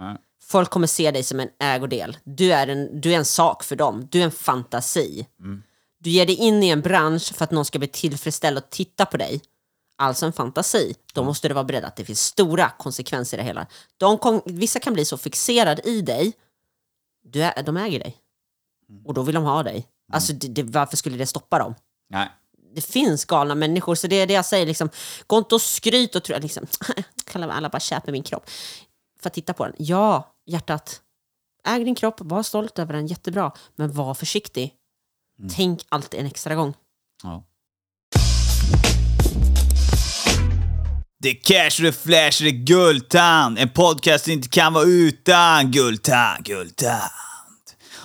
Nej. 0.00 0.16
Folk 0.42 0.70
kommer 0.70 0.86
se 0.86 1.10
dig 1.10 1.22
som 1.22 1.40
en 1.40 1.48
ägodel. 1.60 2.16
Du 2.24 2.52
är 2.52 2.66
en, 2.66 3.00
du 3.00 3.12
är 3.12 3.16
en 3.16 3.24
sak 3.24 3.64
för 3.64 3.76
dem. 3.76 4.08
Du 4.10 4.20
är 4.20 4.24
en 4.24 4.30
fantasi. 4.30 5.26
Mm. 5.40 5.62
Du 6.00 6.10
ger 6.10 6.26
dig 6.26 6.34
in 6.36 6.62
i 6.62 6.68
en 6.68 6.80
bransch 6.80 7.34
för 7.34 7.44
att 7.44 7.50
någon 7.50 7.64
ska 7.64 7.78
bli 7.78 7.88
tillfredsställd 7.88 8.58
och 8.58 8.70
titta 8.70 9.06
på 9.06 9.16
dig. 9.16 9.40
Alltså 9.98 10.26
en 10.26 10.32
fantasi. 10.32 10.94
Då 11.12 11.24
måste 11.24 11.48
du 11.48 11.54
vara 11.54 11.64
beredd 11.64 11.84
att 11.84 11.96
det 11.96 12.04
finns 12.04 12.20
stora 12.20 12.70
konsekvenser 12.70 13.36
i 13.36 13.40
det 13.40 13.46
hela. 13.46 13.66
De 13.96 14.18
kom, 14.18 14.42
vissa 14.44 14.80
kan 14.80 14.92
bli 14.92 15.04
så 15.04 15.18
fixerade 15.18 15.82
i 15.82 16.00
dig, 16.00 16.32
du 17.22 17.42
är, 17.42 17.62
de 17.62 17.76
äger 17.76 17.98
dig. 17.98 18.16
Och 19.04 19.14
då 19.14 19.22
vill 19.22 19.34
de 19.34 19.44
ha 19.44 19.62
dig. 19.62 19.86
Alltså 20.12 20.32
det, 20.32 20.48
det, 20.48 20.62
varför 20.62 20.96
skulle 20.96 21.16
det 21.16 21.26
stoppa 21.26 21.58
dem? 21.58 21.74
Nej. 22.10 22.28
det 22.74 22.80
finns 22.80 23.24
galna 23.24 23.54
människor, 23.54 23.94
så 23.94 24.06
det 24.06 24.16
är 24.16 24.26
det 24.26 24.34
jag 24.34 24.44
säger. 24.44 24.66
Liksom, 24.66 24.90
gå 25.26 25.38
inte 25.38 25.54
och 25.54 25.62
skryt 25.62 26.14
och 26.14 26.24
tro 26.24 26.38
liksom, 26.38 26.66
kallar 27.24 27.48
alla 27.48 27.68
bara 27.68 27.80
köper 27.80 28.12
min 28.12 28.22
kropp. 28.22 28.50
För 29.20 29.28
att 29.30 29.34
titta 29.34 29.52
på 29.52 29.64
den. 29.64 29.74
Ja, 29.78 30.34
hjärtat. 30.46 31.02
Äg 31.64 31.84
din 31.84 31.94
kropp, 31.94 32.14
var 32.18 32.42
stolt 32.42 32.78
över 32.78 32.92
den, 32.92 33.06
jättebra. 33.06 33.52
Men 33.76 33.92
var 33.92 34.14
försiktig. 34.14 34.74
Tänk 35.56 35.86
alltid 35.88 36.20
en 36.20 36.26
extra 36.26 36.54
gång. 36.54 36.74
Ja. 37.22 37.42
Det 41.26 41.30
är 41.30 41.34
cash, 41.34 41.82
det 41.82 41.88
är 41.88 41.92
flash, 41.92 42.42
det 42.42 42.48
är 42.48 42.64
Guldtand. 42.64 43.58
En 43.58 43.68
podcast 43.68 44.24
du 44.24 44.32
inte 44.32 44.48
kan 44.48 44.72
vara 44.72 44.84
utan. 44.84 45.70
Guldtand, 45.70 46.44
Guldtand. 46.44 47.10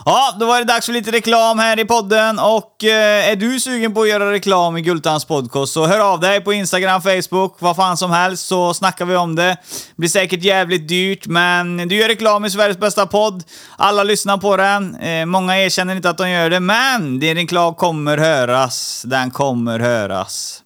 Ja, 0.06 0.36
då 0.40 0.46
var 0.46 0.60
det 0.60 0.66
dags 0.66 0.86
för 0.86 0.94
lite 0.94 1.12
reklam 1.12 1.60
här 1.60 1.80
i 1.80 1.86
podden 1.86 2.40
och 2.40 2.84
eh, 2.84 3.30
är 3.30 3.36
du 3.36 3.60
sugen 3.60 3.94
på 3.94 4.02
att 4.02 4.10
göra 4.10 4.32
reklam 4.32 4.78
i 4.78 4.82
Gultans 4.82 5.26
podcast 5.26 5.74
så 5.74 5.86
hör 5.86 6.00
av 6.00 6.20
dig 6.20 6.42
på 6.42 6.54
Instagram, 6.54 7.02
Facebook, 7.02 7.56
vad 7.60 7.76
fan 7.76 7.98
som 7.98 8.12
helst 8.12 8.48
så 8.48 8.74
snackar 8.74 9.06
vi 9.06 9.16
om 9.16 9.36
det. 9.36 9.58
Blir 9.96 10.10
säkert 10.10 10.44
jävligt 10.44 10.88
dyrt 10.88 11.28
men 11.28 11.78
du 11.78 11.96
gör 11.96 12.08
reklam 12.08 12.46
i 12.46 12.50
Sveriges 12.50 12.78
bästa 12.78 13.06
podd. 13.06 13.44
Alla 13.78 14.04
lyssnar 14.04 14.38
på 14.38 14.58
den. 14.58 14.96
Eh, 14.96 15.26
många 15.26 15.58
erkänner 15.58 15.96
inte 15.96 16.10
att 16.10 16.18
de 16.18 16.30
gör 16.30 16.50
det 16.50 16.60
men 16.60 17.20
din 17.20 17.36
reklam 17.36 17.76
kommer 17.76 18.18
höras. 18.18 19.04
Den 19.06 19.32
kommer 19.32 19.80
höras. 19.80 20.61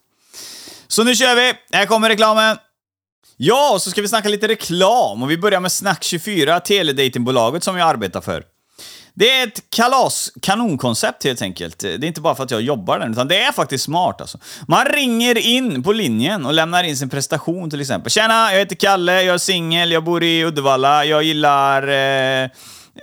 Så 0.88 1.04
nu 1.04 1.14
kör 1.14 1.34
vi! 1.36 1.52
Här 1.76 1.86
kommer 1.86 2.08
reklamen. 2.08 2.56
Ja, 3.36 3.78
så 3.80 3.90
ska 3.90 4.02
vi 4.02 4.08
snacka 4.08 4.28
lite 4.28 4.48
reklam 4.48 5.22
och 5.22 5.30
vi 5.30 5.38
börjar 5.38 5.60
med 5.60 5.68
Snack24, 5.68 6.60
teledatingbolaget 6.60 7.64
som 7.64 7.76
jag 7.76 7.88
arbetar 7.88 8.20
för. 8.20 8.44
Det 9.14 9.30
är 9.30 9.46
ett 9.46 9.70
kalas, 9.70 10.32
kanonkoncept 10.42 11.24
helt 11.24 11.42
enkelt. 11.42 11.78
Det 11.78 11.94
är 11.94 12.04
inte 12.04 12.20
bara 12.20 12.34
för 12.34 12.44
att 12.44 12.50
jag 12.50 12.60
jobbar 12.60 12.98
där, 12.98 13.10
utan 13.10 13.28
det 13.28 13.42
är 13.42 13.52
faktiskt 13.52 13.84
smart 13.84 14.20
alltså. 14.20 14.38
Man 14.68 14.84
ringer 14.84 15.38
in 15.38 15.82
på 15.82 15.92
linjen 15.92 16.46
och 16.46 16.52
lämnar 16.52 16.84
in 16.84 16.96
sin 16.96 17.08
prestation 17.08 17.70
till 17.70 17.80
exempel. 17.80 18.10
Tjena, 18.12 18.52
jag 18.52 18.58
heter 18.58 18.76
Kalle, 18.76 19.22
jag 19.22 19.34
är 19.34 19.38
singel, 19.38 19.92
jag 19.92 20.04
bor 20.04 20.22
i 20.22 20.44
Uddevalla, 20.44 21.04
jag 21.04 21.22
gillar 21.22 21.88
eh, 21.88 22.44
eh, 22.44 22.50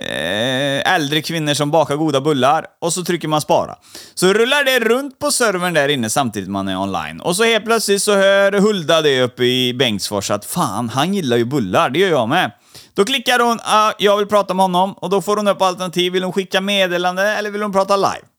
Eh, 0.00 0.94
äldre 0.94 1.22
kvinnor 1.22 1.54
som 1.54 1.70
bakar 1.70 1.96
goda 1.96 2.20
bullar. 2.20 2.66
Och 2.80 2.92
så 2.92 3.04
trycker 3.04 3.28
man 3.28 3.40
spara. 3.40 3.74
Så 4.14 4.32
rullar 4.32 4.64
det 4.64 4.88
runt 4.88 5.18
på 5.18 5.30
servern 5.30 5.74
där 5.74 5.88
inne 5.88 6.10
samtidigt 6.10 6.50
man 6.50 6.68
är 6.68 6.76
online. 6.76 7.20
Och 7.20 7.36
så 7.36 7.44
helt 7.44 7.64
plötsligt 7.64 8.02
så 8.02 8.14
hör 8.14 8.52
Hulda 8.52 9.02
det 9.02 9.22
uppe 9.22 9.44
i 9.44 9.74
Bengtsfors 9.74 10.30
att 10.30 10.44
fan, 10.44 10.88
han 10.88 11.14
gillar 11.14 11.36
ju 11.36 11.44
bullar, 11.44 11.90
det 11.90 11.98
gör 11.98 12.10
jag 12.10 12.28
med. 12.28 12.50
Då 12.94 13.04
klickar 13.04 13.38
hon 13.38 13.58
ah, 13.62 13.92
“Jag 13.98 14.16
vill 14.16 14.26
prata 14.26 14.54
med 14.54 14.64
honom” 14.64 14.92
och 14.92 15.10
då 15.10 15.22
får 15.22 15.36
hon 15.36 15.48
upp 15.48 15.62
alternativ. 15.62 16.12
Vill 16.12 16.24
hon 16.24 16.32
skicka 16.32 16.60
meddelande 16.60 17.22
eller 17.22 17.50
vill 17.50 17.62
hon 17.62 17.72
prata 17.72 17.96
live? 17.96 18.33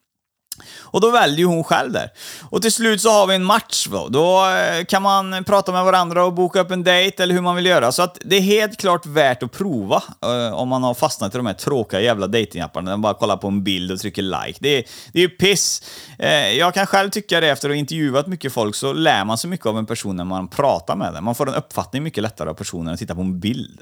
Och 0.96 1.02
då 1.02 1.12
väljer 1.12 1.38
ju 1.38 1.46
hon 1.46 1.64
själv 1.64 1.92
där. 1.92 2.10
Och 2.50 2.62
till 2.62 2.72
slut 2.72 3.02
så 3.02 3.10
har 3.10 3.28
vi 3.28 3.36
en 3.36 3.44
match 3.44 3.88
då. 3.92 4.08
Då 4.08 4.50
eh, 4.50 4.86
kan 4.86 5.02
man 5.02 5.44
prata 5.44 5.72
med 5.72 5.86
varandra 5.86 6.26
och 6.26 6.34
boka 6.34 6.62
upp 6.62 6.72
en 6.72 6.84
dejt 6.84 7.24
eller 7.24 7.34
hur 7.34 7.42
man 7.42 7.56
vill 7.56 7.66
göra. 7.66 7.92
Så 7.92 8.02
att 8.02 8.18
det 8.26 8.36
är 8.36 8.42
helt 8.42 8.80
klart 8.80 9.06
värt 9.06 9.44
att 9.44 9.52
prova 9.52 10.04
eh, 10.22 10.54
om 10.54 10.70
man 10.70 10.84
har 10.84 10.94
fastnat 10.94 11.36
i 11.36 11.38
de 11.38 11.46
här 11.46 11.54
tråkiga 11.54 12.02
jävla 12.02 12.28
dejtingapparna, 12.28 12.90
där 12.90 12.98
man 12.98 13.02
bara 13.02 13.14
kollar 13.14 13.38
på 13.38 13.48
en 13.48 13.64
bild 13.64 13.92
och 13.92 14.00
trycker 14.00 14.22
like. 14.22 14.60
Det 14.62 14.70
är, 14.78 14.84
det 15.14 15.20
är 15.20 15.24
ju 15.24 15.30
piss. 15.30 15.84
Eh, 16.20 16.52
jag 16.52 16.74
kan 16.74 16.88
själv 16.88 17.10
tycka 17.10 17.40
det 17.40 17.50
efter 17.50 17.70
att 17.70 17.76
ha 17.76 17.80
intervjuat 17.80 18.28
mycket 18.28 18.54
folk 18.54 18.76
så 18.76 18.94
lär 18.94 19.26
man 19.26 19.38
sig 19.38 19.50
mycket 19.50 19.66
av 19.66 19.78
en 19.78 19.86
person 19.86 20.16
när 20.16 20.26
man 20.26 20.48
pratar 20.48 20.96
med 20.96 21.14
den. 21.14 21.24
Man 21.24 21.36
får 21.36 21.50
en 21.50 21.56
uppfattning 21.56 22.04
mycket 22.04 22.24
lättare 22.24 22.50
av 22.50 22.54
personen 22.54 22.88
än 22.88 22.94
att 22.94 23.00
titta 23.00 23.16
på 23.16 23.22
en 23.22 23.40
bild. 23.40 23.82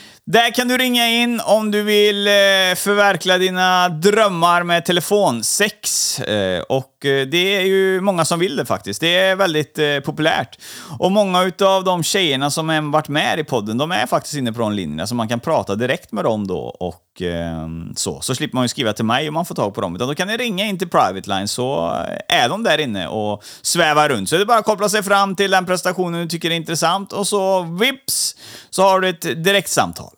Där 0.31 0.53
kan 0.53 0.67
du 0.67 0.77
ringa 0.77 1.07
in 1.07 1.41
om 1.45 1.71
du 1.71 1.83
vill 1.83 2.27
eh, 2.27 2.31
förverkliga 2.75 3.37
dina 3.37 3.89
drömmar 3.89 4.63
med 4.63 4.85
telefonsex. 4.85 6.19
Eh, 6.19 6.61
och 6.61 7.05
eh, 7.05 7.27
det 7.27 7.57
är 7.57 7.61
ju 7.61 8.01
många 8.01 8.25
som 8.25 8.39
vill 8.39 8.55
det 8.55 8.65
faktiskt. 8.65 9.01
Det 9.01 9.17
är 9.17 9.35
väldigt 9.35 9.79
populärt. 10.05 10.59
Och 10.99 11.11
många 11.11 11.43
utav 11.43 11.83
de 11.83 12.03
tjejerna 12.03 12.51
som 12.51 12.69
har 12.69 12.91
varit 12.91 13.07
med 13.07 13.39
i 13.39 13.43
podden, 13.43 13.77
de 13.77 13.91
är 13.91 14.07
faktiskt 14.07 14.35
inne 14.35 14.53
på 14.53 14.59
de 14.59 14.71
linjerna, 14.71 15.07
så 15.07 15.15
man 15.15 15.27
kan 15.27 15.39
prata 15.39 15.75
direkt 15.75 16.11
med 16.11 16.23
dem 16.23 16.47
då 16.47 16.59
och 16.59 17.21
ehm, 17.21 17.93
så. 17.95 18.21
Så 18.21 18.35
slipper 18.35 18.55
man 18.55 18.63
ju 18.63 18.67
skriva 18.67 18.93
till 18.93 19.05
mig 19.05 19.27
om 19.27 19.33
man 19.33 19.45
får 19.45 19.55
tag 19.55 19.73
på 19.73 19.81
dem. 19.81 19.95
Utan 19.95 20.07
då 20.07 20.15
kan 20.15 20.27
ni 20.27 20.37
ringa 20.37 20.65
in 20.65 20.79
till 20.79 20.89
Private 20.89 21.29
Line 21.29 21.47
så 21.47 21.95
är 22.27 22.49
de 22.49 22.63
där 22.63 22.77
inne 22.77 23.07
och 23.07 23.43
svävar 23.61 24.09
runt. 24.09 24.29
Så 24.29 24.35
det 24.35 24.41
är 24.41 24.45
bara 24.45 24.59
att 24.59 24.65
koppla 24.65 24.89
sig 24.89 25.03
fram 25.03 25.35
till 25.35 25.51
den 25.51 25.65
prestationen 25.65 26.21
du 26.21 26.27
tycker 26.27 26.51
är 26.51 26.55
intressant 26.55 27.13
och 27.13 27.27
så 27.27 27.61
vips 27.61 28.35
så 28.69 28.83
har 28.83 28.99
du 28.99 29.09
ett 29.09 29.43
direktsamtal. 29.43 30.11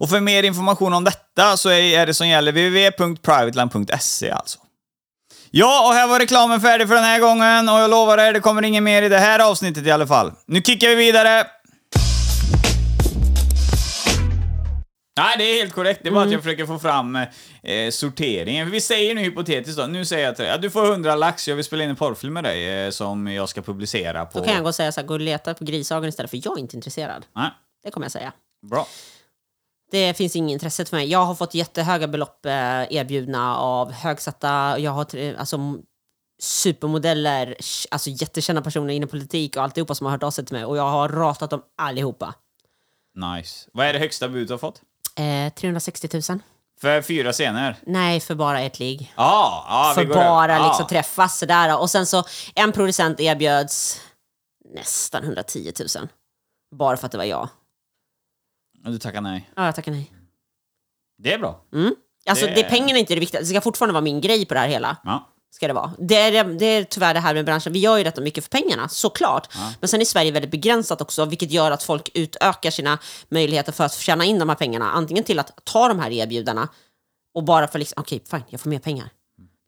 Och 0.00 0.08
för 0.10 0.20
mer 0.20 0.42
information 0.42 0.92
om 0.94 1.04
detta 1.04 1.56
så 1.56 1.70
är 1.70 2.06
det 2.06 2.14
som 2.14 2.28
gäller 2.28 2.52
www.privateline.se 2.52 4.30
alltså. 4.30 4.58
Ja, 5.50 5.88
och 5.88 5.94
här 5.94 6.06
var 6.06 6.18
reklamen 6.20 6.60
färdig 6.60 6.88
för 6.88 6.94
den 6.94 7.04
här 7.04 7.20
gången 7.20 7.68
och 7.68 7.78
jag 7.78 7.90
lovar 7.90 8.18
er, 8.18 8.32
det 8.32 8.40
kommer 8.40 8.62
inget 8.62 8.82
mer 8.82 9.02
i 9.02 9.08
det 9.08 9.18
här 9.18 9.50
avsnittet 9.50 9.86
i 9.86 9.90
alla 9.90 10.06
fall. 10.06 10.32
Nu 10.46 10.62
kickar 10.62 10.88
vi 10.88 10.94
vidare! 10.94 11.46
Nej, 15.16 15.34
det 15.38 15.44
är 15.44 15.58
helt 15.58 15.72
korrekt. 15.74 16.00
Det 16.02 16.08
är 16.08 16.12
bara 16.12 16.24
att 16.24 16.32
jag 16.32 16.42
försöker 16.42 16.66
få 16.66 16.78
fram 16.78 17.16
eh, 17.62 17.90
sorteringen. 17.90 18.70
Vi 18.70 18.80
säger 18.80 19.14
nu 19.14 19.20
hypotetiskt 19.20 19.78
då, 19.78 19.86
nu 19.86 20.04
säger 20.04 20.24
jag 20.26 20.36
till 20.36 20.44
dig 20.44 20.54
att 20.54 20.62
du 20.62 20.70
får 20.70 20.84
100 20.92 21.16
lax, 21.16 21.48
jag 21.48 21.56
vill 21.56 21.64
spela 21.64 21.84
in 21.84 21.90
en 21.90 21.96
porrfilm 21.96 22.32
med 22.34 22.44
dig 22.44 22.84
eh, 22.84 22.90
som 22.90 23.26
jag 23.26 23.48
ska 23.48 23.62
publicera 23.62 24.24
på... 24.24 24.38
Då 24.38 24.44
kan 24.44 24.54
jag 24.54 24.62
gå 24.62 24.68
och 24.68 24.74
säga 24.74 24.92
så 24.92 25.00
här, 25.00 25.06
gå 25.08 25.14
och 25.14 25.20
leta 25.20 25.54
på 25.54 25.64
Grishagen 25.64 26.08
istället, 26.08 26.30
för 26.30 26.40
jag 26.44 26.58
är 26.58 26.60
inte 26.60 26.76
intresserad. 26.76 27.26
Nej, 27.36 27.50
Det 27.84 27.90
kommer 27.90 28.04
jag 28.04 28.12
säga. 28.12 28.32
bra. 28.70 28.86
Det 29.94 30.14
finns 30.14 30.36
inget 30.36 30.52
intresse 30.52 30.84
för 30.84 30.96
mig. 30.96 31.10
Jag 31.10 31.24
har 31.24 31.34
fått 31.34 31.54
jättehöga 31.54 32.08
belopp 32.08 32.46
eh, 32.46 32.52
erbjudna 32.92 33.56
av 33.56 33.92
högsatta, 33.92 34.78
jag 34.78 34.90
har 34.90 35.06
alltså, 35.38 35.58
supermodeller, 36.42 37.56
alltså 37.90 38.10
jättekända 38.10 38.62
personer 38.62 38.94
inom 38.94 39.08
politik 39.08 39.56
och 39.56 39.62
alltihopa 39.62 39.94
som 39.94 40.04
har 40.04 40.10
hört 40.12 40.22
av 40.22 40.30
sig 40.30 40.46
till 40.46 40.56
mig 40.56 40.64
och 40.64 40.76
jag 40.76 40.88
har 40.90 41.08
ratat 41.08 41.50
dem 41.50 41.62
allihopa. 41.78 42.34
Nice. 43.36 43.68
Vad 43.72 43.86
är 43.86 43.92
det 43.92 43.98
högsta 43.98 44.28
bud 44.28 44.48
du 44.48 44.52
har 44.52 44.58
fått? 44.58 44.80
Eh, 45.16 45.52
360 45.52 46.08
000. 46.30 46.38
För 46.80 47.02
fyra 47.02 47.32
scener? 47.32 47.76
Nej, 47.86 48.20
för 48.20 48.34
bara 48.34 48.60
ett 48.60 48.78
ligg. 48.78 49.12
Ja 49.16 49.94
vi 49.96 50.06
för 50.06 50.14
bara 50.14 50.52
Ja. 50.56 50.68
liksom 50.68 50.86
träffas 50.86 51.38
sådär. 51.38 51.80
Och 51.80 51.90
sen 51.90 52.06
så, 52.06 52.24
en 52.54 52.72
producent 52.72 53.20
erbjöds 53.20 54.00
nästan 54.74 55.24
110 55.24 55.72
000. 55.98 56.08
Bara 56.76 56.96
för 56.96 57.06
att 57.06 57.12
det 57.12 57.18
var 57.18 57.24
jag. 57.24 57.48
Du 58.84 58.98
tackar 58.98 59.20
nej. 59.20 59.50
Ja, 59.56 59.64
jag 59.66 59.74
tackar 59.74 59.92
nej. 59.92 60.12
Det 61.18 61.32
är 61.32 61.38
bra. 61.38 61.60
Alltså, 62.26 62.46
Det- 62.46 62.54
det... 62.54 62.64
pengarna 62.64 62.92
är 62.92 63.00
inte 63.00 63.14
det 63.14 63.20
viktiga. 63.20 63.40
Det 63.40 63.46
ska 63.46 63.60
fortfarande 63.60 63.92
vara 63.92 64.00
min 64.04 64.20
grej 64.20 64.46
på 64.46 64.54
det 64.54 64.60
här 64.60 64.68
hela. 64.68 64.96
Ja. 65.04 65.30
Ska 65.50 65.66
det 65.68 65.72
vara. 65.74 65.92
Det 65.98 66.14
är, 66.14 66.44
det 66.44 66.64
är 66.66 66.84
tyvärr 66.84 67.14
det 67.14 67.20
här 67.20 67.34
med 67.34 67.44
branschen. 67.44 67.72
Vi 67.72 67.78
gör 67.78 67.98
ju 67.98 68.04
detta 68.04 68.20
mycket 68.20 68.44
för 68.44 68.50
pengarna, 68.50 68.88
såklart. 68.88 69.48
Men 69.80 69.88
sen 69.88 70.00
är 70.00 70.04
Sverige 70.04 70.32
väldigt 70.32 70.50
begränsat 70.50 71.00
också, 71.00 71.24
vilket 71.24 71.50
gör 71.50 71.70
att 71.70 71.82
folk 71.82 72.10
utökar 72.14 72.70
sina 72.70 72.98
möjligheter 73.28 73.72
för 73.72 73.84
att 73.84 73.92
tjäna 73.94 74.24
in 74.24 74.38
de 74.38 74.48
här 74.48 74.56
pengarna. 74.56 74.90
Antingen 74.90 75.24
till 75.24 75.38
att 75.38 75.64
ta 75.64 75.88
de 75.88 75.98
här 75.98 76.10
erbjudandena 76.10 76.68
och 77.34 77.44
bara 77.44 77.68
för 77.68 77.78
liksom, 77.78 78.00
okej, 78.00 78.22
fine, 78.30 78.42
jag 78.48 78.60
får 78.60 78.70
mer 78.70 78.78
pengar. 78.78 79.08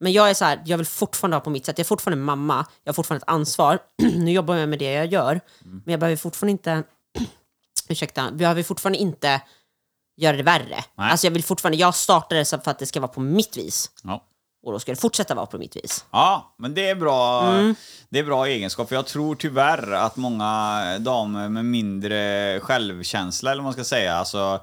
Men 0.01 0.13
jag 0.13 0.31
är 0.31 0.35
så 0.35 0.45
här, 0.45 0.63
jag 0.67 0.77
vill 0.79 0.87
fortfarande 0.87 1.37
ha 1.37 1.41
på 1.41 1.51
mitt 1.51 1.67
sätt. 1.67 1.79
Jag 1.79 1.85
är 1.85 1.89
fortfarande 1.89 2.25
mamma, 2.25 2.67
jag 2.85 2.91
har 2.93 2.95
fortfarande 2.95 3.23
ett 3.25 3.29
ansvar. 3.31 3.79
nu 4.15 4.33
jobbar 4.33 4.57
jag 4.57 4.69
med 4.69 4.79
det 4.79 4.93
jag 4.93 5.07
gör, 5.13 5.41
men 5.65 5.93
jag 5.93 6.01
behöver 6.01 6.17
fortfarande 6.17 6.51
inte, 6.53 6.83
ursäkta, 7.91 8.21
jag 8.25 8.37
behöver 8.37 8.63
fortfarande 8.63 8.99
inte 8.99 9.41
göra 10.17 10.37
det 10.37 10.43
värre. 10.43 10.85
Nej. 10.99 11.11
Alltså 11.11 11.27
jag 11.27 11.33
vill 11.33 11.45
fortfarande, 11.45 11.79
jag 11.79 11.95
startade 11.95 12.41
det 12.41 12.45
så 12.45 12.59
för 12.59 12.71
att 12.71 12.79
det 12.79 12.87
ska 12.87 13.01
vara 13.01 13.13
på 13.13 13.21
mitt 13.21 13.57
vis. 13.57 13.91
Ja. 14.03 14.23
Och 14.67 14.73
då 14.73 14.79
ska 14.79 14.93
det 14.93 15.01
fortsätta 15.01 15.35
vara 15.35 15.47
på 15.47 15.59
mitt 15.59 15.77
vis. 15.77 16.05
Ja, 16.11 16.55
men 16.59 16.75
det 16.75 16.89
är 16.89 16.95
bra, 16.95 17.43
Mm. 17.43 17.75
det 18.09 18.19
är 18.19 18.25
bra 18.25 18.47
egenskap. 18.47 18.89
För 18.89 18.95
jag 18.97 19.07
tror 19.07 19.35
tyvärr 19.35 19.93
att 19.93 20.17
många 20.17 20.83
damer 20.99 21.49
med 21.49 21.65
mindre 21.65 22.61
självkänsla, 22.63 23.51
eller 23.51 23.63
vad 23.63 23.65
man 23.65 23.73
ska 23.73 23.85
säga, 23.85 24.15
alltså, 24.17 24.61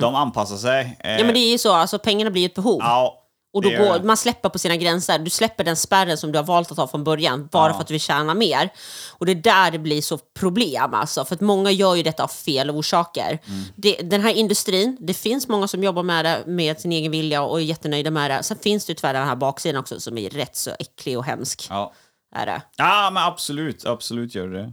de 0.00 0.14
anpassar 0.14 0.56
sig. 0.56 0.80
Eh, 1.00 1.06
Mm. 1.10 1.18
Ja 1.18 1.24
men 1.24 1.34
det 1.34 1.40
är 1.40 1.50
ju 1.52 1.58
så, 1.58 1.72
alltså 1.72 1.98
pengarna 1.98 2.30
blir 2.30 2.46
ett 2.46 2.54
behov. 2.54 2.78
Ja, 2.80 3.22
och 3.56 3.62
då 3.62 3.70
går, 3.70 4.02
man 4.02 4.16
släpper 4.16 4.48
på 4.48 4.58
sina 4.58 4.76
gränser. 4.76 5.18
Du 5.18 5.30
släpper 5.30 5.64
den 5.64 5.76
spärren 5.76 6.18
som 6.18 6.32
du 6.32 6.38
har 6.38 6.44
valt 6.44 6.70
att 6.70 6.76
ha 6.76 6.88
från 6.88 7.04
början, 7.04 7.48
bara 7.52 7.72
för 7.72 7.80
att 7.80 7.86
du 7.86 7.94
vill 7.94 8.00
tjäna 8.00 8.34
mer. 8.34 8.72
Och 9.08 9.26
det 9.26 9.32
är 9.32 9.36
där 9.36 9.70
det 9.70 9.78
blir 9.78 10.02
så 10.02 10.18
problem 10.18 10.94
alltså. 10.94 11.24
För 11.24 11.34
att 11.34 11.40
många 11.40 11.70
gör 11.70 11.94
ju 11.94 12.02
detta 12.02 12.24
av 12.24 12.28
fel 12.28 12.70
orsaker. 12.70 13.38
Mm. 13.46 13.62
Det, 13.76 13.96
den 13.96 14.20
här 14.20 14.34
industrin, 14.34 14.96
det 15.00 15.14
finns 15.14 15.48
många 15.48 15.68
som 15.68 15.84
jobbar 15.84 16.02
med 16.02 16.24
det 16.24 16.42
med 16.46 16.80
sin 16.80 16.92
egen 16.92 17.12
vilja 17.12 17.42
och 17.42 17.60
är 17.60 17.64
jättenöjda 17.64 18.10
med 18.10 18.30
det. 18.30 18.42
Sen 18.42 18.56
finns 18.56 18.86
det 18.86 18.90
ju 18.90 18.94
tyvärr 18.94 19.14
den 19.14 19.28
här 19.28 19.36
baksidan 19.36 19.80
också 19.80 20.00
som 20.00 20.18
är 20.18 20.30
rätt 20.30 20.56
så 20.56 20.70
äcklig 20.78 21.18
och 21.18 21.24
hemsk. 21.24 21.66
Ja. 21.70 21.92
Är 22.34 22.46
det. 22.46 22.62
ja, 22.76 23.10
men 23.12 23.22
absolut, 23.22 23.86
absolut 23.86 24.34
gör 24.34 24.48
det. 24.48 24.72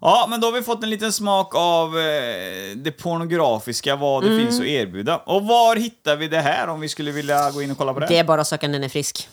Ja, 0.00 0.26
men 0.30 0.40
då 0.40 0.46
har 0.46 0.52
vi 0.52 0.62
fått 0.62 0.82
en 0.82 0.90
liten 0.90 1.12
smak 1.12 1.54
av 1.54 1.98
eh, 1.98 2.76
det 2.76 2.92
pornografiska, 2.98 3.96
vad 3.96 4.22
det 4.22 4.28
Mm. 4.28 4.46
finns 4.46 4.60
att 4.60 4.66
erbjuda. 4.66 5.16
Och 5.16 5.44
var 5.46 5.76
hittar 5.76 6.16
vi 6.16 6.28
det 6.28 6.40
här 6.40 6.68
om 6.68 6.80
vi 6.80 6.88
skulle 6.88 7.12
vilja 7.12 7.50
gå 7.50 7.62
in 7.62 7.70
och 7.70 7.78
kolla 7.78 7.94
på 7.94 8.00
det? 8.00 8.06
Det 8.06 8.18
är 8.18 8.24
bara 8.24 8.40
att 8.40 8.48
söka 8.48 8.68
den 8.68 8.84
är 8.84 8.88
frisk. 8.88 9.28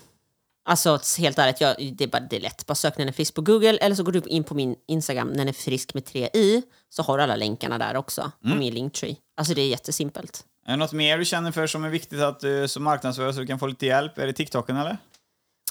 Alltså 0.65 0.99
helt 1.17 1.39
ärligt, 1.39 1.61
jag, 1.61 1.75
det, 1.93 2.03
är 2.03 2.07
bara, 2.07 2.19
det 2.19 2.35
är 2.35 2.39
lätt. 2.41 2.65
Bara 2.65 2.75
sök 2.75 2.97
den 2.97 3.07
är 3.07 3.11
frisk 3.11 3.33
på 3.33 3.41
Google 3.41 3.77
eller 3.77 3.95
så 3.95 4.03
går 4.03 4.11
du 4.11 4.21
in 4.25 4.43
på 4.43 4.53
min 4.55 4.75
Instagram, 4.87 5.37
den 5.37 5.47
är 5.47 5.53
frisk 5.53 5.93
med 5.93 6.05
tre 6.05 6.29
i. 6.33 6.61
Så 6.89 7.03
har 7.03 7.17
du 7.17 7.23
alla 7.23 7.35
länkarna 7.35 7.77
där 7.77 7.95
också. 7.95 8.31
Mm. 8.45 8.55
På 8.57 8.59
min 8.59 8.73
linktree. 8.73 9.15
Alltså 9.37 9.53
det 9.53 9.61
är 9.61 9.67
jättesimpelt. 9.67 10.43
Är 10.65 10.71
det 10.71 10.77
något 10.77 10.91
mer 10.91 11.17
du 11.17 11.25
känner 11.25 11.51
för 11.51 11.67
som 11.67 11.83
är 11.85 11.89
viktigt 11.89 12.21
att 12.21 12.43
uh, 12.43 12.65
som 12.67 12.83
marknadsföra 12.83 13.33
så 13.33 13.39
du 13.39 13.47
kan 13.47 13.59
få 13.59 13.67
lite 13.67 13.85
hjälp? 13.85 14.17
Är 14.17 14.27
det 14.27 14.33
TikToken 14.33 14.77
eller? 14.77 14.97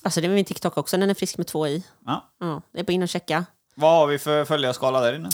Alltså 0.02 0.20
det 0.20 0.26
är 0.26 0.30
min 0.30 0.44
TikTok 0.44 0.78
också, 0.78 0.96
den 0.96 1.10
är 1.10 1.14
frisk 1.14 1.38
med 1.38 1.46
två 1.46 1.68
i. 1.68 1.82
Ja. 2.06 2.30
Ja, 2.40 2.62
det 2.72 2.80
är 2.80 2.84
bara 2.84 2.92
in 2.92 3.02
och 3.02 3.08
checka. 3.08 3.44
Vad 3.80 3.90
har 3.90 4.06
vi 4.06 4.18
för 4.18 4.44
följarskala 4.44 5.00
där 5.00 5.12
inne? 5.14 5.28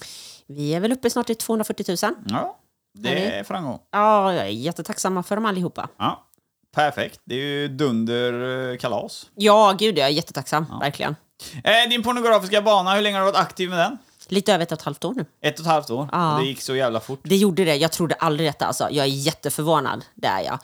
Vi 0.46 0.74
är 0.74 0.80
väl 0.80 0.92
uppe 0.92 1.10
snart 1.10 1.30
i 1.30 1.34
240 1.34 1.84
000. 1.88 2.14
Ja, 2.26 2.58
det 2.98 3.08
Är 3.08 3.38
är 3.40 3.44
framgång. 3.44 3.78
Ja, 3.90 4.34
jag 4.34 4.44
är 4.44 4.48
jättetacksam 4.50 5.24
för 5.24 5.34
dem 5.36 5.46
allihopa. 5.46 5.88
Ja, 5.98 6.26
perfekt. 6.74 7.20
Det 7.24 7.34
är 7.34 7.38
ju 7.38 7.68
dunder 7.68 8.70
eh, 8.72 8.76
kalas. 8.76 9.26
Ja, 9.34 9.74
gud 9.78 9.98
jag 9.98 10.06
är 10.06 10.10
jättetacksam, 10.10 10.66
verkligen. 10.80 11.16
Eh, 11.64 11.88
din 11.90 12.02
pornografiska 12.02 12.62
bana, 12.62 12.94
hur 12.94 13.02
länge 13.02 13.18
har 13.18 13.26
du 13.26 13.32
varit 13.32 13.46
aktiv 13.46 13.70
med 13.70 13.78
den? 13.78 13.98
Lite 14.28 14.54
över 14.54 14.62
ett 14.62 14.72
och 14.72 14.78
ett 14.78 14.84
halvt 14.84 15.04
år 15.04 15.14
nu. 15.14 15.26
Ett 15.40 15.54
och 15.54 15.60
ett 15.60 15.72
halvt 15.72 15.90
år. 15.90 16.08
Ja. 16.12 16.38
Det 16.40 16.46
gick 16.46 16.60
så 16.60 16.76
jävla 16.76 17.00
fort. 17.00 17.20
Det 17.22 17.36
gjorde 17.36 17.64
det, 17.64 17.76
jag 17.76 17.92
trodde 17.92 18.14
aldrig 18.14 18.48
detta 18.48 18.66
alltså. 18.66 18.88
Jag 18.90 19.06
är 19.06 19.10
jätteförvånad, 19.10 20.04
det 20.14 20.26
är 20.26 20.40
jag. 20.40 20.58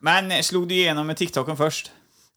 Men 0.00 0.32
eh, 0.32 0.40
slog 0.40 0.68
du 0.68 0.74
igenom 0.74 1.06
med 1.06 1.16
TikToken 1.16 1.56
först? 1.56 1.90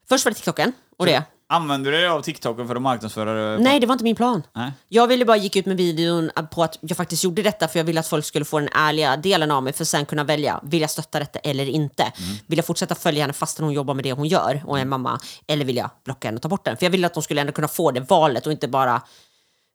Först 0.08 0.24
var 0.24 0.30
det 0.30 0.34
TikToken, 0.34 0.72
och 0.98 1.06
det. 1.06 1.24
Använde 1.48 1.90
du 1.90 1.96
dig 1.96 2.08
av 2.08 2.22
TikToken 2.22 2.68
för 2.68 2.76
att 2.76 2.82
marknadsföra? 2.82 3.58
Nej, 3.58 3.80
det 3.80 3.86
var 3.86 3.94
inte 3.94 4.04
min 4.04 4.16
plan. 4.16 4.42
Nej. 4.52 4.72
Jag 4.88 5.06
ville 5.06 5.24
bara 5.24 5.36
gick 5.36 5.56
ut 5.56 5.66
med 5.66 5.76
videon 5.76 6.30
på 6.50 6.62
att 6.62 6.78
jag 6.80 6.96
faktiskt 6.96 7.24
gjorde 7.24 7.42
detta 7.42 7.68
för 7.68 7.78
jag 7.78 7.84
ville 7.84 8.00
att 8.00 8.08
folk 8.08 8.24
skulle 8.24 8.44
få 8.44 8.58
den 8.58 8.68
ärliga 8.72 9.16
delen 9.16 9.50
av 9.50 9.62
mig 9.62 9.72
för 9.72 9.84
att 9.84 9.88
sen 9.88 10.06
kunna 10.06 10.24
välja, 10.24 10.60
vill 10.62 10.80
jag 10.80 10.90
stötta 10.90 11.18
detta 11.18 11.38
eller 11.38 11.68
inte? 11.68 12.02
Mm. 12.02 12.36
Vill 12.46 12.58
jag 12.58 12.66
fortsätta 12.66 12.94
följa 12.94 13.20
henne 13.22 13.32
fastän 13.32 13.64
hon 13.64 13.74
jobbar 13.74 13.94
med 13.94 14.04
det 14.04 14.12
hon 14.12 14.28
gör 14.28 14.62
och 14.66 14.78
är 14.78 14.84
mamma? 14.84 15.20
Eller 15.46 15.64
vill 15.64 15.76
jag 15.76 15.90
blocka 16.04 16.28
henne 16.28 16.36
och 16.36 16.42
ta 16.42 16.48
bort 16.48 16.64
den? 16.64 16.76
För 16.76 16.86
jag 16.86 16.90
ville 16.90 17.06
att 17.06 17.14
de 17.14 17.22
skulle 17.22 17.40
ändå 17.40 17.52
kunna 17.52 17.68
få 17.68 17.90
det 17.90 18.00
valet 18.00 18.46
och 18.46 18.52
inte 18.52 18.68
bara 18.68 19.02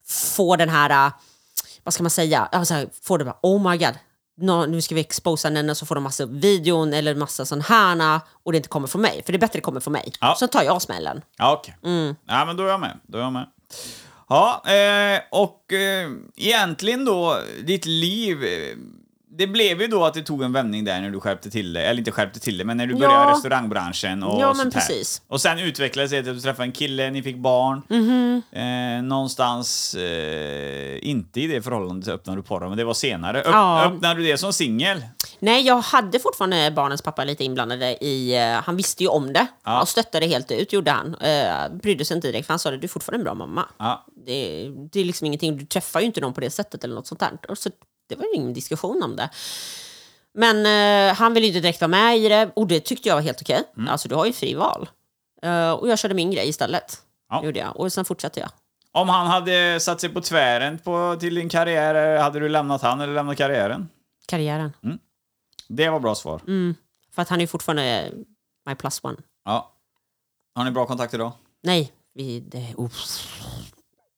få 0.08 0.56
den 0.56 0.70
här, 0.70 1.08
äh, 1.08 1.12
vad 1.84 1.94
ska 1.94 2.04
man 2.04 2.10
säga, 2.10 2.40
alltså, 2.52 2.86
få 3.02 3.18
det 3.18 3.26
bara, 3.26 3.38
oh 3.42 3.72
my 3.72 3.78
god, 3.78 3.94
nå, 4.42 4.66
nu 4.66 4.82
ska 4.82 4.96
vi 4.96 5.02
exposa 5.02 5.50
henne 5.50 5.76
så 5.76 5.86
får 5.86 5.96
de 5.96 6.04
massa 6.04 6.26
videon 6.26 6.94
eller 6.94 7.16
massa 7.16 7.46
sån 7.46 7.62
härna 7.62 8.22
och 8.44 8.52
det 8.52 8.58
inte 8.58 8.70
kommer 8.70 8.88
från 8.88 9.02
mig. 9.02 9.22
För 9.26 9.32
det 9.32 9.38
är 9.38 9.40
bättre 9.40 9.58
det 9.58 9.62
kommer 9.62 9.80
från 9.80 9.94
mig. 9.94 10.14
Ja. 10.20 10.36
Så 10.40 10.48
tar 10.48 10.64
jag 10.64 10.82
smällen. 10.82 11.22
Ja, 11.38 11.54
okej. 11.54 11.78
Mm. 11.84 12.16
Ja, 12.26 12.46
men 12.46 12.58
då 12.58 12.64
är 12.64 12.68
jag 12.68 12.80
med. 12.80 13.00
Då 13.08 13.18
är 13.18 13.22
jag 13.22 13.34
med. 13.34 13.48
Ja, 14.30 14.64
eh, 14.66 15.22
och 15.32 15.74
eh, 15.74 16.12
egentligen 16.36 17.06
då, 17.06 17.38
ditt 17.64 17.86
liv... 17.86 18.38
Det 19.38 19.48
blev 19.48 19.82
ju 19.82 19.88
då 19.88 20.06
att 20.06 20.14
det 20.14 20.22
tog 20.24 20.44
en 20.44 20.54
vändning 20.54 20.84
där 20.86 21.02
när 21.02 21.10
du 21.10 21.20
skärpte 21.20 21.50
till 21.50 21.74
det. 21.74 21.82
Eller 21.86 22.00
inte 22.00 22.12
skärpte 22.12 22.40
till 22.40 22.58
det, 22.58 22.64
men 22.66 22.78
när 22.78 22.88
du 22.88 22.94
Ja. 22.94 23.00
började 23.00 23.32
restaurangbranschen 23.32 24.24
och 24.24 24.42
Ja, 24.42 24.54
sånt 24.54 24.74
här. 24.74 24.82
precis. 24.82 25.22
Och 25.28 25.42
sen 25.42 25.60
utvecklades 25.60 26.12
det 26.12 26.22
till 26.22 26.30
att 26.32 26.38
du 26.38 26.42
träffade 26.42 26.64
en 26.68 26.72
kille, 26.72 27.10
ni 27.12 27.24
fick 27.24 27.38
barn. 27.38 27.82
Mhm. 27.90 28.42
Eh, 28.52 29.04
någonstans, 29.04 29.96
eh, 29.96 31.08
inte 31.10 31.42
i 31.42 31.48
det 31.48 31.62
förhållandet 31.62 32.08
öppnade 32.10 32.40
du 32.40 32.44
porren, 32.44 32.70
men 32.70 32.78
det 32.78 32.84
var 32.84 32.94
senare. 32.94 33.40
Öpp, 33.40 33.46
Ja. 33.52 33.86
Öppnade 33.86 34.20
du 34.20 34.26
det 34.28 34.38
som 34.38 34.54
singel? 34.54 35.02
Nej, 35.40 35.62
jag 35.68 35.82
hade 35.82 36.20
fortfarande 36.20 36.72
barnens 36.72 37.02
pappa 37.02 37.24
lite 37.24 37.44
inblandade 37.44 38.04
i... 38.04 38.38
eh, 38.38 38.62
han 38.64 38.76
visste 38.76 39.04
ju 39.04 39.10
om 39.10 39.34
det 39.34 39.48
Ja. 39.66 39.82
och 39.82 39.88
stöttade 39.88 40.26
helt 40.28 40.52
ut, 40.52 40.74
gjorde 40.74 40.92
han. 40.92 41.08
Uh, 41.16 41.78
brydde 41.82 42.06
sig 42.06 42.16
inte 42.16 42.28
direkt, 42.28 42.46
för 42.48 42.54
han 42.54 42.60
sa 42.60 42.72
det, 42.72 42.78
du 42.78 42.84
är 42.84 42.88
fortfarande 42.90 43.20
en 43.22 43.24
bra 43.24 43.34
mamma. 43.34 43.66
Ja. 43.78 44.06
Det, 44.26 44.70
det 44.92 45.00
är 45.00 45.06
liksom 45.06 45.28
ingenting, 45.28 45.58
du 45.58 45.66
träffar 45.66 46.00
ju 46.00 46.06
inte 46.06 46.22
någon 46.22 46.34
på 46.34 46.42
det 46.42 46.50
sättet 46.50 46.84
eller 46.84 46.96
något 46.96 47.08
sånt 47.08 47.20
där. 47.20 47.32
Och 47.50 47.58
så, 47.58 47.70
det 48.16 48.16
var 48.16 48.36
ingen 48.36 48.54
diskussion 48.54 49.04
om 49.04 49.16
det. 49.16 49.30
Men 50.34 50.66
eh, 50.66 51.16
han 51.16 51.34
ville 51.34 51.48
ju 51.48 51.54
inte 51.54 51.60
direkt 51.60 51.82
vara 51.82 51.88
med 51.88 52.18
i 52.18 52.30
det 52.30 52.52
och 52.56 52.68
det 52.68 52.80
tyckte 52.80 53.10
jag 53.10 53.16
var 53.16 53.22
helt 53.22 53.42
okej. 53.42 53.64
Mm. 53.78 53.90
Alltså 53.90 54.08
du 54.08 54.16
har 54.16 54.26
ju 54.26 54.34
fri 54.34 54.54
val. 54.54 54.90
Eh, 55.42 55.72
och 55.72 55.88
jag 55.88 56.00
körde 56.00 56.14
min 56.14 56.32
grej 56.32 56.50
istället. 56.50 57.02
Ja. 57.30 57.46
Gjorde 57.46 57.60
jag. 57.60 57.78
Och 57.78 57.94
sen 57.94 58.06
fortsatte 58.06 58.40
jag. 58.40 58.50
Om 58.92 59.10
han 59.10 59.28
hade 59.28 59.80
satt 59.80 60.02
sig 60.02 60.10
på 60.10 60.22
tvären 60.22 60.80
på, 60.80 61.18
till 61.20 61.36
din 61.36 61.50
karriär, 61.50 62.20
hade 62.20 62.40
du 62.40 62.50
lämnat 62.50 62.82
han 62.82 63.02
eller 63.02 63.14
lämnat 63.14 63.38
karriären? 63.38 63.90
Karriären. 64.26 64.74
Det 65.68 65.90
var 65.90 66.00
bra 66.00 66.16
svar. 66.16 66.42
För 67.12 67.22
att 67.22 67.30
han 67.30 67.42
är 67.42 67.48
fortfarande 67.48 68.12
my 68.66 68.76
plus 68.76 69.04
one. 69.04 69.18
Ja. 69.46 69.72
Har 70.56 70.64
ni 70.64 70.72
bra 70.72 70.86
kontakt 70.86 71.14
idag? 71.14 71.32
Nej, 71.64 71.92
vi... 72.14 72.40
Det. 72.40 72.76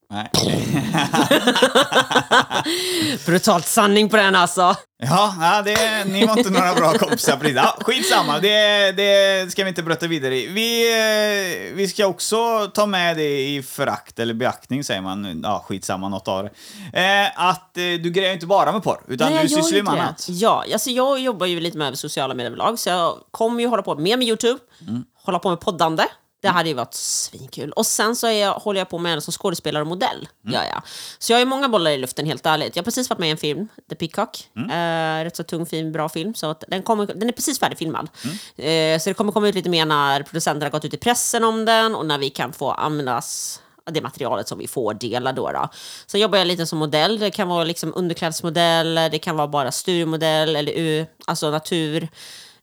Nej. 0.09 0.29
Brutalt 3.25 3.67
sanning 3.67 4.09
på 4.09 4.17
den 4.17 4.35
alltså. 4.35 4.75
Ja, 5.03 5.35
ja 5.41 5.61
det, 5.65 6.03
ni 6.05 6.25
var 6.25 6.37
inte 6.37 6.49
några 6.49 6.73
bra 6.73 6.93
kompisar 6.93 7.37
precis. 7.37 7.55
Ja, 7.55 7.77
skitsamma, 7.81 8.39
det, 8.39 8.91
det 8.91 9.51
ska 9.51 9.63
vi 9.63 9.69
inte 9.69 9.83
brötta 9.83 10.07
vidare 10.07 10.37
i. 10.37 10.47
Vi, 10.47 10.91
eh, 11.69 11.75
vi 11.75 11.87
ska 11.87 12.05
också 12.07 12.67
ta 12.73 12.85
med 12.85 13.17
det 13.17 13.47
i 13.49 13.63
förakt, 13.63 14.19
eller 14.19 14.33
beaktning 14.33 14.83
säger 14.83 15.01
man. 15.01 15.41
Ja, 15.43 15.65
skitsamma, 15.67 16.09
något 16.09 16.27
av 16.27 16.43
det. 16.43 16.49
Eh, 16.99 17.47
att 17.49 17.77
eh, 17.77 17.83
du 17.83 18.11
grejer 18.11 18.33
inte 18.33 18.45
bara 18.45 18.71
med 18.71 18.83
porr, 18.83 19.01
utan 19.07 19.33
Nej, 19.33 19.43
du 19.43 19.49
sysslar 19.49 19.77
ju 19.77 19.83
med 19.83 19.93
annat. 19.93 20.25
Ja, 20.29 20.63
alltså 20.73 20.89
jag 20.89 21.19
jobbar 21.19 21.45
ju 21.45 21.59
lite 21.59 21.77
med 21.77 21.97
sociala 21.99 22.33
medier 22.33 22.47
överlag, 22.51 22.79
så 22.79 22.89
jag 22.89 23.17
kommer 23.31 23.61
ju 23.61 23.67
hålla 23.67 23.83
på 23.83 23.95
mer 23.95 24.17
med 24.17 24.27
YouTube, 24.27 24.59
Mm. 24.87 25.03
hålla 25.23 25.39
på 25.39 25.49
med 25.49 25.59
poddande. 25.59 26.03
Det 26.43 26.49
hade 26.49 26.69
ju 26.69 26.75
varit 26.75 26.93
svinkul. 26.93 27.71
Och 27.71 27.85
sen 27.85 28.15
så 28.15 28.27
jag, 28.27 28.53
håller 28.53 28.79
jag 28.79 28.89
på 28.89 28.97
med 28.97 29.23
som 29.23 29.31
skådespelare 29.31 29.81
och 29.81 29.87
modell. 29.87 30.27
Mm. 30.43 30.53
Gör 30.53 30.63
jag. 30.63 30.81
Så 31.19 31.31
jag 31.31 31.37
har 31.37 31.39
ju 31.39 31.45
många 31.45 31.69
bollar 31.69 31.91
i 31.91 31.97
luften 31.97 32.25
helt 32.25 32.45
ärligt. 32.45 32.75
Jag 32.75 32.81
har 32.81 32.85
precis 32.85 33.09
varit 33.09 33.19
med 33.19 33.27
i 33.29 33.31
en 33.31 33.37
film, 33.37 33.67
The 33.89 33.95
Peacock. 33.95 34.49
Mm. 34.57 34.69
Eh, 34.69 35.23
rätt 35.23 35.35
så 35.35 35.43
tung, 35.43 35.65
fin, 35.65 35.91
bra 35.91 36.09
film. 36.09 36.33
Så 36.35 36.55
den, 36.67 36.83
kommer, 36.83 37.05
den 37.05 37.27
är 37.29 37.31
precis 37.31 37.59
färdigfilmad. 37.59 38.09
Mm. 38.57 38.95
Eh, 38.95 38.99
så 38.99 39.09
det 39.09 39.13
kommer 39.13 39.31
komma 39.31 39.47
ut 39.47 39.55
lite 39.55 39.69
mer 39.69 39.85
när 39.85 40.23
producenterna 40.23 40.65
har 40.65 40.71
gått 40.71 40.85
ut 40.85 40.93
i 40.93 40.97
pressen 40.97 41.43
om 41.43 41.65
den 41.65 41.95
och 41.95 42.05
när 42.05 42.17
vi 42.17 42.29
kan 42.29 42.53
få 42.53 42.71
användas 42.71 43.61
det 43.91 44.01
materialet 44.01 44.47
som 44.47 44.59
vi 44.59 44.67
får 44.67 44.93
dela 44.93 45.31
då. 45.33 45.51
då. 45.51 45.69
Sen 46.07 46.21
jobbar 46.21 46.37
jag 46.37 46.47
lite 46.47 46.65
som 46.65 46.79
modell. 46.79 47.19
Det 47.19 47.31
kan 47.31 47.47
vara 47.47 47.63
liksom 47.63 47.93
underklädesmodell, 47.95 48.95
det 48.95 49.19
kan 49.19 49.37
vara 49.37 49.47
bara 49.47 49.71
studiomodell 49.71 50.55
eller 50.55 51.07
alltså 51.27 51.51
natur. 51.51 52.07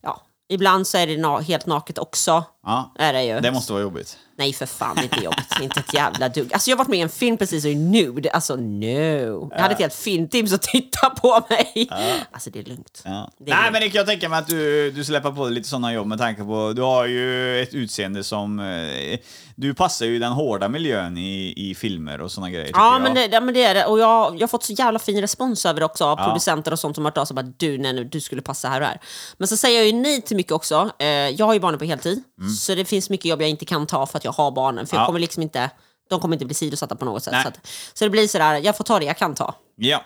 Ja, 0.01 0.21
ibland 0.49 0.87
så 0.87 0.97
är 0.97 1.07
det 1.07 1.17
na- 1.17 1.41
helt 1.41 1.65
naket 1.65 1.97
också. 1.97 2.43
Ja, 2.63 2.93
Är 2.99 3.13
det 3.13 3.23
ju. 3.23 3.39
det 3.39 3.51
måste 3.51 3.73
vara 3.73 3.83
jobbigt. 3.83 4.17
Nej 4.37 4.53
för 4.53 4.65
fan, 4.65 4.95
det 4.95 5.01
är 5.01 5.03
inte 5.03 5.23
jobbigt. 5.23 5.59
inte 5.61 5.79
ett 5.79 5.93
jävla 5.93 6.29
dugg. 6.29 6.53
Alltså 6.53 6.69
jag 6.69 6.77
har 6.77 6.83
varit 6.83 6.89
med 6.89 6.99
i 6.99 7.01
en 7.01 7.09
film 7.09 7.37
precis 7.37 7.65
och 7.65 7.71
är 7.71 7.75
nude. 7.75 8.31
Alltså 8.31 8.55
no. 8.55 9.49
Jag 9.51 9.61
hade 9.61 9.73
ett 9.73 9.79
helt 9.79 9.93
filmteam 9.93 10.47
som 10.47 10.59
tittade 10.61 11.15
på 11.15 11.41
mig. 11.49 11.89
Alltså 12.31 12.49
det 12.49 12.59
är 12.59 12.63
lugnt. 12.63 13.01
Ja. 13.05 13.31
Det 13.39 13.51
är 13.51 13.55
Nej, 13.55 13.63
lugnt. 13.63 13.73
men 13.73 13.81
det 13.81 13.89
kan 13.89 13.97
jag 13.99 14.07
tänka 14.07 14.29
mig 14.29 14.39
att 14.39 14.47
du, 14.47 14.91
du 14.91 15.03
släpper 15.03 15.31
på 15.31 15.45
dig 15.45 15.53
lite 15.53 15.69
sådana 15.69 15.93
jobb 15.93 16.07
med 16.07 16.17
tanke 16.17 16.43
på, 16.43 16.73
du 16.75 16.81
har 16.81 17.05
ju 17.05 17.61
ett 17.61 17.73
utseende 17.73 18.23
som, 18.23 18.59
eh, 18.59 19.19
du 19.55 19.73
passar 19.73 20.05
ju 20.05 20.19
den 20.19 20.31
hårda 20.31 20.69
miljön 20.69 21.17
i, 21.17 21.53
i 21.57 21.75
filmer 21.75 22.21
och 22.21 22.31
sådana 22.31 22.49
grejer. 22.49 22.71
Ja 22.73 22.99
men, 22.99 23.13
det, 23.13 23.25
ja, 23.31 23.41
men 23.41 23.53
det 23.53 23.63
är 23.63 23.73
det. 23.73 23.85
Och 23.85 23.99
jag, 23.99 24.35
jag 24.35 24.41
har 24.41 24.47
fått 24.47 24.63
så 24.63 24.73
jävla 24.73 24.99
fin 24.99 25.21
respons 25.21 25.65
över 25.65 25.79
det 25.79 25.85
också 25.85 26.05
av 26.05 26.15
producenter 26.15 26.71
och 26.71 26.79
sånt 26.79 26.95
som 26.95 27.05
har 27.05 27.11
hört 27.11 27.17
av 27.17 27.25
sig. 27.25 27.35
Bara, 27.35 27.45
du, 27.57 27.77
nej, 27.77 27.93
nu, 27.93 28.03
du 28.03 28.21
skulle 28.21 28.41
passa 28.41 28.67
här 28.69 28.81
och 28.81 28.87
här. 28.87 28.99
Men 29.37 29.47
så 29.47 29.57
säger 29.57 29.77
jag 29.77 29.87
ju 29.87 29.93
nej 29.93 30.21
till 30.21 30.37
mycket 30.37 30.51
också. 30.51 30.89
Eh, 30.99 31.07
jag 31.07 31.45
har 31.45 31.53
ju 31.53 31.59
barnen 31.59 31.79
på 31.79 31.85
heltid. 31.85 32.23
Så 32.55 32.75
det 32.75 32.85
finns 32.85 33.09
mycket 33.09 33.25
jobb 33.25 33.41
jag 33.41 33.49
inte 33.49 33.65
kan 33.65 33.87
ta 33.87 34.05
för 34.05 34.17
att 34.17 34.25
jag 34.25 34.31
har 34.31 34.51
barnen. 34.51 34.87
För 34.87 34.93
Mm. 34.95 34.99
Ja. 34.99 35.01
jag 35.01 35.07
kommer 35.07 35.19
liksom 35.19 35.43
inte, 35.43 35.69
de 36.09 36.19
kommer 36.19 36.35
inte 36.35 36.45
bli 36.45 36.55
sidosatta 36.55 36.95
på 36.95 37.05
något 37.05 37.23
sätt. 37.23 37.33
Nej. 37.33 37.43
Så, 37.43 37.47
att, 37.49 37.59
så 37.93 38.03
det 38.05 38.09
blir 38.09 38.27
sådär, 38.27 38.55
jag 38.63 38.77
får 38.77 38.83
ta 38.83 38.99
det 38.99 39.05
jag 39.05 39.17
kan 39.17 39.35
ta. 39.35 39.55
Ja. 39.75 40.05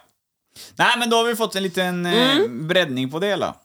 Nej, 0.75 0.97
men 0.99 1.09
då 1.09 1.17
har 1.17 1.23
vi 1.23 1.35
fått 1.35 1.55
en 1.55 1.63
liten 1.63 2.05
Mm. 2.05 2.41
eh, 2.43 2.49
breddning 2.67 3.11
på 3.11 3.19
det 3.19 3.27
hela. 3.27 3.55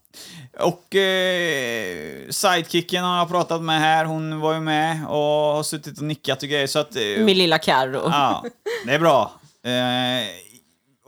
Och 0.58 0.94
eh, 0.96 2.28
sidekicken 2.30 3.04
har 3.04 3.18
jag 3.18 3.28
pratat 3.28 3.62
med 3.62 3.80
här, 3.80 4.04
hon 4.04 4.40
var 4.40 4.54
ju 4.54 4.60
med 4.60 5.06
och 5.08 5.14
har 5.54 5.62
suttit 5.62 5.98
och 5.98 6.04
nickat 6.04 6.42
och 6.42 6.48
grejer 6.48 6.66
så 6.66 6.78
att... 6.78 6.96
Eh, 6.96 7.02
Min 7.02 7.38
lilla 7.38 7.58
Carro. 7.58 8.00
Ja, 8.10 8.44
det 8.86 8.92
är 8.94 8.98
bra. 8.98 9.32
Eh, 9.64 9.70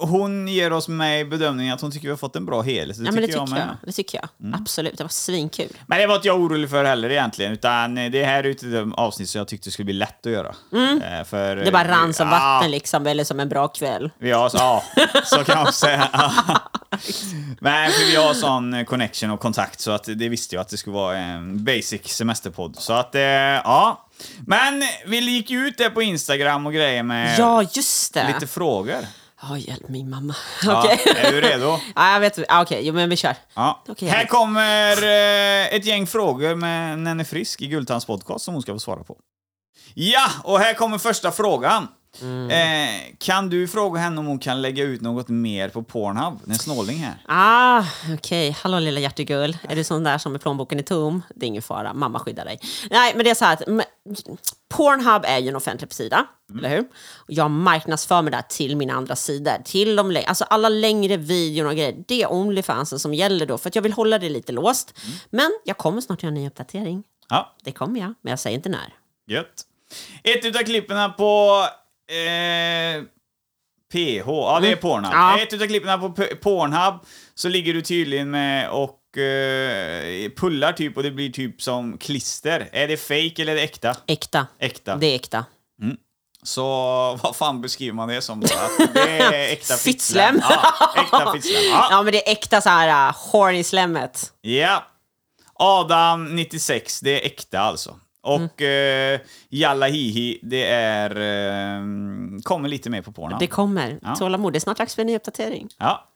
hon 0.08 0.48
ger 0.48 0.72
oss 0.72 0.88
med 0.88 1.28
bedömningen 1.28 1.74
att 1.74 1.80
hon 1.80 1.90
tycker 1.92 2.06
vi 2.08 2.10
har 2.10 2.16
fått 2.16 2.36
en 2.36 2.46
bra 2.46 2.62
helhet. 2.62 2.96
Det 2.98 3.04
Ja, 3.04 3.12
men 3.12 3.20
det 3.20 3.26
tycker 3.26 3.38
jag 3.38 3.46
tycker 3.48 3.60
jag. 3.60 3.66
med. 3.66 3.76
Det 3.82 3.92
tycker 3.92 4.18
jag. 4.18 4.28
Mm. 4.48 4.60
Absolut, 4.62 4.98
det 4.98 5.04
var 5.04 5.08
svinkul. 5.08 5.68
Men 5.86 5.98
det 5.98 6.06
var 6.06 6.14
inte 6.16 6.28
jag 6.28 6.40
orolig 6.40 6.70
för 6.70 6.84
heller 6.84 7.10
egentligen, 7.10 7.52
utan 7.52 7.94
det 7.94 8.24
här 8.24 8.44
är 8.44 8.50
ett 8.50 8.94
avsnitt 8.94 9.28
som 9.28 9.38
jag 9.38 9.48
tyckte 9.48 9.70
skulle 9.70 9.84
bli 9.84 9.94
lätt 9.94 10.26
att 10.26 10.32
göra. 10.32 10.48
Eh, 10.48 11.24
för, 11.24 11.52
Mm. 11.52 11.64
Det 11.64 11.70
bara 11.72 11.88
rann 11.88 12.14
som 12.14 12.28
ja, 12.28 12.32
vatten 12.34 12.70
liksom, 12.70 13.06
eller 13.06 13.24
som 13.24 13.40
en 13.40 13.48
bra 13.48 13.68
kväll. 13.68 14.10
Har, 14.20 14.48
så, 14.48 14.56
ja, 14.56 14.82
så 15.24 15.44
kan 15.44 15.56
man 15.58 15.66
också 15.66 15.86
säga. 15.86 16.08
Men 17.60 17.90
för 17.92 18.06
vi 18.10 18.16
har 18.16 18.34
sån 18.34 18.84
connection 18.84 19.30
och 19.30 19.40
kontakt 19.40 19.80
så 19.80 19.90
att 19.90 20.04
det 20.04 20.28
visste 20.28 20.54
jag 20.54 20.60
att 20.62 20.68
det 20.68 20.76
skulle 20.76 20.94
vara 20.96 21.16
en 21.18 21.64
basic 21.64 22.02
semesterpodd. 22.06 22.76
Så 22.78 22.92
att, 22.92 23.14
eh, 23.14 23.20
ja. 23.22 24.08
Men 24.46 24.82
vi 25.06 25.18
gick 25.30 25.50
ut 25.50 25.78
där 25.78 25.90
på 25.90 26.02
Instagram 26.02 26.66
och 26.66 26.72
grejer 26.72 27.02
med 27.02 27.38
Ja, 27.38 27.64
det. 28.14 28.26
lite 28.34 28.46
frågor. 28.46 28.98
Ja, 29.42 29.58
hjälp 29.58 29.88
min 29.88 30.10
mamma. 30.10 30.34
Ja, 30.62 30.78
Okej. 30.84 31.16
Är 31.16 31.32
du 31.32 31.40
redo? 31.40 31.78
Ja, 31.94 32.12
jag 32.12 32.20
vet. 32.20 32.38
Ja, 32.48 32.62
Okej, 32.62 32.86
jo, 32.86 32.94
men 32.94 33.10
vi 33.10 33.16
kör. 33.16 33.34
Ja. 33.54 33.82
Okej, 33.88 34.08
Här 34.08 34.26
kommer 34.26 34.92
eh, 35.02 35.74
ett 35.74 35.84
gäng 35.84 36.06
frågor 36.06 36.54
med 36.54 36.98
Nenne 36.98 37.24
Frisk 37.24 37.62
i 37.62 37.66
Guldtands 37.66 38.06
podcast 38.06 38.44
som 38.44 38.54
hon 38.54 38.62
ska 38.62 38.72
få 38.72 38.78
svara 38.78 39.04
på. 39.04 39.16
Ja, 39.94 40.28
och 40.44 40.58
här 40.58 40.74
kommer 40.74 40.98
första 40.98 41.32
frågan. 41.32 41.88
Mm. 42.20 42.50
Eh, 42.50 43.14
kan 43.18 43.48
du 43.50 43.68
fråga 43.68 44.00
henne 44.00 44.18
om 44.20 44.26
hon 44.26 44.38
kan 44.38 44.62
lägga 44.62 44.84
ut 44.84 45.00
något 45.00 45.28
mer 45.28 45.68
på 45.68 45.82
Pornhub? 45.82 46.38
Det 46.44 46.50
är 46.50 46.52
en 46.52 46.58
snåling 46.58 46.96
här. 46.98 47.14
Ah, 47.28 47.84
okej. 48.14 48.56
Hallå 48.62 48.78
lilla 48.78 49.00
hjärtegull. 49.00 49.56
Är 49.68 49.76
du 49.76 49.84
sån 49.84 50.04
där 50.04 50.18
som 50.18 50.34
är 50.34 50.38
plånboken 50.38 50.78
är 50.78 50.82
tom? 50.82 51.22
Det 51.34 51.46
är 51.46 51.48
ingen 51.48 51.62
fara, 51.62 51.94
mamma 51.94 52.18
skyddar 52.18 52.44
dig. 52.44 52.58
Nej, 52.90 53.12
men 53.16 53.24
det 53.24 53.30
är 53.30 53.34
så 53.34 53.44
här 53.44 53.52
att 53.52 53.62
Pornhub 54.68 55.22
är 55.24 55.38
ju 55.38 55.48
en 55.48 55.56
offentlig 55.56 55.92
sida, 55.92 56.26
eller 56.58 56.68
hur? 56.68 56.84
Jag 57.26 57.50
marknadsför 57.50 58.22
mig 58.22 58.30
där 58.32 58.42
till 58.42 58.76
mina 58.76 58.94
andra 58.94 59.16
sidor. 59.16 59.52
Till 59.64 59.96
de, 59.96 60.22
alltså 60.26 60.44
alla 60.44 60.68
längre 60.68 61.16
videor 61.16 61.66
och 61.66 61.72
grejer. 61.72 62.04
Det 62.08 62.22
är 62.22 62.32
Onlyfansen 62.32 62.98
som 62.98 63.14
gäller 63.14 63.46
då, 63.46 63.58
för 63.58 63.68
att 63.68 63.74
jag 63.74 63.82
vill 63.82 63.92
hålla 63.92 64.18
det 64.18 64.28
lite 64.28 64.52
låst. 64.52 64.98
Men 65.30 65.50
jag 65.64 65.76
kommer 65.78 66.00
snart 66.00 66.22
göra 66.22 66.28
en 66.28 66.34
ny 66.34 66.46
uppdatering. 66.46 67.02
Ja, 67.28 67.54
Det 67.64 67.72
kommer 67.72 68.00
jag, 68.00 68.14
men 68.22 68.30
jag 68.30 68.38
säger 68.38 68.56
inte 68.56 68.68
när. 68.68 68.94
gött. 69.28 69.62
Ett 70.24 70.44
utav 70.44 70.62
klippen 70.62 71.12
på 71.12 71.62
eh, 72.10 73.02
PH, 73.92 74.26
ja 74.26 74.58
det 74.62 74.68
är 74.72 74.76
Pornhub. 74.76 75.12
Ja. 75.14 75.38
Ett 75.38 75.52
utav 75.52 75.66
klippen 75.66 76.00
på 76.00 76.10
P- 76.10 76.34
Pornhub 76.36 76.94
så 77.34 77.48
ligger 77.48 77.74
du 77.74 77.82
tydligen 77.82 78.30
med 78.30 78.70
och 78.70 79.18
eh, 79.18 80.30
pullar 80.36 80.72
typ 80.72 80.96
och 80.96 81.02
det 81.02 81.10
blir 81.10 81.30
typ 81.30 81.62
som 81.62 81.98
klister. 81.98 82.68
Är 82.72 82.88
det 82.88 82.96
fake 82.96 83.42
eller 83.42 83.52
är 83.52 83.56
det 83.56 83.62
äkta? 83.62 83.96
Äkta. 84.06 84.46
Äkta. 84.58 84.96
Det 84.96 85.06
är 85.06 85.14
äkta. 85.14 85.44
Så 86.44 86.62
vad 87.22 87.36
fan 87.36 87.60
beskriver 87.60 87.94
man 87.94 88.08
det 88.08 88.22
som 88.22 88.40
då? 88.40 88.46
Att 88.46 88.94
det 88.94 89.00
är 89.00 89.32
äkta 89.52 89.74
Fittslem. 89.76 90.40
Ja, 90.42 90.72
äkta 91.02 91.32
fittslem. 91.32 91.62
Ja. 91.70 91.88
Ja, 91.90 92.02
men 92.02 92.12
det 92.12 92.28
är 92.28 92.32
äkta 92.32 92.60
så 92.60 92.68
här 92.68 93.08
uh, 93.08 93.14
horny-slemmet. 93.32 94.32
ja. 94.40 94.86
Adam 95.54 96.36
96, 96.36 97.00
det 97.00 97.20
är 97.22 97.26
äkta 97.26 97.60
alltså. 97.60 97.96
Och 98.22 98.62
eh, 98.62 99.20
Jalla 99.48 99.86
Hihi, 99.86 100.38
det 100.42 100.64
är... 100.66 101.10
Eh, 101.10 101.82
kommer 102.42 102.68
lite 102.68 102.90
mer 102.90 103.02
på 103.02 103.12
Pornhub. 103.12 103.40
Det 103.40 103.46
kommer. 103.46 103.98
Ja. 104.02 104.14
Tålamod. 104.16 104.52
Det 104.52 104.58
är 104.58 104.60
snart 104.60 104.78
dags 104.78 104.94
för 104.94 105.02
en 105.02 105.06
ny 105.06 105.16
uppdatering. 105.16 105.68
Ja. 105.78 106.08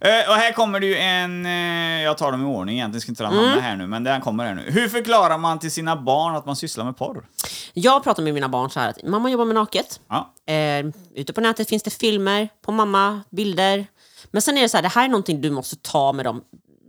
Eh, 0.00 0.28
och 0.30 0.34
här 0.34 0.52
kommer 0.52 0.80
det 0.80 0.86
ju 0.86 0.96
en... 0.96 1.46
Eh, 1.46 2.02
jag 2.02 2.18
tar 2.18 2.32
dem 2.32 2.42
i 2.42 2.44
ordning 2.44 2.76
egentligen, 2.76 3.00
ska 3.00 3.10
inte 3.10 3.22
dra 3.22 3.30
Mm. 3.30 3.42
namnen 3.44 3.62
här 3.62 3.76
nu, 3.76 3.86
men 3.86 4.04
den 4.04 4.20
kommer 4.20 4.44
här 4.46 4.54
nu. 4.54 4.62
Hur 4.70 4.88
förklarar 4.88 5.38
man 5.38 5.58
till 5.58 5.70
sina 5.70 5.96
barn 5.96 6.36
att 6.36 6.46
man 6.46 6.56
sysslar 6.56 6.84
med 6.84 6.96
porr? 6.96 7.26
Jag 7.72 8.04
pratar 8.04 8.22
med 8.22 8.34
mina 8.34 8.48
barn 8.48 8.70
så 8.70 8.80
här 8.80 8.88
att 8.88 9.02
mamma 9.02 9.30
jobbar 9.30 9.44
med 9.44 9.54
naket. 9.54 10.00
Ja. 10.08 10.34
Eh, 10.52 10.86
ute 11.14 11.32
på 11.32 11.40
nätet 11.40 11.68
finns 11.68 11.82
det 11.82 11.90
filmer 11.90 12.48
på 12.62 12.72
mamma, 12.72 13.20
bilder. 13.30 13.86
Men 14.30 14.42
sen 14.42 14.58
är 14.58 14.62
det 14.62 14.68
så 14.68 14.76
här, 14.76 14.82
det 14.82 14.88
här 14.88 15.04
är 15.04 15.08
någonting 15.08 15.40
du 15.40 15.50
måste 15.50 15.76
ta 15.76 16.12
med 16.12 16.24
dem 16.24 16.42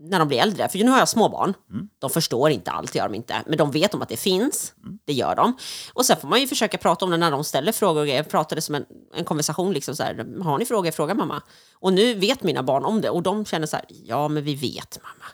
när 0.09 0.19
de 0.19 0.27
blir 0.27 0.39
äldre. 0.39 0.69
För 0.69 0.77
nu 0.79 0.91
har 0.91 0.99
jag 0.99 1.09
små 1.09 1.29
barn. 1.29 1.53
De 1.99 2.09
förstår 2.09 2.49
inte 2.49 2.71
allt, 2.71 2.95
gör 2.95 3.03
de 3.03 3.15
inte. 3.15 3.43
Men 3.47 3.57
de 3.57 3.71
vet 3.71 3.93
om 3.93 4.01
att 4.01 4.09
det 4.09 4.17
finns. 4.17 4.73
Det 5.05 5.13
gör 5.13 5.35
de. 5.35 5.57
Och 5.93 6.05
sen 6.05 6.17
får 6.21 6.27
man 6.27 6.41
ju 6.41 6.47
försöka 6.47 6.77
prata 6.77 7.05
om 7.05 7.11
det 7.11 7.17
när 7.17 7.31
de 7.31 7.43
ställer 7.43 7.71
frågor 7.71 8.01
och 8.01 8.07
grejer. 8.07 8.23
Prata 8.23 8.55
det 8.55 8.61
som 8.61 8.75
en, 8.75 8.85
en 9.15 9.25
konversation. 9.25 9.73
Liksom 9.73 9.95
så 9.95 10.03
här, 10.03 10.43
har 10.43 10.57
ni 10.57 10.65
frågor? 10.65 10.91
Fråga 10.91 11.13
mamma. 11.13 11.41
Och 11.73 11.93
nu 11.93 12.13
vet 12.13 12.43
mina 12.43 12.63
barn 12.63 12.85
om 12.85 13.01
det. 13.01 13.09
Och 13.09 13.23
de 13.23 13.45
känner 13.45 13.67
så 13.67 13.75
här, 13.75 13.85
ja 13.89 14.27
men 14.27 14.43
vi 14.43 14.55
vet 14.55 14.99
mamma. 15.03 15.25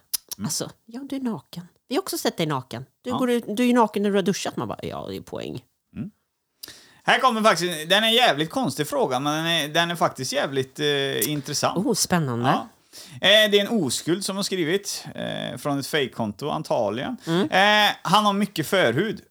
Alltså, 0.47 0.69
ja 0.85 1.01
du 1.09 1.15
är 1.15 1.19
naken. 1.19 1.67
Vi 1.87 1.95
har 1.95 2.01
också 2.01 2.17
sett 2.17 2.37
dig 2.37 2.45
naken. 2.45 2.85
Du, 3.01 3.11
går 3.11 3.31
ut, 3.31 3.43
du 3.47 3.63
är 3.63 3.67
ju 3.67 3.73
naken 3.73 4.03
när 4.03 4.09
du 4.09 4.15
har 4.15 4.23
duschat. 4.23 4.57
Man 4.57 4.67
bara, 4.67 4.79
ja 4.81 5.05
det 5.09 5.15
är 5.15 5.21
poäng. 5.21 5.63
Här 7.03 7.19
kommer 7.19 7.41
faktiskt... 7.41 7.89
Den 7.89 8.03
är 8.03 8.07
en 8.07 8.13
jävligt 8.13 8.49
konstig 8.49 8.87
fråga, 8.87 9.19
men 9.19 9.33
den 9.33 9.45
är, 9.45 9.67
den 9.67 9.91
är 9.91 9.95
faktiskt 9.95 10.33
jävligt 10.33 10.79
eh, 10.79 11.31
intressant. 11.31 11.85
Oh, 11.85 11.93
spännande. 11.93 12.49
Ja. 12.49 12.67
Eh, 13.13 13.51
det 13.51 13.59
är 13.59 13.65
en 13.65 13.83
oskuld 13.83 14.25
som 14.25 14.35
har 14.35 14.43
skrivit, 14.43 15.05
eh, 15.15 15.57
från 15.57 15.79
ett 15.79 15.87
fejkkonto 15.87 16.49
antagligen. 16.49 17.17
Eh, 17.51 17.89
han 18.01 18.25
har 18.25 18.33
mycket 18.33 18.67
förhud. 18.67 19.21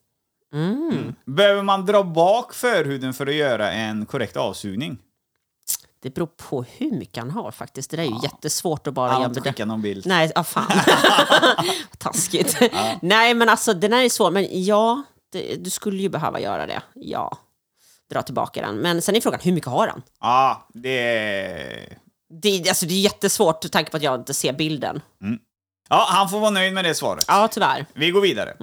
Mm. 0.52 1.14
Behöver 1.24 1.62
man 1.62 1.86
dra 1.86 2.02
bak 2.02 2.54
förhuden 2.54 3.14
för 3.14 3.26
att 3.26 3.34
göra 3.34 3.72
en 3.72 4.06
korrekt 4.06 4.36
avsugning? 4.36 4.98
Det 6.02 6.14
beror 6.14 6.26
på 6.26 6.62
hur 6.62 6.90
mycket 6.90 7.18
han 7.18 7.30
har 7.30 7.50
faktiskt. 7.50 7.90
Det 7.90 7.96
där 7.96 8.04
är 8.04 8.08
ju 8.08 8.18
jättesvårt 8.22 8.86
att 8.86 8.94
bara 8.94 9.10
Han 9.10 9.22
har 9.22 9.28
inte 9.28 9.40
skickat 9.40 9.68
någon 9.68 9.82
bild. 9.82 10.06
Nej, 10.06 10.32
ah, 10.34 10.44
fan. 10.44 10.72
Taskigt. 11.98 12.58
Nej, 13.02 13.34
men 13.34 13.48
alltså 13.48 13.74
den 13.74 13.92
här 13.92 14.04
är 14.04 14.08
svår. 14.08 14.30
Men 14.30 14.64
ja, 14.64 15.02
det, 15.32 15.64
du 15.64 15.70
skulle 15.70 16.02
ju 16.02 16.08
behöva 16.08 16.40
göra 16.40 16.66
det, 16.66 16.82
ja. 16.94 17.38
Dra 18.10 18.22
tillbaka 18.22 18.62
den. 18.62 18.76
Men 18.76 19.02
sen 19.02 19.16
är 19.16 19.20
frågan, 19.20 19.40
hur 19.42 19.52
mycket 19.52 19.70
har 19.70 19.88
han? 19.88 20.02
Ja, 20.20 20.68
det... 20.74 21.98
Det, 22.30 22.68
alltså, 22.68 22.86
det 22.86 22.94
är 22.94 23.00
jättesvårt, 23.00 23.62
med 23.64 23.72
tanke 23.72 23.90
på 23.90 23.96
att 23.96 24.02
jag 24.02 24.14
inte 24.20 24.34
ser 24.34 24.52
bilden. 24.52 25.00
Ja, 25.88 26.06
han 26.08 26.28
får 26.28 26.40
vara 26.40 26.50
nöjd 26.50 26.72
med 26.74 26.84
det 26.84 26.94
svaret. 26.94 27.24
Ja, 27.28 27.48
tyvärr. 27.52 27.86
Vi 27.94 28.10
går 28.10 28.20
vidare. 28.20 28.56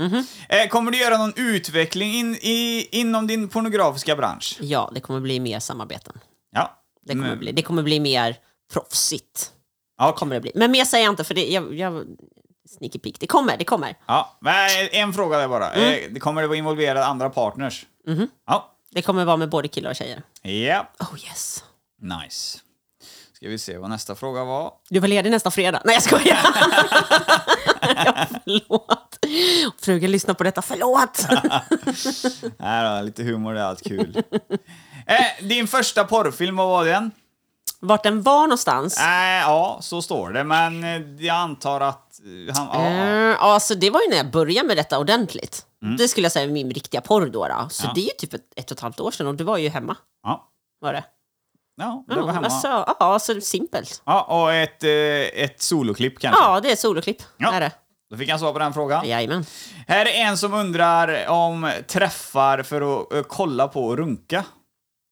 Eh, 0.49 0.67
kommer 0.69 0.91
du 0.91 0.97
göra 0.97 1.17
någon 1.17 1.33
utveckling 1.35 2.13
in, 2.13 2.35
i, 2.35 2.87
inom 2.91 3.27
din 3.27 3.49
pornografiska 3.49 4.15
bransch? 4.15 4.57
Ja, 4.61 4.91
det 4.93 4.99
kommer 4.99 5.19
bli 5.19 5.39
mer 5.39 5.59
samarbeten. 5.59 6.19
Ja. 6.51 6.81
Det 7.05 7.13
kommer, 7.13 7.27
Mm. 7.27 7.39
bli, 7.39 7.51
det 7.51 7.61
kommer 7.61 7.83
bli 7.83 7.99
mer 7.99 8.35
proffsigt. 8.73 9.51
Ja, 9.97 10.11
Kommer 10.11 10.35
det 10.35 10.41
bli. 10.41 10.51
Men 10.55 10.71
mer 10.71 10.85
säger 10.85 11.05
jag 11.05 11.11
inte, 11.11 11.23
för 11.23 11.33
det, 11.33 11.45
jag, 11.47 11.73
jag, 11.73 12.03
sneaky 12.77 12.99
peek. 12.99 13.19
Det 13.19 13.27
kommer, 13.27 13.57
det 13.57 13.63
kommer. 13.65 13.95
ja. 14.05 14.37
Men 14.41 14.69
en 14.91 15.13
fråga 15.13 15.37
där 15.37 15.47
bara. 15.47 15.73
Eh, 15.73 15.99
det 16.11 16.19
kommer 16.19 16.41
det 16.41 16.47
vara 16.47 16.57
involverade 16.57 17.05
andra 17.05 17.29
partners? 17.29 17.85
Ja. 18.47 18.73
Det 18.91 19.01
kommer 19.01 19.25
vara 19.25 19.37
med 19.37 19.49
både 19.49 19.67
killar 19.67 19.89
och 19.89 19.95
tjejer. 19.95 20.21
Ja. 20.41 20.87
Oh 20.99 21.19
yes. 21.25 21.63
Nice. 22.01 22.59
Ska 23.37 23.47
vi 23.49 23.57
se 23.57 23.77
vad 23.77 23.89
nästa 23.89 24.15
fråga 24.15 24.43
var. 24.43 24.73
Du 24.89 24.99
var 24.99 25.07
ledig 25.07 25.29
nästa 25.31 25.51
fredag. 25.51 25.81
Nej, 25.85 25.93
jag 25.93 26.03
skojar. 26.03 26.37
ja, 28.05 28.25
förlåt. 28.43 29.17
Frugan 29.81 30.11
lyssnar 30.11 30.33
på 30.33 30.43
detta. 30.43 30.61
Förlåt. 30.61 31.25
Nej 32.59 32.97
då, 32.99 33.05
lite 33.05 33.23
humor 33.23 33.57
är 33.57 33.61
allt 33.63 33.83
kul. 33.83 34.23
eh, 35.07 35.45
din 35.47 35.67
första 35.67 36.03
porrfilm, 36.03 36.55
vad 36.55 36.67
var 36.67 36.85
den? 36.85 37.11
Vart 37.79 38.03
den 38.03 38.21
var 38.21 38.41
någonstans? 38.41 38.97
Eh, 38.99 39.05
ja, 39.41 39.77
så 39.81 40.01
står 40.01 40.29
det, 40.29 40.43
men 40.43 40.83
eh, 40.83 41.25
jag 41.25 41.35
antar 41.35 41.81
att 41.81 42.19
eh, 42.49 42.55
han... 42.57 42.67
Ja, 42.83 42.91
ja, 43.29 43.35
alltså, 43.37 43.75
det 43.75 43.89
var 43.89 44.01
ju 44.01 44.09
när 44.09 44.17
jag 44.17 44.31
började 44.31 44.67
med 44.67 44.77
detta 44.77 44.99
ordentligt. 44.99 45.65
Det 45.97 46.07
skulle 46.07 46.25
jag 46.25 46.31
säga 46.31 46.45
är 46.45 46.49
min 46.51 46.71
riktiga 46.71 47.01
porr 47.01 47.25
då. 47.25 47.47
då. 47.47 47.67
Så 47.69 47.85
Ja. 47.87 47.91
det 47.95 48.01
är 48.01 48.03
ju 48.03 48.09
typ 48.17 48.33
ett, 48.33 48.41
ett 48.55 48.71
och 48.71 48.77
ett 48.77 48.81
halvt 48.81 48.99
år 48.99 49.11
sedan 49.11 49.27
och 49.27 49.35
du 49.35 49.43
var 49.43 49.57
ju 49.57 49.69
hemma. 49.69 49.95
ja. 50.23 50.47
Var 50.79 50.93
det? 50.93 51.03
Ja, 51.77 52.03
det 52.07 52.15
Ja, 52.15 52.25
var 52.25 52.33
hemma. 52.33 52.45
alltså, 52.47 52.67
ja, 52.67 52.95
alltså 52.99 53.41
simpelt. 53.41 54.01
Ja, 54.05 54.21
och 54.21 54.53
ett, 54.53 54.83
eh, 54.83 54.89
ett 55.43 55.61
soloklipp 55.61 56.19
kanske. 56.19 56.41
Ja, 56.43 56.59
det 56.59 56.69
är 56.69 56.73
ett 56.73 56.79
soloklipp. 56.79 57.21
Ja. 57.37 57.53
Är 57.53 57.59
det. 57.59 57.71
Då 58.11 58.17
fick 58.17 58.29
han 58.29 58.39
svar 58.39 58.53
på 58.53 58.59
den 58.59 58.73
frågan. 58.73 59.07
Jajamän. 59.07 59.45
Här 59.87 60.05
är 60.05 60.25
en 60.27 60.37
som 60.37 60.53
undrar 60.53 61.27
om 61.27 61.71
träffar 61.87 62.63
för 62.63 63.01
att 63.01 63.13
eh, 63.13 63.21
kolla 63.23 63.67
på 63.67 63.85
och 63.85 63.97
runka. 63.97 64.43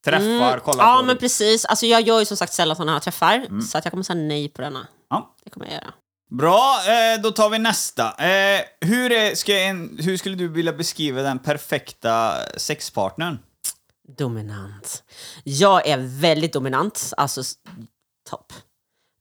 Träffar, 0.04 0.58
kolla 0.58 0.82
Mm. 0.82 0.92
Ja, 0.94 0.96
på... 1.00 1.04
men 1.06 1.16
precis. 1.18 1.64
Alltså, 1.64 1.86
jag 1.86 2.00
gör 2.00 2.18
ju 2.18 2.24
som 2.24 2.36
sagt 2.36 2.52
sällan 2.52 2.76
sådana 2.76 2.92
här 2.92 3.00
träffar, 3.00 3.60
så 3.70 3.78
att 3.78 3.84
jag 3.84 3.92
kommer 3.92 4.04
säga 4.04 4.14
nej 4.20 4.48
på 4.48 4.62
denna. 4.62 4.86
Ja. 5.10 5.34
Det 5.44 5.50
kommer 5.50 5.66
jag 5.66 5.74
göra. 5.74 5.92
Bra, 6.30 6.76
eh, 6.88 7.20
då 7.22 7.30
tar 7.30 7.48
vi 7.50 7.58
nästa. 7.58 8.04
Eh, 8.18 8.60
hur, 8.80 9.12
är, 9.12 9.34
ska 9.34 9.58
en, 9.58 9.98
hur 10.02 10.16
skulle 10.16 10.34
du 10.34 10.48
vilja 10.48 10.72
beskriva 10.72 11.22
den 11.22 11.38
perfekta 11.38 12.32
sexpartnern? 12.56 13.38
Dominant. 14.08 15.04
Jag 15.44 15.86
är 15.86 15.98
väldigt 15.98 16.52
dominant. 16.52 17.12
Alltså, 17.16 17.42
topp. 18.30 18.52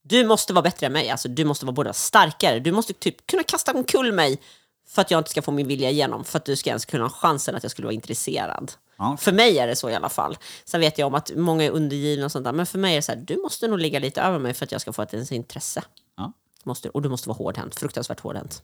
Du 0.02 0.26
måste 0.26 0.54
vara 0.54 0.64
bättre 0.64 0.86
än 0.86 0.94
mig. 0.94 1.10
Alltså, 1.10 1.28
du 1.28 1.46
måste 1.46 1.66
vara 1.66 1.74
både 1.74 1.94
starkare. 1.94 2.60
Du 2.60 2.72
måste 2.72 2.94
typ 2.94 3.28
kunna 3.28 3.44
kasta 3.44 3.72
omkull 3.74 4.12
mig 4.12 4.42
för 4.88 5.02
att 5.02 5.12
jag 5.12 5.20
inte 5.20 5.30
ska 5.30 5.42
få 5.42 5.52
min 5.52 5.68
vilja 5.68 5.90
igenom. 5.90 6.24
För 6.24 6.38
att 6.38 6.46
du 6.46 6.56
ska 6.56 6.70
ens 6.70 6.86
kunna 6.86 7.04
ha 7.04 7.10
chansen 7.10 7.56
att 7.56 7.64
jag 7.64 7.72
skulle 7.72 7.86
vara 7.86 7.94
intresserad. 7.94 8.72
Ja. 8.98 9.18
För 9.18 9.32
mig 9.32 9.60
är 9.60 9.68
det 9.68 9.76
så 9.76 9.90
i 9.90 9.96
alla 9.96 10.10
fall. 10.10 10.38
Sen 10.66 10.82
vet 10.82 10.98
jag 10.98 11.08
om 11.08 11.16
att 11.16 11.32
många 11.36 11.64
är 11.64 11.70
undergivna 11.70 12.26
och 12.26 12.32
sånt 12.32 12.46
där. 12.46 12.54
Men 12.54 12.66
för 12.66 12.80
mig 12.80 12.92
är 12.92 12.96
det 12.96 13.02
så 13.02 13.12
här, 13.12 13.20
du 13.20 13.38
måste 13.38 13.68
nog 13.68 13.80
ligga 13.80 14.00
lite 14.00 14.22
över 14.22 14.40
mig 14.40 14.54
för 14.54 14.66
att 14.66 14.72
jag 14.72 14.82
ska 14.82 14.94
få 14.94 15.02
ett 15.02 15.14
ens 15.14 15.32
intresse. 15.32 15.84
Ja. 16.18 16.34
Måste, 16.64 16.90
och 16.90 17.02
du 17.02 17.10
måste 17.10 17.30
vara 17.30 17.38
hårdhänt. 17.38 17.76
Fruktansvärt 17.76 18.20
hårdhänt. 18.20 18.64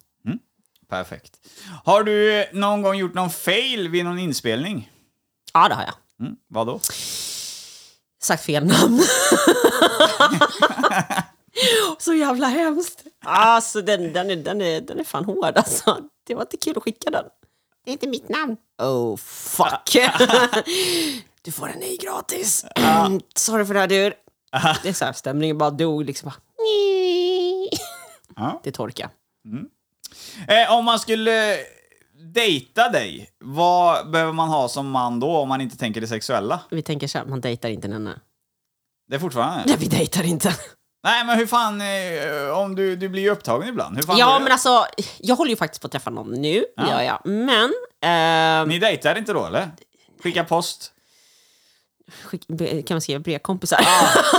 Perfekt. 0.89 1.39
Har 1.83 2.03
du 2.03 2.45
någon 2.53 2.81
gång 2.81 2.95
gjort 2.95 3.13
någon 3.13 3.29
fail 3.29 3.87
vid 3.87 4.05
någon 4.05 4.19
inspelning? 4.19 4.91
Ja, 5.53 5.69
det 5.69 5.75
har 5.75 5.83
jag. 5.83 5.93
Mm, 6.21 6.35
vad 6.47 6.67
då? 6.67 6.79
sagt 8.23 8.45
fel 8.45 8.65
namn. 8.65 9.03
så 11.99 12.13
jävla 12.13 12.47
hemskt. 12.47 13.03
Alltså 13.25 13.81
den, 13.81 14.13
den, 14.13 14.29
är, 14.29 14.35
den, 14.35 14.61
är, 14.61 14.81
den 14.81 14.99
är 14.99 15.03
fan 15.03 15.25
hård 15.25 15.57
alltså. 15.57 15.97
Det 16.27 16.35
var 16.35 16.41
inte 16.41 16.57
kul 16.57 16.77
att 16.77 16.83
skicka 16.83 17.09
den. 17.09 17.25
Det 17.85 17.91
är 17.91 17.93
inte 17.93 18.07
mitt 18.07 18.29
namn. 18.29 18.57
Oh 18.81 19.17
fuck. 19.17 19.95
du 21.41 21.51
får 21.51 21.69
en 21.69 21.79
ny 21.79 21.97
gratis. 21.97 22.65
Mm, 22.75 23.21
sorry 23.35 23.65
för 23.65 23.73
det 23.73 23.79
här 23.79 23.87
du. 23.87 24.13
Det 24.83 24.89
är 24.89 24.93
så 24.93 25.05
här, 25.05 25.13
stämningen 25.13 25.57
bara 25.57 25.69
dog 25.71 26.05
liksom. 26.05 26.31
Bara, 28.35 28.59
det 28.63 28.71
torkar. 28.71 29.09
Eh, 30.47 30.73
om 30.73 30.85
man 30.85 30.99
skulle 30.99 31.57
dejta 32.33 32.89
dig, 32.89 33.29
vad 33.39 34.11
behöver 34.11 34.33
man 34.33 34.49
ha 34.49 34.69
som 34.69 34.89
man 34.89 35.19
då 35.19 35.37
om 35.37 35.49
man 35.49 35.61
inte 35.61 35.77
tänker 35.77 36.01
det 36.01 36.07
sexuella? 36.07 36.59
Vi 36.69 36.81
tänker 36.81 37.07
så 37.07 37.17
här, 37.17 37.25
man 37.25 37.41
dejtar 37.41 37.69
inte 37.69 37.87
Nenne. 37.87 38.19
Det 39.09 39.15
är 39.15 39.19
fortfarande... 39.19 39.63
Nej, 39.67 39.75
vi 39.79 39.87
dejtar 39.87 40.23
inte. 40.23 40.55
Nej, 41.03 41.25
men 41.25 41.37
hur 41.37 41.47
fan, 41.47 41.81
eh, 41.81 42.57
om 42.57 42.75
du, 42.75 42.95
du 42.95 43.09
blir 43.09 43.21
ju 43.21 43.29
upptagen 43.29 43.69
ibland. 43.69 43.95
Hur 43.95 44.03
fan 44.03 44.17
Ja, 44.17 44.39
men 44.39 44.51
alltså, 44.51 44.85
jag 45.19 45.35
håller 45.35 45.49
ju 45.49 45.55
faktiskt 45.55 45.81
på 45.81 45.85
att 45.85 45.91
träffa 45.91 46.09
någon 46.09 46.31
nu, 46.31 46.65
Ja. 46.75 46.89
gör 46.89 47.01
jag. 47.01 47.21
Men, 47.25 47.73
ehm, 48.03 48.69
Ni 48.69 48.79
dejtar 48.79 49.17
inte 49.17 49.33
då, 49.33 49.45
eller? 49.45 49.71
Skicka 50.23 50.43
post? 50.43 50.93
Skick, 52.23 52.47
kan 52.87 52.95
man 52.95 53.01
skriva 53.01 53.19
brevkompisar? 53.19 53.77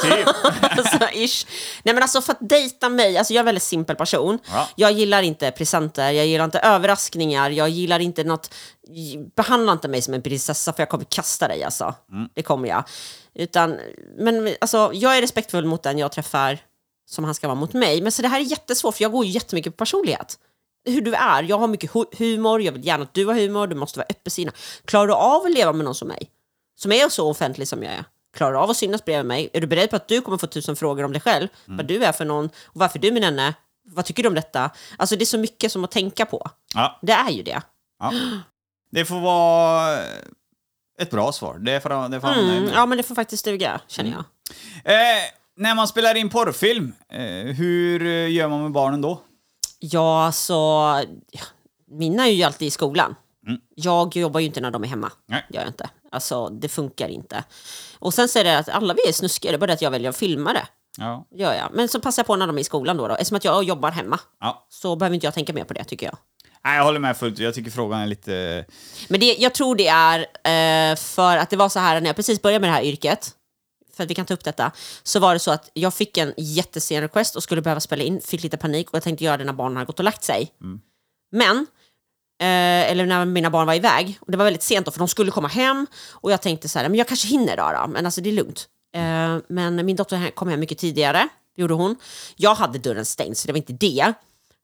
Typ. 0.03 0.29
alltså, 0.63 1.09
ish. 1.13 1.47
Nej 1.83 1.95
men 1.95 2.03
alltså 2.03 2.21
för 2.23 2.33
att 2.33 2.49
dejta 2.49 2.89
mig, 2.89 3.19
alltså 3.19 3.33
jag 3.33 3.39
är 3.39 3.43
en 3.43 3.47
väldigt 3.47 3.63
simpel 3.63 3.97
person. 3.97 4.39
Ja. 4.53 4.69
Jag 4.77 4.93
gillar 4.93 5.23
inte 5.23 5.51
presenter, 5.51 6.11
jag 6.11 6.27
gillar 6.27 6.45
inte 6.45 6.59
överraskningar, 6.59 7.51
jag 7.51 7.69
gillar 7.69 7.99
inte 8.01 8.25
något... 8.25 8.55
Behandla 9.37 9.73
inte 9.73 9.89
mig 9.89 10.03
som 10.03 10.15
en 10.15 10.23
prinsessa 10.23 10.73
för 10.73 10.81
jag 10.83 10.89
kommer 10.89 11.05
kasta 11.05 11.49
dig 11.49 11.65
alltså. 11.65 11.95
Mm. 12.13 12.29
Det 12.35 12.43
kommer 12.43 12.69
jag. 12.69 12.85
Utan, 13.35 13.79
men 14.19 14.55
alltså 14.61 14.91
jag 14.95 15.17
är 15.17 15.21
respektfull 15.21 15.65
mot 15.67 15.83
den 15.83 15.99
jag 15.99 16.13
träffar 16.13 16.59
som 17.11 17.25
han 17.25 17.35
ska 17.35 17.47
vara 17.49 17.55
mot 17.55 17.73
mig. 17.73 18.03
Men 18.03 18.13
så 18.13 18.23
det 18.23 18.29
här 18.29 18.41
är 18.41 18.45
jättesvårt 18.45 18.95
för 18.97 19.05
jag 19.05 19.13
går 19.13 19.25
ju 19.25 19.31
jättemycket 19.31 19.73
på 19.73 19.77
personlighet. 19.77 20.39
Hur 20.85 21.01
du 21.01 21.15
är, 21.15 21.43
jag 21.43 21.59
har 21.59 21.69
mycket 21.69 21.91
hu- 21.91 22.17
humor, 22.19 22.63
jag 22.63 22.73
vill 22.73 22.87
gärna 22.87 23.03
att 23.03 23.15
du 23.15 23.27
har 23.27 23.35
humor, 23.35 23.67
du 23.67 23.75
måste 23.75 23.99
vara 23.99 24.07
öppensinnig. 24.11 24.55
Klarar 24.85 25.07
du 25.07 25.13
av 25.15 25.45
att 25.45 25.51
leva 25.53 25.73
med 25.73 25.85
någon 25.85 25.95
som 25.95 26.09
mig? 26.09 26.31
Som 26.83 26.93
är 26.93 27.09
så 27.09 27.31
offentlig 27.31 27.69
som 27.69 27.83
jag 27.83 27.93
är? 27.93 28.05
Klarar 28.37 28.55
av 28.63 28.71
att 28.71 28.77
synas 28.77 29.05
bredvid 29.05 29.27
mig? 29.27 29.51
Är 29.53 29.61
du 29.61 29.67
beredd 29.67 29.91
på 29.91 29.97
att 29.97 30.09
du 30.09 30.21
kommer 30.21 30.39
få 30.39 30.47
tusen 30.47 30.77
frågor 30.77 31.05
om 31.05 31.13
dig 31.13 31.21
själv? 31.23 31.49
Vad 31.65 31.87
du 31.87 32.05
är 32.05 32.13
för 32.13 32.25
någon? 32.25 32.45
Och 32.47 32.53
varför 32.81 32.99
du 32.99 33.13
min 33.13 33.23
henne? 33.23 33.55
Vad 33.85 34.05
tycker 34.05 34.23
du 34.23 34.29
om 34.29 34.35
detta? 34.35 34.71
Alltså 34.97 35.17
det 35.17 35.25
är 35.25 35.27
så 35.27 35.39
mycket 35.39 35.73
som 35.73 35.85
att 35.85 35.91
tänka 35.91 36.27
på. 36.27 36.51
Ja, 36.75 36.99
Det 37.03 37.13
är 37.13 37.31
ju 37.31 37.43
det. 37.43 37.63
ja. 37.99 38.13
Det 38.91 39.05
får 39.05 39.21
vara 39.21 39.99
ett 40.99 41.11
bra 41.11 41.33
svar. 41.33 41.59
Det 41.59 41.81
får, 41.81 42.09
det 42.09 42.21
får 42.21 42.29
Mm, 42.29 42.69
ja 42.75 42.87
men 42.87 42.99
det 42.99 43.03
får 43.05 43.15
faktiskt 43.15 43.45
duga, 43.45 43.81
känner 43.87 44.11
jag. 44.11 44.25
Eh, 44.85 45.23
när 45.57 45.75
man 45.75 45.89
spelar 45.89 46.15
in 46.15 46.29
porrfilm, 46.31 46.93
eh, 47.13 47.23
hur 47.55 48.27
gör 48.27 48.49
man 48.49 48.63
med 48.63 48.73
barnen 48.73 49.01
då? 49.01 49.21
Ja, 49.79 50.25
alltså... 50.27 50.55
ja, 51.31 51.41
Mina 51.91 52.27
är 52.27 52.31
ju 52.31 52.43
alltid 52.43 52.69
i 52.69 52.71
skolan. 52.71 53.15
Jag 53.75 54.17
jobbar 54.17 54.41
ju 54.41 54.47
inte 54.47 54.61
när 54.61 54.71
de 54.71 54.85
är 54.85 54.89
hemma. 54.89 55.13
Nej. 55.27 55.47
Gör 55.51 55.61
jag 55.61 55.69
inte. 55.69 55.91
Alltså, 56.11 56.49
det 56.49 56.69
funkar 56.69 57.09
inte. 57.09 57.45
Och 57.99 58.15
sen 58.15 58.29
så 58.29 58.39
är 58.39 58.45
det 58.45 58.59
att 58.59 58.69
alla 58.69 58.95
vi 58.95 59.09
är 59.09 59.13
snuskiga, 59.13 59.53
det 59.53 59.57
är 59.57 59.59
bara 59.59 59.67
det 59.67 59.73
att 59.73 59.83
jag 59.83 59.91
väljer 59.91 60.11
att 60.11 60.17
filma 60.17 60.53
det. 60.53 60.67
Ja. 60.99 61.27
Gör 61.31 61.55
jag. 61.55 61.69
Men 61.73 61.89
så 61.89 62.01
passar 62.01 62.21
jag 62.23 62.27
på 62.27 62.37
när 62.37 62.47
de 62.47 62.57
är 62.57 62.61
i 62.61 62.65
skolan 62.65 62.97
då. 62.97 63.09
då. 63.09 63.15
Eftersom 63.15 63.37
att 63.37 63.45
jag 63.45 63.65
jobbar 63.65 63.91
hemma 63.91 64.21
ja. 64.41 64.67
så 64.69 64.97
behöver 64.97 65.15
inte 65.15 65.27
jag 65.27 65.35
tänka 65.35 65.53
mer 65.53 65.65
på 65.65 65.75
det, 65.75 65.85
tycker 65.85 66.07
jag. 66.07 66.17
Nej, 66.65 66.77
jag 66.77 66.85
håller 66.85 67.01
med 67.01 67.17
fullt. 67.17 67.39
Jag 67.39 67.55
tycker 67.55 67.71
frågan 67.71 68.01
är 68.01 68.07
lite... 68.07 68.65
Men 69.09 69.21
det, 69.21 69.37
jag 69.39 69.55
tror 69.55 69.77
det 69.77 69.89
är 69.89 70.19
eh, 70.21 70.97
för 70.97 71.37
att 71.37 71.51
det 71.51 71.57
var 71.57 71.69
så 71.69 71.79
här 71.79 72.01
när 72.01 72.07
jag 72.07 72.17
precis 72.17 72.43
började 72.43 72.61
med 72.61 72.71
det 72.71 72.75
här 72.75 72.83
yrket, 72.83 73.31
för 73.97 74.05
att 74.05 74.11
vi 74.11 74.15
kan 74.15 74.27
ta 74.27 74.35
upp 74.35 74.45
detta, 74.45 74.73
så 75.03 75.21
var 75.21 75.33
det 75.33 75.39
så 75.39 75.51
att 75.51 75.71
jag 75.73 75.95
fick 75.95 76.19
en 76.19 76.35
jättesen 76.37 77.01
request 77.01 77.37
och 77.37 77.43
skulle 77.43 77.63
behöva 77.63 77.81
spela 77.81 78.03
in, 78.03 78.21
fick 78.21 78.43
lite 78.43 78.57
panik 78.57 78.91
och 78.91 78.95
jag 78.95 79.03
tänkte 79.03 79.25
göra 79.25 79.37
det 79.37 79.45
när 79.45 79.53
barnen 79.53 79.77
hade 79.77 79.87
gått 79.87 79.99
och 79.99 80.05
lagt 80.05 80.25
sig. 80.25 80.53
Men, 81.33 81.67
eh, 82.43 82.91
eller 82.91 83.07
när 83.07 83.25
mina 83.25 83.51
barn 83.51 83.67
var 83.67 83.75
iväg, 83.75 84.19
och 84.21 84.31
det 84.31 84.37
var 84.37 84.45
väldigt 84.45 84.63
sent 84.63 84.87
då 84.87 84.93
för 84.93 84.99
de 84.99 85.09
skulle 85.09 85.31
komma 85.31 85.49
hem 85.49 85.87
och 86.11 86.33
jag 86.33 86.43
tänkte 86.43 86.69
så 86.69 86.79
här, 86.79 86.89
men 86.89 86.99
jag 86.99 87.09
kanske 87.09 87.29
hinner 87.29 87.57
då, 87.57 87.71
då 87.81 87.87
men 87.87 88.07
alltså 88.07 88.21
det 88.21 88.31
är 88.31 88.33
lugnt. 88.33 88.67
Eh, 88.95 89.37
men 89.49 89.87
min 89.87 89.97
dotter 89.97 90.31
kom 90.31 90.49
hem 90.49 90.61
mycket 90.61 90.79
tidigare, 90.79 91.29
det 91.57 91.63
gjorde 91.63 91.75
hon. 91.75 91.97
Jag 92.37 92.55
hade 92.55 92.79
dörren 92.79 93.05
stängd 93.05 93.37
så 93.37 93.47
det 93.47 93.53
var 93.53 93.59
inte 93.59 93.73
det. 93.73 94.13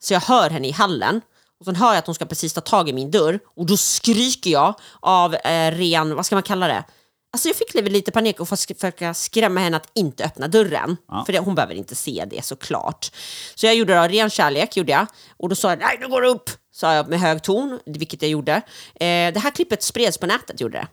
Så 0.00 0.14
jag 0.14 0.20
hör 0.20 0.50
henne 0.50 0.68
i 0.68 0.70
hallen 0.70 1.20
och 1.60 1.64
sen 1.64 1.76
hör 1.76 1.88
jag 1.88 1.98
att 1.98 2.06
hon 2.06 2.14
ska 2.14 2.24
precis 2.24 2.52
ta 2.52 2.60
tag 2.60 2.88
i 2.88 2.92
min 2.92 3.10
dörr 3.10 3.38
och 3.56 3.66
då 3.66 3.76
skriker 3.76 4.50
jag 4.50 4.74
av 5.00 5.34
eh, 5.34 5.70
ren, 5.72 6.14
vad 6.14 6.26
ska 6.26 6.36
man 6.36 6.42
kalla 6.42 6.68
det? 6.68 6.84
Alltså 7.32 7.48
jag 7.48 7.56
fick 7.56 7.74
lite 7.74 8.10
panik 8.10 8.40
och 8.40 8.48
försöka 8.48 9.14
skrämma 9.14 9.60
henne 9.60 9.76
att 9.76 9.90
inte 9.94 10.24
öppna 10.24 10.48
dörren. 10.48 10.96
Ja. 11.08 11.22
För 11.26 11.32
det, 11.32 11.38
hon 11.38 11.54
behöver 11.54 11.74
inte 11.74 11.94
se 11.94 12.24
det 12.30 12.44
såklart. 12.44 13.10
Så 13.54 13.66
jag 13.66 13.74
gjorde 13.74 13.92
det 13.92 14.00
av 14.00 14.08
ren 14.08 14.30
kärlek, 14.30 14.76
gjorde 14.76 14.92
jag. 14.92 15.06
Och 15.36 15.48
då 15.48 15.54
sa 15.54 15.70
jag 15.70 15.78
nej 15.78 15.98
nu 16.00 16.08
går 16.08 16.22
det 16.22 16.28
upp, 16.28 16.50
sa 16.78 16.94
jag 16.94 17.08
med 17.08 17.20
hög 17.20 17.42
ton, 17.42 17.80
vilket 17.86 18.22
jag 18.22 18.30
gjorde. 18.30 18.52
Eh, 18.94 19.32
det 19.32 19.38
här 19.38 19.50
klippet 19.50 19.82
spreds 19.82 20.18
på 20.18 20.26
nätet, 20.26 20.60
gjorde 20.60 20.78
det. 20.78 20.86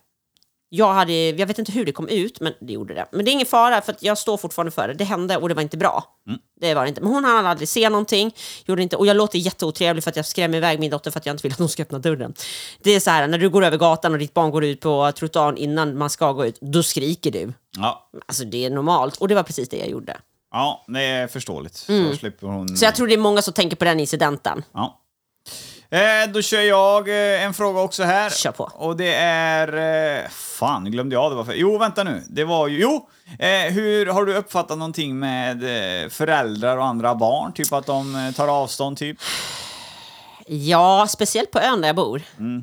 Jag, 0.69 0.93
hade, 0.93 1.13
jag 1.13 1.47
vet 1.47 1.59
inte 1.59 1.71
hur 1.71 1.85
det 1.85 1.91
kom 1.91 2.07
ut, 2.09 2.39
men 2.39 2.53
det 2.61 2.73
gjorde 2.73 2.93
det. 2.93 3.05
Men 3.11 3.25
det 3.25 3.31
är 3.31 3.33
ingen 3.33 3.45
fara, 3.45 3.81
för 3.81 3.91
att 3.91 4.03
jag 4.03 4.17
står 4.17 4.37
fortfarande 4.37 4.71
för 4.71 4.87
det. 4.87 4.93
Det 4.93 5.03
hände 5.03 5.37
och 5.37 5.49
det 5.49 5.55
var 5.55 5.61
inte 5.61 5.77
bra. 5.77 6.03
Det 6.61 6.73
var 6.73 6.83
det 6.83 6.89
inte. 6.89 7.01
Men 7.01 7.11
hon 7.11 7.23
hann 7.25 7.45
aldrig 7.45 7.69
se 7.69 7.89
någonting. 7.89 8.35
Gjorde 8.65 8.83
inte, 8.83 8.95
och 8.95 9.07
jag 9.07 9.17
låter 9.17 9.39
jätteotrevlig 9.39 10.03
för 10.03 10.09
att 10.09 10.15
jag 10.15 10.25
skrämmer 10.25 10.57
iväg 10.57 10.79
min 10.79 10.91
dotter 10.91 11.11
för 11.11 11.19
att 11.19 11.25
jag 11.25 11.33
inte 11.33 11.43
vill 11.43 11.51
att 11.51 11.59
hon 11.59 11.69
ska 11.69 11.83
öppna 11.83 11.99
dörren. 11.99 12.33
Det 12.83 12.91
är 12.91 12.99
så 12.99 13.09
här, 13.09 13.27
när 13.27 13.37
du 13.37 13.49
går 13.49 13.65
över 13.65 13.77
gatan 13.77 14.13
och 14.13 14.19
ditt 14.19 14.33
barn 14.33 14.51
går 14.51 14.63
ut 14.63 14.79
på 14.81 15.11
trottoaren 15.15 15.57
innan 15.57 15.97
man 15.97 16.09
ska 16.09 16.31
gå 16.31 16.45
ut, 16.45 16.57
då 16.61 16.83
skriker 16.83 17.31
du. 17.31 17.53
Ja, 17.77 18.09
Alltså 18.25 18.45
det 18.45 18.65
är 18.65 18.69
normalt. 18.69 19.17
Och 19.17 19.27
det 19.27 19.35
var 19.35 19.43
precis 19.43 19.69
det 19.69 19.77
jag 19.77 19.89
gjorde. 19.89 20.17
ja 20.51 20.85
det 20.87 21.01
är 21.01 21.27
förståeligt. 21.27 21.75
Så 21.75 22.15
slipper 22.15 22.47
hon... 22.47 22.61
Mm. 22.61 22.75
Så 22.77 22.85
jag 22.85 22.95
tror 22.95 23.07
det 23.07 23.13
är 23.13 23.17
många 23.17 23.41
som 23.41 23.53
tänker 23.53 23.75
på 23.75 23.85
den 23.85 23.99
incidenten. 23.99 24.63
Ja. 24.73 25.01
Eh, 25.95 26.29
då 26.33 26.41
kör 26.41 26.61
jag 26.61 27.09
eh, 27.09 27.43
en 27.43 27.53
fråga 27.53 27.81
också 27.81 28.03
här. 28.03 28.29
Kör 28.29 28.51
på. 28.51 28.63
Och 28.63 28.97
det 28.97 29.13
är... 29.15 29.67
Eh, 30.23 30.29
fan, 30.29 30.91
glömde 30.91 31.15
jag 31.15 31.31
det 31.31 31.35
var 31.35 31.43
för... 31.43 31.53
Jo, 31.53 31.77
vänta 31.77 32.03
nu. 32.03 32.23
Det 32.27 32.43
var 32.43 32.67
ju... 32.67 32.81
Jo! 32.81 33.09
Eh, 33.39 33.73
hur 33.73 34.05
har 34.05 34.25
du 34.25 34.35
uppfattat 34.35 34.77
någonting 34.77 35.19
med 35.19 35.63
eh, 36.03 36.09
föräldrar 36.09 36.77
och 36.77 36.85
andra 36.85 37.15
barn? 37.15 37.53
Typ 37.53 37.73
att 37.73 37.85
de 37.85 38.15
eh, 38.15 38.31
tar 38.31 38.47
avstånd, 38.47 38.97
typ? 38.97 39.17
Ja, 40.47 41.07
speciellt 41.09 41.51
på 41.51 41.59
ön 41.59 41.81
där 41.81 41.89
jag 41.89 41.95
bor. 41.95 42.21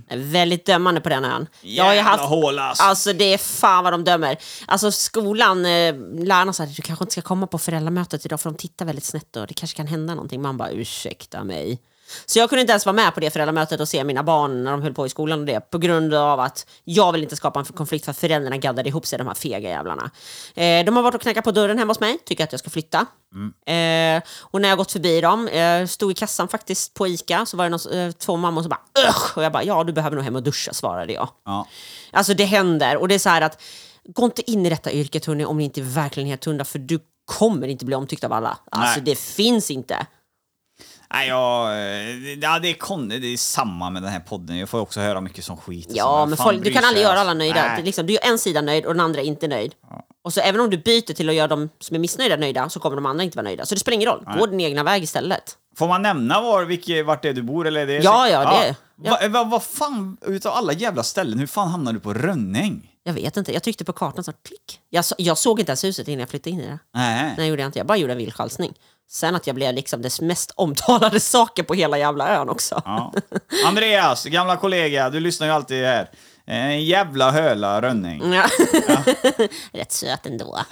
Är 0.08 0.18
väldigt 0.32 0.66
dömande 0.66 1.00
på 1.00 1.08
den 1.08 1.24
ön. 1.24 1.46
Jag 1.60 1.84
har 1.84 1.92
ju 1.92 1.96
Jävla 1.96 2.10
haft, 2.10 2.32
alltså. 2.32 2.84
alltså 2.84 3.12
det 3.12 3.34
är 3.34 3.38
fan 3.38 3.84
vad 3.84 3.92
de 3.92 4.04
dömer. 4.04 4.36
Alltså 4.66 4.92
skolan, 4.92 5.66
eh, 5.66 5.94
lärarna 6.18 6.52
sa 6.52 6.62
att 6.64 6.76
du 6.76 6.82
kanske 6.82 7.02
inte 7.04 7.12
ska 7.12 7.22
komma 7.22 7.46
på 7.46 7.58
föräldramötet 7.58 8.26
idag 8.26 8.40
för 8.40 8.50
de 8.50 8.56
tittar 8.56 8.86
väldigt 8.86 9.04
snett 9.04 9.36
och 9.36 9.46
det 9.46 9.54
kanske 9.54 9.76
kan 9.76 9.86
hända 9.86 10.14
någonting. 10.14 10.42
Man 10.42 10.56
bara 10.56 10.70
ursäkta 10.70 11.44
mig. 11.44 11.78
Så 12.26 12.38
jag 12.38 12.48
kunde 12.48 12.60
inte 12.60 12.70
ens 12.72 12.86
vara 12.86 12.96
med 12.96 13.14
på 13.14 13.20
det 13.20 13.30
föräldramötet 13.30 13.80
och 13.80 13.88
se 13.88 14.04
mina 14.04 14.22
barn 14.22 14.64
när 14.64 14.70
de 14.70 14.82
höll 14.82 14.94
på 14.94 15.06
i 15.06 15.08
skolan 15.08 15.40
och 15.40 15.46
det 15.46 15.70
på 15.70 15.78
grund 15.78 16.14
av 16.14 16.40
att 16.40 16.66
jag 16.84 17.12
vill 17.12 17.22
inte 17.22 17.36
skapa 17.36 17.60
en 17.60 17.64
konflikt 17.66 18.04
för 18.04 18.10
att 18.10 18.18
föräldrarna 18.18 18.56
gaddade 18.56 18.88
ihop 18.88 19.06
sig, 19.06 19.18
de 19.18 19.26
här 19.26 19.34
fega 19.34 19.68
jävlarna. 19.68 20.10
Eh, 20.54 20.84
de 20.84 20.96
har 20.96 21.02
varit 21.02 21.14
och 21.14 21.20
knackat 21.20 21.44
på 21.44 21.50
dörren 21.50 21.78
hemma 21.78 21.90
hos 21.90 22.00
mig, 22.00 22.18
tycker 22.24 22.44
att 22.44 22.52
jag 22.52 22.58
ska 22.58 22.70
flytta. 22.70 23.06
Eh, 23.66 24.22
och 24.40 24.60
när 24.60 24.68
jag 24.68 24.78
gått 24.78 24.92
förbi 24.92 25.20
dem, 25.20 25.48
eh, 25.48 25.86
stod 25.86 26.10
i 26.10 26.14
kassan 26.14 26.48
faktiskt 26.48 26.94
på 26.94 27.08
ICA, 27.08 27.46
så 27.46 27.56
var 27.56 27.64
det 27.64 27.70
någon, 27.70 27.92
eh, 27.92 28.12
två 28.12 28.36
mammor 28.36 28.62
som 28.62 28.68
bara 28.68 29.08
Ugh! 29.08 29.36
Och 29.36 29.44
jag 29.44 29.52
bara, 29.52 29.64
ja 29.64 29.84
du 29.84 29.92
behöver 29.92 30.16
nog 30.16 30.24
hem 30.24 30.36
och 30.36 30.42
duscha, 30.42 30.72
svarade 30.72 31.12
jag. 31.12 31.28
Ja. 31.44 31.66
Alltså 32.10 32.34
det 32.34 32.44
händer, 32.44 32.96
och 32.96 33.08
det 33.08 33.14
är 33.14 33.18
så 33.18 33.28
här 33.28 33.42
att 33.42 33.62
gå 34.04 34.24
inte 34.24 34.50
in 34.50 34.66
i 34.66 34.70
detta 34.70 34.92
yrket 34.92 35.26
hörni, 35.26 35.44
om 35.44 35.58
ni 35.58 35.64
inte 35.64 35.82
verkligen 35.82 36.26
är 36.26 36.30
helt 36.30 36.44
hundra, 36.44 36.64
för 36.64 36.78
du 36.78 37.00
kommer 37.24 37.68
inte 37.68 37.84
bli 37.84 37.94
omtyckt 37.94 38.24
av 38.24 38.32
alla. 38.32 38.58
Alltså 38.70 39.00
Nej. 39.00 39.04
det 39.04 39.18
finns 39.18 39.70
inte. 39.70 40.06
Nej, 41.12 41.28
jag, 41.28 41.72
eh, 41.72 42.38
ja, 42.40 42.58
det, 42.58 42.70
är 42.70 42.74
kon, 42.74 43.08
det 43.08 43.16
är 43.16 43.36
samma 43.36 43.90
med 43.90 44.02
den 44.02 44.12
här 44.12 44.20
podden. 44.20 44.58
Jag 44.58 44.68
får 44.68 44.80
också 44.80 45.00
höra 45.00 45.20
mycket 45.20 45.44
som 45.44 45.56
skit. 45.56 45.90
så. 45.90 45.96
Ja, 45.96 46.20
Vem 46.20 46.28
men 46.28 46.38
folk, 46.38 46.64
du 46.64 46.72
kan 46.72 46.84
aldrig 46.84 47.02
göra 47.02 47.12
alltså? 47.12 47.20
alla 47.30 47.34
nöjda. 47.34 47.62
Nej. 47.68 47.80
Är 47.80 47.84
liksom, 47.84 48.06
du 48.06 48.14
är 48.16 48.26
en 48.30 48.38
sida 48.38 48.60
nöjd 48.60 48.86
och 48.86 48.94
den 48.94 49.00
andra 49.00 49.20
inte 49.20 49.48
nöjd. 49.48 49.74
Och 50.24 50.32
så 50.32 50.40
även 50.40 50.60
om 50.60 50.70
du 50.70 50.78
byter 50.78 51.14
till 51.14 51.28
att 51.28 51.34
göra 51.34 51.48
de 51.48 51.68
som 51.80 51.94
är 51.96 52.00
missnöjda 52.00 52.36
nöjda 52.36 52.68
så 52.68 52.80
kommer 52.80 52.96
de 52.96 53.06
andra 53.06 53.24
inte 53.24 53.36
vara 53.36 53.44
nöjda. 53.44 53.66
Så 53.66 53.74
det 53.74 53.80
spelar 53.80 53.94
ingen 53.94 54.08
roll. 54.08 54.24
Gå 54.38 54.46
din 54.46 54.60
egna 54.60 54.82
väg 54.82 55.02
istället. 55.02 55.56
Får 55.76 55.88
man 55.88 56.02
nämna 56.02 56.40
var, 56.40 56.64
vilket, 56.64 57.06
vart 57.06 57.22
det 57.22 57.28
är 57.28 57.32
du 57.32 57.42
bor? 57.42 57.66
Eller 57.66 57.80
är 57.80 57.86
det 57.86 57.94
Ja, 57.98 58.28
ja, 58.28 58.44
det- 58.50 58.76
ja. 59.04 59.18
Vad 59.22 59.30
va, 59.30 59.44
vad 59.44 59.62
fan, 59.62 60.16
utav 60.26 60.52
alla 60.52 60.72
jävla 60.72 61.02
ställen, 61.02 61.38
hur 61.38 61.46
fan 61.46 61.68
hamnar 61.68 61.92
du 61.92 62.00
på 62.00 62.12
Rönning? 62.14 62.88
Jag 63.04 63.12
vet 63.12 63.36
inte, 63.36 63.52
jag 63.52 63.62
tryckte 63.62 63.84
på 63.84 63.92
kartan 63.92 64.24
så 64.24 64.32
klick. 64.32 64.80
Jag, 64.90 65.04
så- 65.04 65.14
jag 65.18 65.38
såg 65.38 65.60
inte 65.60 65.70
ens 65.70 65.84
huset 65.84 66.08
innan 66.08 66.20
jag 66.20 66.28
flyttade 66.28 66.50
in 66.50 66.60
i 66.60 66.66
det. 66.66 66.78
Nej. 66.94 67.34
Nej, 67.38 67.48
gjorde 67.48 67.62
jag 67.62 67.68
inte. 67.68 67.78
Jag 67.78 67.86
bara 67.86 67.98
gjorde 67.98 68.12
en 68.12 68.18
villchansning. 68.18 68.74
Sen 69.12 69.34
att 69.34 69.46
jag 69.46 69.56
blev 69.56 69.74
liksom 69.74 70.02
dess 70.02 70.20
mest 70.20 70.52
omtalade 70.56 71.20
saker 71.34 71.62
på 71.62 71.74
hela 71.74 71.98
jävla 71.98 72.36
ön 72.36 72.48
också. 72.48 72.82
Ja. 72.84 73.12
Andreas, 73.66 74.24
gamla 74.24 74.56
kollega, 74.56 75.10
du 75.10 75.20
lyssnar 75.20 75.46
ju 75.46 75.52
alltid 75.52 75.84
här. 75.84 76.10
En 76.46 76.84
jävla 76.84 77.30
höla 77.30 77.82
Rönning. 77.82 78.32
Ja. 78.32 78.44
Rätt 79.72 79.92
söt 79.92 80.26
ändå. 80.26 80.58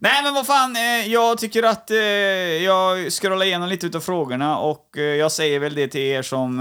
Nej 0.00 0.22
men 0.22 0.34
vad 0.34 0.46
fan, 0.46 0.76
eh, 0.76 1.06
jag 1.12 1.38
tycker 1.38 1.62
att 1.62 1.90
eh, 1.90 1.98
jag 1.98 3.12
scrollar 3.12 3.46
igenom 3.46 3.68
lite 3.68 3.86
utav 3.86 4.00
frågorna 4.00 4.58
och 4.58 4.98
eh, 4.98 5.02
jag 5.02 5.32
säger 5.32 5.60
väl 5.60 5.74
det 5.74 5.88
till 5.88 6.00
er 6.00 6.22
som 6.22 6.58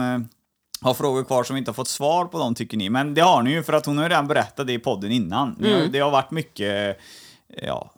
har 0.81 0.93
frågor 0.93 1.23
kvar 1.23 1.43
som 1.43 1.57
inte 1.57 1.71
har 1.71 1.73
fått 1.73 1.87
svar 1.87 2.25
på 2.25 2.37
dem 2.37 2.55
tycker 2.55 2.77
ni. 2.77 2.89
Men 2.89 3.13
det 3.13 3.21
har 3.21 3.41
ni 3.41 3.51
ju 3.51 3.63
för 3.63 3.73
att 3.73 3.85
hon 3.85 3.97
har 3.97 4.05
ju 4.05 4.09
redan 4.09 4.27
berättat 4.27 4.67
det 4.67 4.73
i 4.73 4.79
podden 4.79 5.11
innan. 5.11 5.57
Mm. 5.63 5.91
det 5.91 5.99
har 5.99 6.11
varit 6.11 6.31
mycket, 6.31 6.97
ja, 7.61 7.91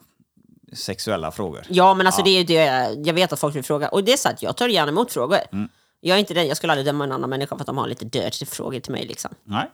sexuella 0.76 1.32
frågor. 1.32 1.66
Ja, 1.70 1.94
men 1.94 2.08
alltså 2.08 2.22
det 2.24 2.30
är 2.30 2.38
ju 2.38 2.44
det. 2.44 2.64
Jag 3.06 3.14
vet 3.14 3.34
att 3.34 3.40
folk 3.40 3.56
vill 3.56 3.64
fråga. 3.64 3.90
Och 3.90 4.04
det 4.04 4.14
är 4.14 4.18
så 4.18 4.30
att 4.30 4.42
jag 4.42 4.58
tar 4.58 4.68
gärna 4.68 4.92
emot 4.92 5.12
frågor. 5.12 5.40
Mm. 5.52 5.70
Jag 6.00 6.16
är 6.16 6.20
inte 6.20 6.34
den, 6.34 6.48
jag 6.48 6.58
skulle 6.58 6.74
aldrig 6.74 6.86
döma 6.86 7.04
en 7.04 7.12
annan 7.12 7.30
människa 7.30 7.56
för 7.56 7.62
att 7.62 7.68
de 7.68 7.78
har 7.78 7.88
lite 7.88 8.06
dirty 8.06 8.46
frågor 8.46 8.80
till 8.80 8.92
mig 8.92 9.06
liksom. 9.06 9.32
Nej. 9.44 9.72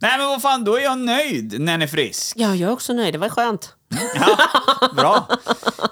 Nej 0.00 0.18
men 0.18 0.26
vad 0.28 0.42
fan, 0.42 0.64
då 0.64 0.76
är 0.76 0.80
jag 0.82 0.98
nöjd 0.98 1.60
när 1.60 1.78
ni 1.78 1.84
är 1.84 1.88
frisk. 1.88 2.36
Ja, 2.36 2.54
jag 2.54 2.68
är 2.68 2.72
också 2.72 2.92
nöjd. 2.92 3.14
Det 3.14 3.18
var 3.18 3.28
skönt. 3.28 3.74
Ja, 4.14 4.38
bra. 4.96 5.28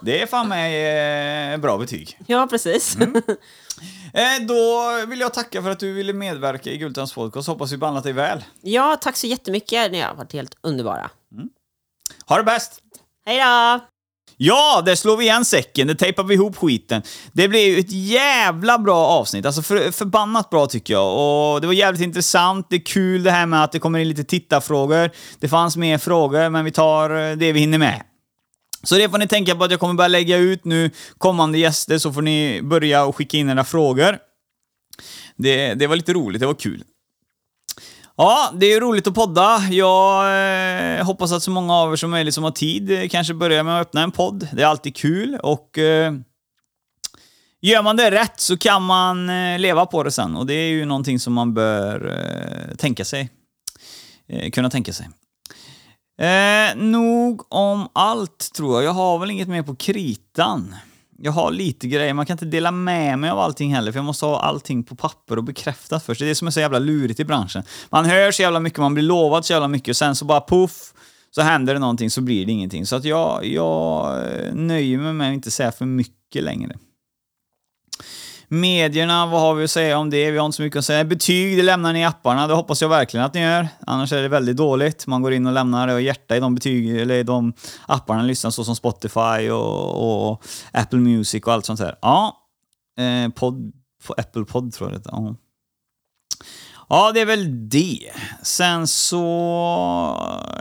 Det 0.03 0.22
är 0.22 0.26
fan 0.26 0.49
mig 0.49 1.53
eh, 1.53 1.59
bra 1.59 1.78
betyg. 1.78 2.18
Ja, 2.26 2.47
precis. 2.51 2.97
Mm. 2.97 3.22
Eh, 4.12 4.47
då 4.49 4.91
vill 5.07 5.20
jag 5.20 5.35
tacka 5.35 5.62
för 5.62 5.70
att 5.70 5.78
du 5.78 5.93
ville 5.93 6.12
medverka 6.12 6.70
i 6.70 6.76
Gultans 6.78 7.12
podcast. 7.14 7.49
Hoppas 7.49 7.72
vi 7.72 7.76
behandlat 7.76 8.05
dig 8.05 8.12
väl. 8.12 8.45
ja, 8.61 8.97
tack 9.01 9.16
så 9.16 9.26
jättemycket. 9.26 9.93
Ni 9.93 10.01
har 10.01 10.14
varit 10.14 10.33
helt 10.33 10.57
underbara. 10.61 11.11
Ha 12.26 12.37
det 12.37 12.43
bäst! 12.45 12.83
Hejdå! 13.31 13.85
Ja, 14.37 14.83
där 14.87 14.95
slår 14.95 15.16
vi 15.16 15.24
igen 15.24 15.45
säcken. 15.45 15.87
Där 15.87 15.95
tejpar 15.95 16.24
vi 16.24 16.35
ihop 16.35 16.57
skiten. 16.57 17.03
Det 17.33 17.49
blev 17.49 17.62
ju 17.62 17.78
ett 17.78 17.93
jävla 17.93 18.78
bra 18.78 19.07
avsnitt. 19.07 19.47
Alltså 19.47 19.62
för, 19.62 19.91
förbannat 19.91 20.51
bra 20.51 20.66
tycker 20.66 20.95
jag. 20.95 21.12
Och 21.55 21.61
det 21.61 21.66
var 21.66 21.74
jävligt 21.74 22.03
intressant. 22.03 22.66
Det 22.70 22.76
är 22.76 22.85
kul 22.85 23.22
det 23.22 23.31
här 23.31 23.47
med 23.47 23.64
att 23.64 23.72
det 23.72 23.78
kommer 23.78 23.99
in 23.99 24.09
lite 24.09 24.24
tittarfrågor. 24.24 25.11
Det 25.41 25.49
fanns 25.49 25.76
mer 25.76 25.99
frågor, 25.99 26.49
men 26.49 26.64
vi 26.64 26.70
tar 26.70 27.11
eh, 27.11 27.37
det 27.37 27.53
vi 27.53 27.61
hinner 27.61 27.78
med. 27.78 28.03
Så 28.83 28.95
det 28.95 29.09
får 29.09 29.18
ni 29.18 29.28
tänka 29.28 29.57
på 29.57 29.64
att 29.64 29.70
jag 29.70 29.81
kommer 29.81 29.95
börja 29.95 30.09
lägga 30.09 30.37
ut 30.37 30.64
nu 30.64 30.91
kommande 31.18 31.59
gäster, 31.59 31.99
så 31.99 32.12
får 32.12 32.22
ni 32.22 32.61
börja 32.62 33.05
och 33.05 33.16
skicka 33.16 33.37
in 33.37 33.51
era 33.51 33.64
frågor. 33.64 34.18
Det, 35.37 35.74
det 35.74 35.87
var 35.87 35.97
lite 35.97 36.12
roligt, 36.12 36.41
det 36.41 36.47
var 36.47 36.55
kul. 36.55 36.85
Ja, 38.23 38.51
det 38.55 38.66
är 38.66 38.71
ju 38.71 38.81
roligt 38.81 39.07
att 39.07 39.14
podda. 39.14 39.59
Jag 39.71 40.99
eh, 40.99 41.05
hoppas 41.05 41.33
att 41.33 41.43
så 41.43 41.51
många 41.51 41.75
av 41.75 41.93
er 41.93 41.97
som 41.97 42.11
möjligt 42.11 42.35
som 42.35 42.45
har 42.45 42.51
tid 42.51 42.91
eh, 42.91 43.09
kanske 43.09 43.35
börjar 43.35 43.62
med 43.62 43.81
att 43.81 43.87
öppna 43.87 44.03
en 44.03 44.11
podd. 44.11 44.49
Det 44.53 44.62
är 44.62 44.66
alltid 44.66 44.97
kul 44.97 45.39
och 45.43 45.79
eh, 45.79 46.14
gör 47.61 47.83
man 47.83 47.97
det 47.97 48.11
rätt 48.11 48.41
så 48.41 48.57
kan 48.57 48.83
man 48.83 49.31
eh, 49.31 49.59
leva 49.59 49.87
på 49.87 50.03
det 50.03 50.11
sen 50.11 50.37
och 50.37 50.47
det 50.47 50.55
är 50.55 50.68
ju 50.68 50.85
någonting 50.85 51.21
som 51.21 51.33
man 51.33 51.55
bör 51.55 52.07
eh, 52.09 52.77
tänka 52.77 53.05
sig. 53.05 53.31
Eh, 54.29 54.51
kunna 54.51 54.71
tänka 54.71 54.93
sig. 54.93 55.09
Eh, 56.21 56.77
nog 56.77 57.53
om 57.53 57.89
allt 57.93 58.53
tror 58.55 58.75
jag. 58.75 58.85
Jag 58.85 58.93
har 58.93 59.18
väl 59.18 59.31
inget 59.31 59.49
mer 59.49 59.62
på 59.62 59.77
kritan. 59.77 60.75
Jag 61.23 61.33
har 61.33 61.51
lite 61.51 61.89
grejer, 61.89 62.14
man 62.14 62.27
kan 62.27 62.35
inte 62.35 62.45
dela 62.45 62.71
med 62.71 63.18
mig 63.18 63.31
av 63.31 63.39
allting 63.39 63.75
heller, 63.75 63.93
för 63.93 63.99
jag 63.99 64.05
måste 64.05 64.27
ha 64.27 64.41
allting 64.41 64.85
på 64.85 64.97
papper 64.97 65.37
och 65.37 65.45
bekräftat 65.45 66.05
först. 66.05 66.18
Det 66.21 66.25
är 66.25 66.29
det 66.29 66.35
som 66.35 66.47
är 66.47 66.53
så 66.53 66.61
jävla 66.61 66.79
lurigt 66.79 67.21
i 67.21 67.25
branschen. 67.25 67.62
Man 67.91 68.05
hör 68.05 68.31
så 68.31 68.43
jävla 68.43 68.61
mycket, 68.61 68.79
man 68.79 68.95
blir 68.95 69.05
lovad 69.05 69.45
så 69.45 69.53
jävla 69.53 69.68
mycket, 69.68 69.89
och 69.89 69.97
sen 69.97 70.16
så 70.16 70.25
bara 70.25 70.41
poff 70.41 70.93
så 71.31 71.43
händer 71.43 71.75
det 71.75 71.81
någonting, 71.81 72.11
så 72.11 72.21
blir 72.21 72.47
det 72.47 72.53
ingenting. 72.53 72.87
Så 72.87 72.97
att 72.97 73.05
jag, 73.05 73.47
jag 73.47 74.18
eh, 74.18 74.55
nöjer 74.55 74.99
mig 74.99 75.12
med 75.12 75.29
att 75.29 75.35
inte 75.35 75.51
säga 75.51 75.73
för 75.73 75.87
mycket 75.87 76.43
längre. 76.43 76.77
Medierna, 78.53 79.27
vad 79.27 79.41
har 79.41 79.55
vi 79.55 79.65
att 79.65 79.71
säga 79.71 79.99
om 79.99 80.11
det? 80.11 80.31
Vi 80.31 80.39
har 80.39 80.47
inte 80.47 80.57
så 80.57 80.63
mycket 80.63 80.79
att 80.79 80.85
säga. 80.85 81.05
Betyg, 81.05 81.57
det 81.57 81.63
lämnar 81.63 81.93
ni 81.93 82.01
i 82.01 82.05
apparna. 82.05 82.47
Det 82.47 82.55
hoppas 82.55 82.83
jag 82.83 82.89
verkligen 82.89 83.27
att 83.27 83.35
ni 83.35 83.41
gör. 83.41 83.69
Annars 83.87 84.13
är 84.13 84.23
det 84.23 84.29
väldigt 84.29 84.57
dåligt. 84.57 85.07
Man 85.07 85.23
går 85.23 85.33
in 85.33 85.47
och 85.47 85.53
lämnar 85.53 85.87
det 85.87 85.95
och 85.95 86.01
hjärta 86.01 86.37
i 86.37 86.41
de 86.41 86.55
betyg, 86.55 86.97
eller 87.01 87.15
i 87.15 87.23
de 87.23 87.53
apparna 87.87 88.23
lyssnar, 88.23 88.51
så 88.51 88.65
som 88.65 88.77
Spotify 88.77 89.51
och, 89.51 90.31
och 90.31 90.45
Apple 90.73 90.99
Music 90.99 91.45
och 91.45 91.53
allt 91.53 91.67
sånt 91.67 91.81
där. 91.81 91.99
Ja, 92.03 92.37
eh, 92.99 93.33
podd, 93.33 93.73
på 94.07 94.13
Apple 94.13 94.45
Podd 94.45 94.73
tror 94.73 94.93
jag 94.93 95.03
det 95.03 95.11
ja. 95.13 95.35
ja, 96.89 97.13
det 97.13 97.21
är 97.21 97.27
väl 97.27 97.69
det. 97.69 98.11
Sen 98.43 98.87
så 98.87 99.17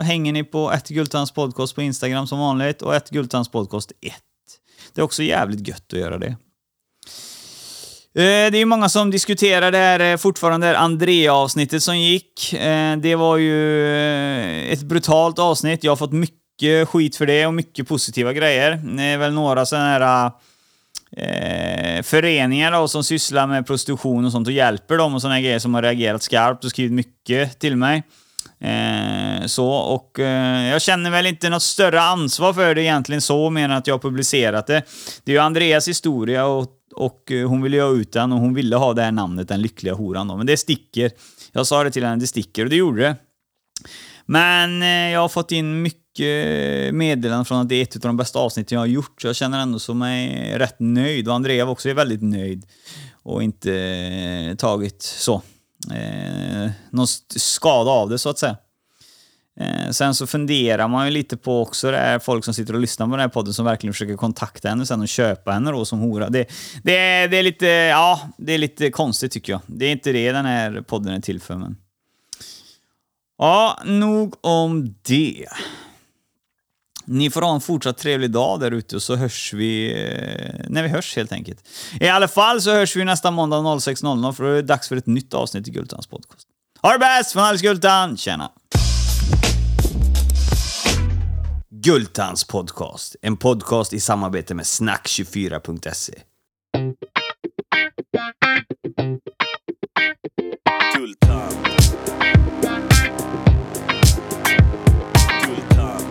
hänger 0.00 0.32
ni 0.32 0.44
på 0.44 0.72
ett 0.72 0.88
Gultans 0.88 1.32
podcast 1.32 1.74
på 1.74 1.82
Instagram 1.82 2.26
som 2.26 2.38
vanligt 2.38 2.82
och 2.82 2.94
ett 2.94 3.10
Gultans 3.10 3.48
podcast 3.48 3.92
1. 4.00 4.14
Det 4.94 5.00
är 5.00 5.04
också 5.04 5.22
jävligt 5.22 5.68
gött 5.68 5.92
att 5.92 5.98
göra 5.98 6.18
det. 6.18 6.36
Eh, 8.14 8.22
det 8.22 8.56
är 8.56 8.58
ju 8.58 8.64
många 8.64 8.88
som 8.88 9.10
diskuterar 9.10 9.72
det 9.72 9.78
här 9.78 10.00
eh, 10.00 10.16
fortfarande, 10.16 10.66
det 10.66 10.72
här 10.72 10.84
Andrea-avsnittet 10.84 11.82
som 11.82 11.98
gick. 11.98 12.52
Eh, 12.52 12.96
det 12.96 13.14
var 13.14 13.36
ju 13.36 14.72
ett 14.72 14.82
brutalt 14.82 15.38
avsnitt. 15.38 15.84
Jag 15.84 15.92
har 15.92 15.96
fått 15.96 16.12
mycket 16.12 16.88
skit 16.88 17.16
för 17.16 17.26
det 17.26 17.46
och 17.46 17.54
mycket 17.54 17.88
positiva 17.88 18.32
grejer. 18.32 18.80
Det 18.96 19.02
är 19.02 19.18
väl 19.18 19.32
några 19.32 19.66
sådana 19.66 19.86
här 19.86 20.30
eh, 21.16 22.02
föreningar 22.02 22.72
då, 22.72 22.88
som 22.88 23.04
sysslar 23.04 23.46
med 23.46 23.66
prostitution 23.66 24.24
och 24.24 24.32
sånt 24.32 24.46
och 24.46 24.52
hjälper 24.52 24.96
dem 24.96 25.14
och 25.14 25.20
sådana 25.20 25.40
grejer 25.40 25.58
som 25.58 25.74
har 25.74 25.82
reagerat 25.82 26.22
skarpt 26.22 26.64
och 26.64 26.70
skrivit 26.70 26.92
mycket 26.92 27.58
till 27.58 27.76
mig. 27.76 28.02
Eh, 28.60 29.46
så, 29.46 29.68
och 29.68 30.18
eh, 30.18 30.70
jag 30.72 30.82
känner 30.82 31.10
väl 31.10 31.26
inte 31.26 31.48
något 31.48 31.62
större 31.62 32.00
ansvar 32.00 32.52
för 32.52 32.74
det 32.74 32.82
egentligen 32.82 33.20
så, 33.20 33.50
mer 33.50 33.64
än 33.64 33.72
att 33.72 33.86
jag 33.86 33.94
har 33.94 33.98
publicerat 33.98 34.66
det. 34.66 34.82
Det 35.24 35.32
är 35.32 35.34
ju 35.34 35.42
Andreas 35.42 35.88
historia 35.88 36.46
och, 36.46 36.76
och 36.94 37.32
eh, 37.32 37.48
hon 37.48 37.62
ville 37.62 37.76
ju 37.76 37.82
ha 37.82 37.90
ut 37.90 38.12
den 38.12 38.32
och 38.32 38.40
hon 38.40 38.54
ville 38.54 38.76
ha 38.76 38.94
det 38.94 39.02
här 39.02 39.12
namnet, 39.12 39.48
den 39.48 39.62
lyckliga 39.62 39.94
horan 39.94 40.28
då. 40.28 40.36
Men 40.36 40.46
det 40.46 40.56
sticker. 40.56 41.10
Jag 41.52 41.66
sa 41.66 41.84
det 41.84 41.90
till 41.90 42.04
henne, 42.04 42.16
det 42.16 42.26
sticker 42.26 42.64
och 42.64 42.70
det 42.70 42.76
gjorde 42.76 43.02
det. 43.02 43.16
Men 44.26 44.82
eh, 44.82 45.12
jag 45.12 45.20
har 45.20 45.28
fått 45.28 45.52
in 45.52 45.82
mycket 45.82 46.00
meddelanden 46.94 47.44
från 47.44 47.58
att 47.60 47.68
det 47.68 47.74
är 47.74 47.82
ett 47.82 47.96
av 47.96 48.00
de 48.00 48.16
bästa 48.16 48.38
avsnitten 48.38 48.76
jag 48.76 48.82
har 48.82 48.86
gjort, 48.86 49.22
så 49.22 49.26
jag 49.26 49.36
känner 49.36 49.60
ändå 49.60 49.78
som 49.78 49.98
mig 49.98 50.58
rätt 50.58 50.76
nöjd. 50.78 51.28
Och 51.28 51.34
Andrea 51.34 51.68
också 51.68 51.88
är 51.88 51.94
väldigt 51.94 52.22
nöjd 52.22 52.66
och 53.22 53.42
inte 53.42 53.74
eh, 53.74 54.56
tagit 54.56 55.02
så 55.02 55.42
eh, 55.92 56.70
någon 56.90 57.06
skada 57.36 57.90
av 57.90 58.10
det 58.10 58.18
så 58.18 58.28
att 58.28 58.38
säga. 58.38 58.56
Eh, 59.60 59.90
sen 59.90 60.14
så 60.14 60.26
funderar 60.26 60.88
man 60.88 61.06
ju 61.06 61.10
lite 61.10 61.36
på 61.36 61.62
också 61.62 61.90
det 61.90 61.96
är 61.96 62.18
folk 62.18 62.44
som 62.44 62.54
sitter 62.54 62.74
och 62.74 62.80
lyssnar 62.80 63.06
på 63.06 63.10
den 63.10 63.20
här 63.20 63.28
podden 63.28 63.54
som 63.54 63.64
verkligen 63.64 63.94
försöker 63.94 64.16
kontakta 64.16 64.68
henne 64.68 64.86
sen 64.86 65.00
och 65.00 65.08
köpa 65.08 65.52
henne 65.52 65.70
då 65.70 65.84
som 65.84 65.98
hora. 65.98 66.28
Det, 66.28 66.46
det, 66.82 66.96
är, 66.96 67.28
det 67.28 67.36
är 67.36 67.42
lite, 67.42 67.66
ja, 67.66 68.20
det 68.38 68.52
är 68.52 68.58
lite 68.58 68.90
konstigt 68.90 69.32
tycker 69.32 69.52
jag. 69.52 69.60
Det 69.66 69.86
är 69.86 69.92
inte 69.92 70.12
det 70.12 70.32
den 70.32 70.46
här 70.46 70.80
podden 70.80 71.14
är 71.14 71.20
till 71.20 71.40
för. 71.40 71.56
Men... 71.56 71.76
Ja, 73.38 73.78
nog 73.84 74.34
om 74.40 74.94
det. 75.02 75.46
Ni 77.04 77.30
får 77.30 77.42
ha 77.42 77.54
en 77.54 77.60
fortsatt 77.60 77.98
trevlig 77.98 78.30
dag 78.30 78.60
där 78.60 78.70
ute 78.70 78.96
och 78.96 79.02
så 79.02 79.16
hörs 79.16 79.52
vi 79.52 79.92
eh, 79.92 80.64
när 80.68 80.82
vi 80.82 80.88
hörs 80.88 81.16
helt 81.16 81.32
enkelt. 81.32 81.68
I 82.00 82.08
alla 82.08 82.28
fall 82.28 82.62
så 82.62 82.70
hörs 82.70 82.96
vi 82.96 83.04
nästa 83.04 83.30
måndag 83.30 83.56
06.00 83.56 84.32
för 84.32 84.44
då 84.44 84.50
är 84.50 84.54
det 84.54 84.62
dags 84.62 84.88
för 84.88 84.96
ett 84.96 85.06
nytt 85.06 85.34
avsnitt 85.34 85.68
i 85.68 85.70
Gultans 85.70 86.06
podcast. 86.06 86.46
Ha 86.82 86.92
det 86.92 86.98
bäst 86.98 87.32
från 87.32 87.42
Alice 87.42 87.64
Gultan! 87.64 88.16
Tjena! 88.16 88.50
Gultans 91.82 92.44
podcast, 92.44 93.16
en 93.22 93.36
podcast 93.36 93.92
i 93.92 94.00
samarbete 94.00 94.54
med 94.54 94.64
snack24.se. 94.64 96.12
Gultan. 100.96 101.52
Gultan. 105.46 106.02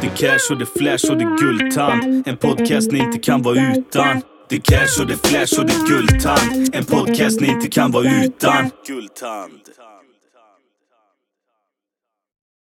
Det 0.00 0.06
är 0.06 0.16
cash 0.16 0.52
och 0.52 0.58
det 0.58 0.64
är 0.64 0.78
flash 0.78 1.10
och 1.12 1.18
det 1.18 1.24
är 1.24 1.38
Gultan. 1.38 2.22
En 2.26 2.36
podcast 2.36 2.92
ni 2.92 2.98
inte 2.98 3.18
kan 3.18 3.42
vara 3.42 3.76
utan. 3.76 4.22
Det 4.48 4.56
är 4.56 4.60
cash 4.60 5.00
och 5.00 5.06
det 5.06 5.12
är 5.12 5.28
flash 5.28 5.60
och 5.60 5.66
det 5.66 5.72
är 5.72 5.86
Gultan. 5.86 6.66
En 6.72 6.84
podcast 6.84 7.40
ni 7.40 7.48
inte 7.48 7.68
kan 7.68 7.90
vara 7.90 8.24
utan. 8.24 8.70
Gultand. 8.86 9.60